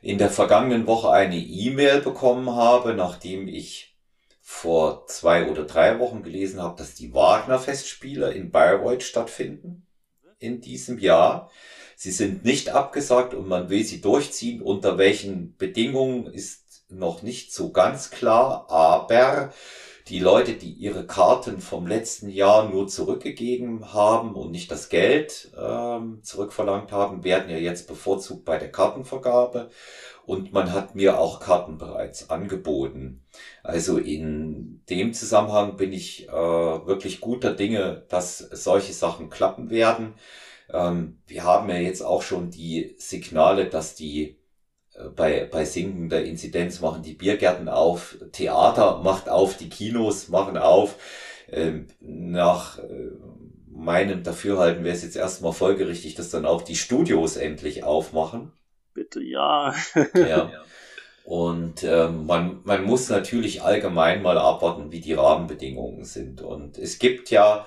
in 0.00 0.18
der 0.18 0.30
vergangenen 0.30 0.86
Woche 0.86 1.10
eine 1.10 1.36
E-Mail 1.36 2.00
bekommen 2.00 2.50
habe, 2.50 2.94
nachdem 2.94 3.46
ich 3.46 3.94
vor 4.40 5.06
zwei 5.06 5.50
oder 5.50 5.64
drei 5.64 5.98
Wochen 5.98 6.22
gelesen 6.22 6.62
habe, 6.62 6.78
dass 6.78 6.94
die 6.94 7.12
Wagner-Festspiele 7.12 8.32
in 8.32 8.50
Bayreuth 8.50 9.02
stattfinden 9.02 9.86
in 10.38 10.60
diesem 10.60 10.98
Jahr. 10.98 11.50
Sie 11.96 12.10
sind 12.10 12.44
nicht 12.44 12.70
abgesagt 12.70 13.34
und 13.34 13.48
man 13.48 13.70
will 13.70 13.84
sie 13.84 14.00
durchziehen. 14.00 14.60
Unter 14.62 14.98
welchen 14.98 15.56
Bedingungen 15.56 16.26
ist 16.26 16.65
noch 16.88 17.22
nicht 17.22 17.52
so 17.52 17.70
ganz 17.70 18.10
klar, 18.10 18.66
aber 18.70 19.52
die 20.08 20.20
Leute, 20.20 20.52
die 20.52 20.72
ihre 20.72 21.04
Karten 21.04 21.60
vom 21.60 21.88
letzten 21.88 22.28
Jahr 22.28 22.68
nur 22.68 22.86
zurückgegeben 22.86 23.92
haben 23.92 24.36
und 24.36 24.52
nicht 24.52 24.70
das 24.70 24.88
Geld 24.88 25.50
ähm, 25.58 26.20
zurückverlangt 26.22 26.92
haben, 26.92 27.24
werden 27.24 27.50
ja 27.50 27.56
jetzt 27.56 27.88
bevorzugt 27.88 28.44
bei 28.44 28.56
der 28.56 28.70
Kartenvergabe. 28.70 29.70
Und 30.24 30.52
man 30.52 30.72
hat 30.72 30.94
mir 30.94 31.18
auch 31.18 31.40
Karten 31.40 31.76
bereits 31.78 32.30
angeboten. 32.30 33.24
Also 33.64 33.98
in 33.98 34.82
dem 34.90 35.12
Zusammenhang 35.12 35.76
bin 35.76 35.92
ich 35.92 36.28
äh, 36.28 36.32
wirklich 36.32 37.20
guter 37.20 37.52
Dinge, 37.52 38.04
dass 38.08 38.38
solche 38.38 38.92
Sachen 38.92 39.28
klappen 39.28 39.70
werden. 39.70 40.14
Ähm, 40.72 41.18
wir 41.26 41.42
haben 41.42 41.68
ja 41.68 41.76
jetzt 41.76 42.02
auch 42.02 42.22
schon 42.22 42.50
die 42.50 42.94
Signale, 42.98 43.66
dass 43.68 43.96
die 43.96 44.38
bei, 45.14 45.48
bei 45.50 45.64
sinkender 45.64 46.22
Inzidenz 46.24 46.80
machen 46.80 47.02
die 47.02 47.14
Biergärten 47.14 47.68
auf, 47.68 48.16
Theater 48.32 49.00
macht 49.02 49.28
auf, 49.28 49.56
die 49.56 49.68
Kinos 49.68 50.28
machen 50.28 50.56
auf. 50.56 50.96
Ähm, 51.50 51.86
nach 52.00 52.78
äh, 52.78 53.10
meinem 53.70 54.22
Dafürhalten 54.22 54.84
wäre 54.84 54.96
es 54.96 55.02
jetzt 55.02 55.16
erstmal 55.16 55.52
folgerichtig, 55.52 56.14
dass 56.14 56.30
dann 56.30 56.46
auch 56.46 56.62
die 56.62 56.76
Studios 56.76 57.36
endlich 57.36 57.84
aufmachen. 57.84 58.52
Bitte 58.94 59.22
ja. 59.22 59.74
ja. 60.14 60.50
Und 61.24 61.82
ähm, 61.82 62.26
man, 62.26 62.60
man 62.64 62.84
muss 62.84 63.08
natürlich 63.10 63.62
allgemein 63.62 64.22
mal 64.22 64.38
abwarten, 64.38 64.92
wie 64.92 65.00
die 65.00 65.12
Rahmenbedingungen 65.12 66.04
sind. 66.04 66.40
Und 66.40 66.78
es 66.78 66.98
gibt 66.98 67.30
ja 67.30 67.66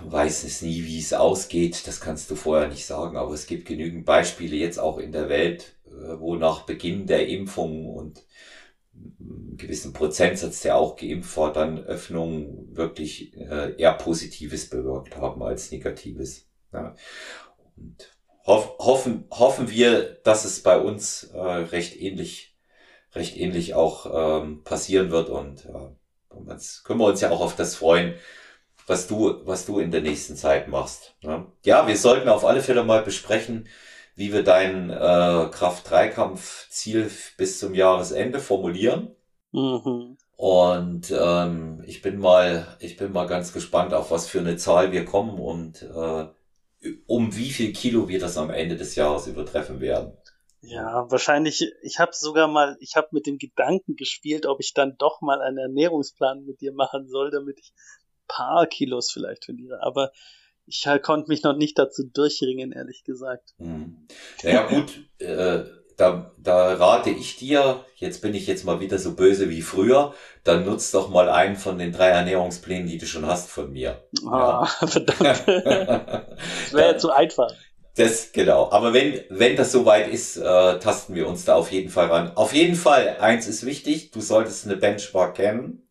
weiß 0.00 0.44
es 0.44 0.62
nie, 0.62 0.84
wie 0.84 0.98
es 0.98 1.12
ausgeht, 1.12 1.86
das 1.86 2.00
kannst 2.00 2.30
du 2.30 2.36
vorher 2.36 2.68
nicht 2.68 2.86
sagen, 2.86 3.16
aber 3.16 3.32
es 3.32 3.46
gibt 3.46 3.66
genügend 3.66 4.04
Beispiele 4.04 4.56
jetzt 4.56 4.78
auch 4.78 4.98
in 4.98 5.12
der 5.12 5.28
Welt, 5.28 5.76
äh, 5.86 6.18
wo 6.18 6.36
nach 6.36 6.62
Beginn 6.62 7.06
der 7.06 7.28
Impfung 7.28 7.86
und 7.86 8.24
einem 9.20 9.56
gewissen 9.56 9.92
Prozentsatz, 9.92 10.62
der 10.62 10.76
auch 10.76 10.96
geimpft 10.96 11.36
war, 11.36 11.52
dann 11.52 11.84
Öffnungen 11.84 12.74
wirklich 12.76 13.36
äh, 13.36 13.74
eher 13.76 13.92
Positives 13.92 14.70
bewirkt 14.70 15.16
haben 15.16 15.42
als 15.42 15.70
Negatives. 15.70 16.48
Ja. 16.72 16.94
Und 17.76 18.10
hoff, 18.46 18.78
hoffen, 18.78 19.24
hoffen 19.30 19.70
wir, 19.70 20.14
dass 20.24 20.44
es 20.44 20.62
bei 20.62 20.78
uns 20.78 21.24
äh, 21.24 21.38
recht 21.38 22.00
ähnlich, 22.00 22.56
recht 23.12 23.36
ähnlich 23.36 23.74
auch 23.74 24.42
ähm, 24.42 24.62
passieren 24.64 25.10
wird 25.10 25.28
und 25.28 25.66
äh, 25.66 25.90
können 26.84 27.00
wir 27.00 27.06
uns 27.06 27.20
ja 27.20 27.30
auch 27.30 27.40
auf 27.40 27.56
das 27.56 27.74
freuen, 27.74 28.14
was 28.86 29.06
du, 29.06 29.40
was 29.44 29.66
du 29.66 29.78
in 29.78 29.90
der 29.90 30.02
nächsten 30.02 30.36
Zeit 30.36 30.68
machst. 30.68 31.14
Ne? 31.22 31.46
Ja, 31.64 31.86
wir 31.86 31.96
sollten 31.96 32.28
auf 32.28 32.44
alle 32.44 32.62
Fälle 32.62 32.84
mal 32.84 33.02
besprechen, 33.02 33.68
wie 34.14 34.32
wir 34.32 34.42
dein 34.42 34.90
äh, 34.90 34.94
Kraft-3-Kampf-Ziel 35.50 37.10
bis 37.36 37.58
zum 37.58 37.74
Jahresende 37.74 38.38
formulieren. 38.38 39.14
Mhm. 39.52 40.16
Und 40.36 41.14
ähm, 41.18 41.82
ich 41.86 42.02
bin 42.02 42.18
mal, 42.18 42.66
ich 42.80 42.96
bin 42.96 43.12
mal 43.12 43.26
ganz 43.26 43.52
gespannt, 43.52 43.94
auf 43.94 44.10
was 44.10 44.28
für 44.28 44.40
eine 44.40 44.56
Zahl 44.56 44.92
wir 44.92 45.04
kommen 45.04 45.38
und 45.38 45.82
äh, 45.82 46.26
um 47.06 47.36
wie 47.36 47.50
viel 47.50 47.72
Kilo 47.72 48.08
wir 48.08 48.20
das 48.20 48.36
am 48.36 48.50
Ende 48.50 48.76
des 48.76 48.94
Jahres 48.94 49.26
übertreffen 49.26 49.80
werden. 49.80 50.12
Ja, 50.60 51.10
wahrscheinlich, 51.10 51.72
ich 51.82 51.98
habe 52.00 52.12
sogar 52.12 52.48
mal, 52.48 52.76
ich 52.80 52.96
habe 52.96 53.08
mit 53.12 53.26
dem 53.26 53.38
Gedanken 53.38 53.96
gespielt, 53.96 54.46
ob 54.46 54.60
ich 54.60 54.74
dann 54.74 54.96
doch 54.98 55.20
mal 55.20 55.40
einen 55.40 55.58
Ernährungsplan 55.58 56.44
mit 56.44 56.60
dir 56.60 56.72
machen 56.72 57.08
soll, 57.08 57.30
damit 57.30 57.58
ich 57.60 57.72
paar 58.28 58.66
Kilos 58.66 59.10
vielleicht 59.10 59.44
verliere. 59.44 59.82
Aber 59.82 60.12
ich 60.66 60.86
halt, 60.86 61.02
konnte 61.02 61.28
mich 61.28 61.42
noch 61.42 61.56
nicht 61.56 61.78
dazu 61.78 62.04
durchringen, 62.04 62.72
ehrlich 62.72 63.04
gesagt. 63.04 63.54
Hm. 63.58 64.06
Naja, 64.42 64.66
gut, 64.66 65.00
äh, 65.18 65.64
da, 65.96 66.32
da 66.38 66.74
rate 66.74 67.10
ich 67.10 67.36
dir, 67.36 67.84
jetzt 67.94 68.20
bin 68.20 68.34
ich 68.34 68.46
jetzt 68.46 68.64
mal 68.64 68.80
wieder 68.80 68.98
so 68.98 69.14
böse 69.14 69.48
wie 69.48 69.62
früher, 69.62 70.12
dann 70.44 70.64
nutzt 70.64 70.92
doch 70.92 71.08
mal 71.08 71.28
einen 71.28 71.56
von 71.56 71.78
den 71.78 71.92
drei 71.92 72.08
Ernährungsplänen, 72.08 72.86
die 72.86 72.98
du 72.98 73.06
schon 73.06 73.26
hast 73.26 73.48
von 73.48 73.72
mir. 73.72 74.04
Ah, 74.26 74.68
ja. 74.80 74.86
verdammt. 74.86 75.20
das 75.20 76.72
wäre 76.72 76.92
ja 76.92 76.98
zu 76.98 77.10
einfach. 77.10 77.52
Das, 77.96 78.32
genau. 78.32 78.70
Aber 78.72 78.92
wenn, 78.92 79.22
wenn 79.30 79.56
das 79.56 79.72
soweit 79.72 80.08
ist, 80.08 80.36
äh, 80.36 80.78
tasten 80.78 81.14
wir 81.14 81.26
uns 81.26 81.46
da 81.46 81.54
auf 81.54 81.72
jeden 81.72 81.88
Fall 81.88 82.08
ran. 82.08 82.36
Auf 82.36 82.52
jeden 82.52 82.74
Fall, 82.74 83.16
eins 83.20 83.48
ist 83.48 83.64
wichtig, 83.64 84.10
du 84.10 84.20
solltest 84.20 84.66
eine 84.66 84.76
Benchmark 84.76 85.36
kennen, 85.36 85.85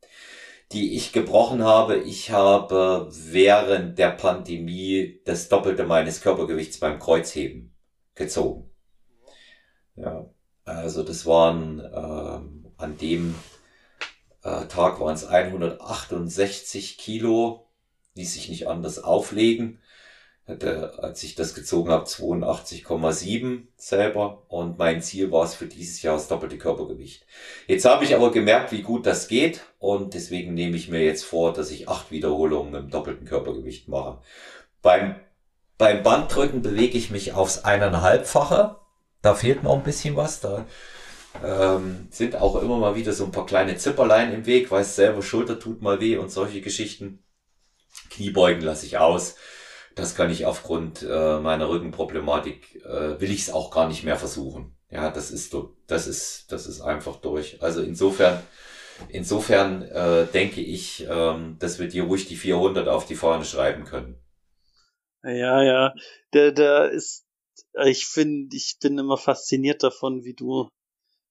die 0.76 0.94
ich 0.94 1.14
gebrochen 1.14 1.64
habe. 1.64 1.96
Ich 1.98 2.32
habe 2.32 3.08
während 3.10 3.98
der 3.98 4.10
Pandemie 4.12 5.22
das 5.24 5.48
Doppelte 5.48 5.86
meines 5.86 6.20
Körpergewichts 6.20 6.80
beim 6.80 7.00
Kreuzheben 7.00 7.74
gezogen. 8.14 8.70
Ja, 9.96 10.30
also 10.66 11.04
das 11.04 11.26
waren 11.26 11.80
äh, 11.80 12.82
an 12.84 12.98
dem 13.00 13.36
äh, 14.44 14.66
Tag 14.66 15.00
waren 15.00 15.16
es 15.16 15.26
168 15.26 16.98
Kilo, 16.98 17.70
ließ 18.16 18.34
sich 18.34 18.50
nicht 18.50 18.68
anders 18.68 19.02
auflegen 19.02 19.80
hatte, 20.48 20.94
als 21.02 21.24
ich 21.24 21.36
das 21.36 21.56
gezogen 21.56 21.90
habe, 21.90 22.06
82,7 22.06 23.64
selber 23.78 24.44
und 24.48 24.78
mein 24.78 25.02
Ziel 25.02 25.32
war 25.32 25.44
es 25.44 25.56
für 25.56 25.66
dieses 25.66 26.02
Jahr 26.02 26.16
das 26.16 26.28
doppelte 26.28 26.58
Körpergewicht. 26.58 27.26
Jetzt 27.68 27.86
habe 27.86 28.04
ich 28.04 28.16
aber 28.16 28.32
gemerkt, 28.32 28.72
wie 28.72 28.84
gut 28.84 29.08
das 29.08 29.28
geht 29.28 29.62
und 29.80 30.14
deswegen 30.14 30.54
nehme 30.54 30.78
ich 30.78 30.88
mir 30.88 31.04
jetzt 31.04 31.26
vor, 31.26 31.54
dass 31.54 31.72
ich 31.72 31.90
acht 31.90 32.12
Wiederholungen 32.12 32.76
im 32.76 32.90
doppelten 32.92 33.26
Körpergewicht 33.26 33.88
mache. 33.88 34.20
Beim, 34.84 35.16
beim 35.80 36.04
Banddrücken 36.04 36.62
bewege 36.62 36.98
ich 36.98 37.10
mich 37.10 37.34
aufs 37.34 37.64
eineinhalbfache. 37.64 38.76
Da 39.24 39.34
fehlt 39.34 39.64
noch 39.64 39.74
ein 39.74 39.84
bisschen 39.84 40.16
was. 40.16 40.42
Da 40.42 40.68
ähm, 41.44 42.08
sind 42.12 42.36
auch 42.36 42.62
immer 42.62 42.78
mal 42.78 42.96
wieder 42.96 43.14
so 43.14 43.26
ein 43.26 43.32
paar 43.32 43.48
kleine 43.48 43.78
Zipperlein 43.78 44.32
im 44.32 44.46
Weg, 44.46 44.70
weiß 44.70 44.96
selber, 44.96 45.24
Schulter 45.24 45.60
tut 45.60 45.82
mal 45.82 46.00
weh 46.00 46.18
und 46.18 46.32
solche 46.32 46.62
Geschichten. 46.62 47.24
Kniebeugen 48.12 48.62
lasse 48.62 48.86
ich 48.86 49.00
aus 49.00 49.36
das 49.96 50.14
kann 50.14 50.30
ich 50.30 50.46
aufgrund 50.46 51.04
äh, 51.04 51.40
meiner 51.40 51.70
Rückenproblematik, 51.70 52.84
äh, 52.86 53.20
will 53.20 53.32
ich 53.32 53.42
es 53.42 53.50
auch 53.50 53.72
gar 53.72 53.88
nicht 53.88 54.04
mehr 54.04 54.18
versuchen. 54.18 54.76
Ja, 54.92 55.10
das 55.10 55.32
ist, 55.32 55.56
das 55.88 56.08
ist, 56.08 56.52
das 56.52 56.68
ist 56.68 56.82
einfach 56.82 57.16
durch. 57.18 57.62
Also 57.64 57.82
insofern, 57.82 58.42
insofern 59.08 59.82
äh, 59.84 60.28
denke 60.28 60.62
ich, 60.62 61.08
ähm, 61.10 61.58
dass 61.60 61.80
wir 61.80 61.88
dir 61.88 62.04
ruhig 62.04 62.28
die 62.28 62.36
400 62.36 62.88
auf 62.90 63.06
die 63.06 63.16
Fahne 63.16 63.46
schreiben 63.46 63.86
können. 63.86 64.22
Ja, 65.24 65.64
ja, 65.64 65.94
der, 66.34 66.52
der 66.52 66.92
ist, 66.92 67.26
ich 67.86 68.06
finde, 68.06 68.56
ich 68.56 68.78
bin 68.80 68.98
immer 68.98 69.18
fasziniert 69.18 69.82
davon, 69.82 70.24
wie 70.24 70.36
du, 70.36 70.70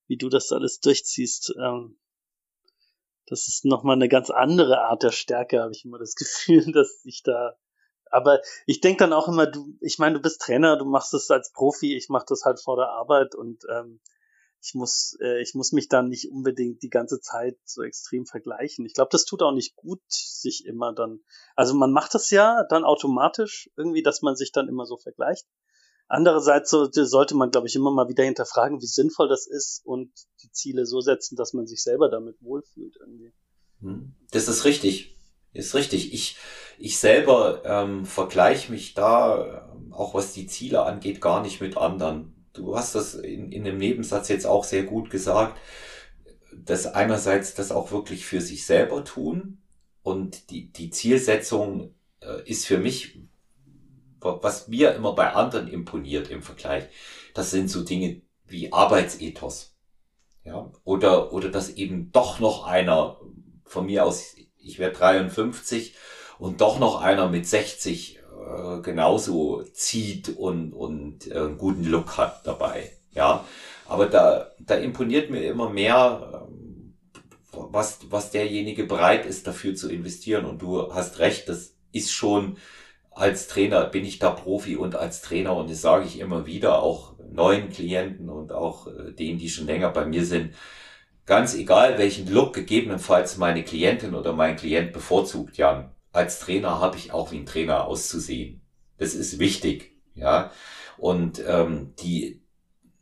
wie 0.08 0.16
du 0.16 0.28
das 0.28 0.50
alles 0.52 0.80
durchziehst. 0.80 1.54
Ähm, 1.62 1.98
das 3.26 3.46
ist 3.46 3.64
nochmal 3.64 3.96
eine 3.96 4.08
ganz 4.08 4.30
andere 4.30 4.80
Art 4.80 5.02
der 5.02 5.12
Stärke, 5.12 5.60
habe 5.60 5.72
ich 5.72 5.84
immer 5.84 5.98
das 5.98 6.14
Gefühl, 6.16 6.72
dass 6.72 7.04
ich 7.04 7.22
da 7.22 7.56
aber 8.14 8.40
ich 8.66 8.80
denke 8.80 8.98
dann 9.00 9.12
auch 9.12 9.26
immer, 9.26 9.46
du, 9.46 9.76
ich 9.80 9.98
meine, 9.98 10.14
du 10.14 10.22
bist 10.22 10.40
Trainer, 10.40 10.76
du 10.76 10.84
machst 10.84 11.12
es 11.14 11.30
als 11.32 11.50
Profi, 11.52 11.96
ich 11.96 12.08
mache 12.08 12.26
das 12.28 12.44
halt 12.44 12.60
vor 12.60 12.76
der 12.76 12.90
Arbeit 12.90 13.34
und 13.34 13.64
ähm, 13.68 14.00
ich 14.62 14.74
muss, 14.74 15.16
äh, 15.20 15.42
ich 15.42 15.54
muss 15.54 15.72
mich 15.72 15.88
dann 15.88 16.08
nicht 16.08 16.30
unbedingt 16.30 16.82
die 16.82 16.90
ganze 16.90 17.20
Zeit 17.20 17.58
so 17.64 17.82
extrem 17.82 18.24
vergleichen. 18.24 18.86
Ich 18.86 18.94
glaube, 18.94 19.08
das 19.10 19.24
tut 19.24 19.42
auch 19.42 19.52
nicht 19.52 19.74
gut, 19.74 20.00
sich 20.08 20.64
immer 20.64 20.94
dann. 20.94 21.20
Also 21.56 21.74
man 21.74 21.90
macht 21.90 22.14
das 22.14 22.30
ja 22.30 22.62
dann 22.70 22.84
automatisch 22.84 23.68
irgendwie, 23.76 24.02
dass 24.02 24.22
man 24.22 24.36
sich 24.36 24.52
dann 24.52 24.68
immer 24.68 24.86
so 24.86 24.96
vergleicht. 24.96 25.46
Andererseits 26.06 26.70
sollte, 26.70 27.06
sollte 27.06 27.34
man, 27.34 27.50
glaube 27.50 27.66
ich, 27.66 27.74
immer 27.74 27.90
mal 27.90 28.08
wieder 28.08 28.22
hinterfragen, 28.22 28.80
wie 28.80 28.86
sinnvoll 28.86 29.28
das 29.28 29.48
ist 29.48 29.84
und 29.84 30.12
die 30.42 30.52
Ziele 30.52 30.86
so 30.86 31.00
setzen, 31.00 31.34
dass 31.34 31.52
man 31.52 31.66
sich 31.66 31.82
selber 31.82 32.08
damit 32.08 32.36
wohlfühlt 32.40 32.94
irgendwie. 33.00 33.32
Hm. 33.80 34.14
Das 34.30 34.46
ist 34.46 34.64
richtig. 34.64 35.18
Ist 35.52 35.74
richtig. 35.74 36.12
Ich, 36.12 36.36
ich 36.78 36.98
selber 36.98 37.62
ähm, 37.64 38.04
vergleiche 38.04 38.72
mich 38.72 38.94
da, 38.94 39.68
ähm, 39.74 39.92
auch 39.92 40.14
was 40.14 40.32
die 40.32 40.46
Ziele 40.46 40.84
angeht, 40.84 41.20
gar 41.20 41.42
nicht 41.42 41.60
mit 41.60 41.76
anderen. 41.76 42.34
Du 42.52 42.76
hast 42.76 42.94
das 42.94 43.14
in, 43.14 43.52
in 43.52 43.64
dem 43.64 43.78
Nebensatz 43.78 44.28
jetzt 44.28 44.46
auch 44.46 44.64
sehr 44.64 44.84
gut 44.84 45.10
gesagt, 45.10 45.58
dass 46.52 46.86
einerseits 46.86 47.54
das 47.54 47.72
auch 47.72 47.90
wirklich 47.90 48.24
für 48.24 48.40
sich 48.40 48.64
selber 48.64 49.04
tun 49.04 49.58
und 50.02 50.50
die, 50.50 50.70
die 50.72 50.90
Zielsetzung 50.90 51.94
äh, 52.20 52.42
ist 52.48 52.66
für 52.66 52.78
mich, 52.78 53.18
was 54.20 54.68
mir 54.68 54.94
immer 54.94 55.14
bei 55.14 55.32
anderen 55.32 55.68
imponiert 55.68 56.30
im 56.30 56.42
Vergleich, 56.42 56.84
das 57.34 57.50
sind 57.50 57.68
so 57.68 57.82
Dinge 57.82 58.22
wie 58.46 58.72
Arbeitsethos. 58.72 59.74
Ja, 60.44 60.70
oder, 60.84 61.32
oder 61.32 61.50
dass 61.50 61.70
eben 61.70 62.12
doch 62.12 62.38
noch 62.38 62.66
einer 62.66 63.18
von 63.64 63.86
mir 63.86 64.04
aus, 64.04 64.34
ich 64.58 64.78
werde 64.78 64.96
53 64.96 65.94
und 66.39 66.61
doch 66.61 66.78
noch 66.78 67.01
einer 67.01 67.28
mit 67.28 67.47
60 67.47 68.18
äh, 68.18 68.80
genauso 68.82 69.62
zieht 69.72 70.28
und, 70.37 70.72
und 70.72 71.30
äh, 71.30 71.39
einen 71.39 71.59
guten 71.59 71.85
Look 71.85 72.16
hat 72.18 72.47
dabei. 72.47 72.93
Ja, 73.12 73.45
aber 73.87 74.07
da, 74.07 74.51
da 74.59 74.74
imponiert 74.74 75.30
mir 75.30 75.43
immer 75.45 75.70
mehr, 75.70 76.47
ähm, 76.49 76.95
was, 77.53 78.01
was 78.11 78.30
derjenige 78.30 78.85
bereit 78.85 79.26
ist, 79.26 79.47
dafür 79.47 79.74
zu 79.74 79.89
investieren. 79.89 80.45
Und 80.45 80.61
du 80.62 80.93
hast 80.93 81.20
recht, 81.20 81.49
das 81.49 81.74
ist 81.93 82.12
schon 82.12 82.57
als 83.14 83.47
Trainer 83.47 83.85
bin 83.85 84.05
ich 84.05 84.18
da 84.18 84.30
Profi 84.30 84.76
und 84.76 84.97
als 84.97 85.22
Trainer 85.22 85.57
und 85.57 85.70
das 85.70 85.80
sage 85.80 86.05
ich 86.05 86.18
immer 86.18 86.47
wieder 86.47 86.82
auch 86.82 87.14
neuen 87.30 87.70
Klienten 87.70 88.28
und 88.28 88.53
auch 88.53 88.89
äh, 88.89 89.12
denen, 89.12 89.39
die 89.39 89.49
schon 89.49 89.66
länger 89.66 89.91
bei 89.91 90.05
mir 90.05 90.24
sind, 90.24 90.55
ganz 91.24 91.55
egal 91.55 91.97
welchen 91.99 92.28
Look 92.32 92.55
gegebenenfalls 92.55 93.39
meine 93.39 93.62
Klientin 93.62 94.14
oder 94.14 94.32
mein 94.32 94.57
Klient 94.57 94.93
bevorzugt, 94.93 95.57
Jan 95.57 95.93
als 96.14 96.38
Trainer 96.38 96.80
habe 96.80 96.96
ich 96.96 97.12
auch 97.12 97.32
wie 97.32 97.38
ein 97.38 97.46
Trainer 97.46 97.84
auszusehen. 97.86 98.62
Das 98.98 99.14
ist 99.14 99.38
wichtig, 99.38 99.92
ja. 100.14 100.52
Und 100.96 101.42
ähm, 101.46 101.94
die, 101.98 102.40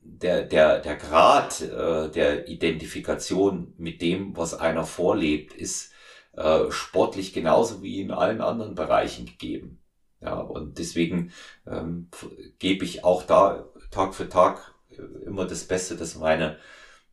der, 0.00 0.42
der, 0.44 0.80
der 0.80 0.96
Grad 0.96 1.60
äh, 1.60 2.10
der 2.10 2.48
Identifikation 2.48 3.74
mit 3.76 4.00
dem, 4.02 4.36
was 4.36 4.54
einer 4.54 4.84
vorlebt, 4.84 5.54
ist 5.54 5.92
äh, 6.32 6.70
sportlich 6.70 7.32
genauso 7.34 7.82
wie 7.82 8.00
in 8.00 8.10
allen 8.10 8.40
anderen 8.40 8.74
Bereichen 8.74 9.26
gegeben. 9.26 9.78
Ja, 10.20 10.36
und 10.36 10.78
deswegen 10.78 11.32
ähm, 11.66 12.08
gebe 12.58 12.84
ich 12.84 13.04
auch 13.04 13.24
da 13.24 13.66
Tag 13.90 14.14
für 14.14 14.28
Tag 14.28 14.74
äh, 14.90 15.02
immer 15.26 15.46
das 15.46 15.64
Beste, 15.64 15.96
dass 15.96 16.16
meine 16.16 16.56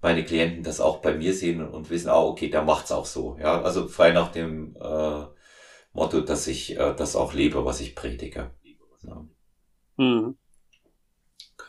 meine 0.01 0.23
Klienten 0.23 0.63
das 0.63 0.79
auch 0.79 0.99
bei 1.01 1.13
mir 1.13 1.33
sehen 1.33 1.67
und 1.67 1.89
wissen, 1.89 2.09
ah, 2.09 2.21
okay, 2.23 2.49
der 2.49 2.61
macht's 2.61 2.91
auch 2.91 3.05
so. 3.05 3.37
Ja, 3.41 3.61
also 3.61 3.87
frei 3.89 4.11
nach 4.11 4.31
dem 4.31 4.77
äh, 4.79 5.23
Motto, 5.99 6.21
dass 6.21 6.47
ich 6.47 6.77
äh, 6.77 6.95
das 6.95 7.17
auch 7.17 7.33
lebe, 7.33 7.65
was 7.65 7.81
ich 7.81 7.93
predige. 7.93 8.51
Ja. 9.03 9.27
Mhm. 9.97 10.37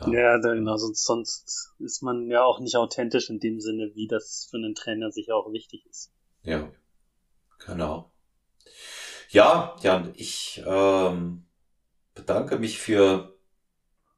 Ja, 0.06 0.38
genau, 0.38 0.76
sonst, 0.76 1.04
sonst 1.04 1.74
ist 1.80 2.02
man 2.02 2.30
ja 2.30 2.44
auch 2.44 2.60
nicht 2.60 2.76
authentisch 2.76 3.28
in 3.28 3.40
dem 3.40 3.60
Sinne, 3.60 3.90
wie 3.94 4.06
das 4.06 4.46
für 4.48 4.56
einen 4.56 4.76
Trainer 4.76 5.10
sicher 5.10 5.34
auch 5.34 5.52
wichtig 5.52 5.84
ist. 5.86 6.12
Ja, 6.42 6.70
genau. 7.66 8.12
Ja, 9.30 9.76
Jan, 9.82 10.12
ich 10.14 10.62
ähm, 10.64 11.44
bedanke 12.14 12.58
mich 12.58 12.78
für 12.78 13.36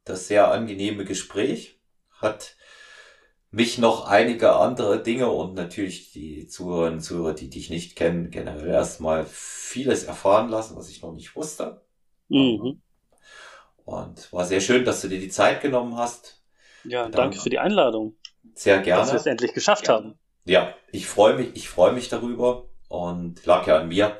das 0.04 0.28
sehr 0.28 0.52
angenehme 0.52 1.06
Gespräch. 1.06 1.80
Hat 2.20 2.54
mich 3.52 3.76
noch 3.76 4.06
einige 4.06 4.54
andere 4.54 5.02
Dinge 5.02 5.30
und 5.30 5.54
natürlich 5.54 6.10
die 6.10 6.48
Zuhörerinnen 6.48 6.94
und 6.94 7.04
Zuhörer, 7.04 7.34
die 7.34 7.50
dich 7.50 7.68
nicht 7.68 7.96
kennen, 7.96 8.30
generell 8.30 8.68
erstmal 8.68 9.26
vieles 9.26 10.04
erfahren 10.04 10.48
lassen, 10.48 10.74
was 10.74 10.88
ich 10.88 11.02
noch 11.02 11.12
nicht 11.12 11.36
wusste. 11.36 11.82
Mhm. 12.28 12.80
Und 13.84 14.32
war 14.32 14.46
sehr 14.46 14.60
schön, 14.60 14.86
dass 14.86 15.02
du 15.02 15.08
dir 15.08 15.20
die 15.20 15.28
Zeit 15.28 15.60
genommen 15.60 15.96
hast. 15.96 16.42
Ja, 16.84 17.02
Dann, 17.02 17.12
danke 17.12 17.40
für 17.40 17.50
die 17.50 17.58
Einladung. 17.58 18.16
Sehr 18.54 18.80
gerne. 18.80 19.02
Dass 19.02 19.12
wir 19.12 19.20
es 19.20 19.26
endlich 19.26 19.52
geschafft 19.52 19.88
haben. 19.88 20.18
Ja, 20.46 20.74
ich 20.90 21.06
freue 21.06 21.36
mich, 21.36 21.50
ich 21.54 21.68
freue 21.68 21.92
mich 21.92 22.08
darüber 22.08 22.68
und 22.88 23.44
lag 23.44 23.66
ja 23.66 23.78
an 23.78 23.88
mir, 23.88 24.16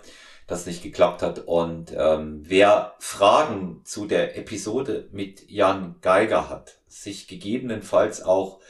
das 0.47 0.66
nicht 0.66 0.83
geklappt 0.83 1.22
hat. 1.22 1.39
Und 1.39 1.93
ähm, 1.97 2.43
wer 2.45 2.95
Fragen 2.99 3.80
zu 3.85 4.07
der 4.07 4.37
Episode 4.37 5.09
mit 5.11 5.51
Jan 5.51 5.97
Geiger 6.03 6.51
hat, 6.51 6.80
sich 6.87 7.28
gegebenenfalls 7.28 8.22
auch 8.22 8.61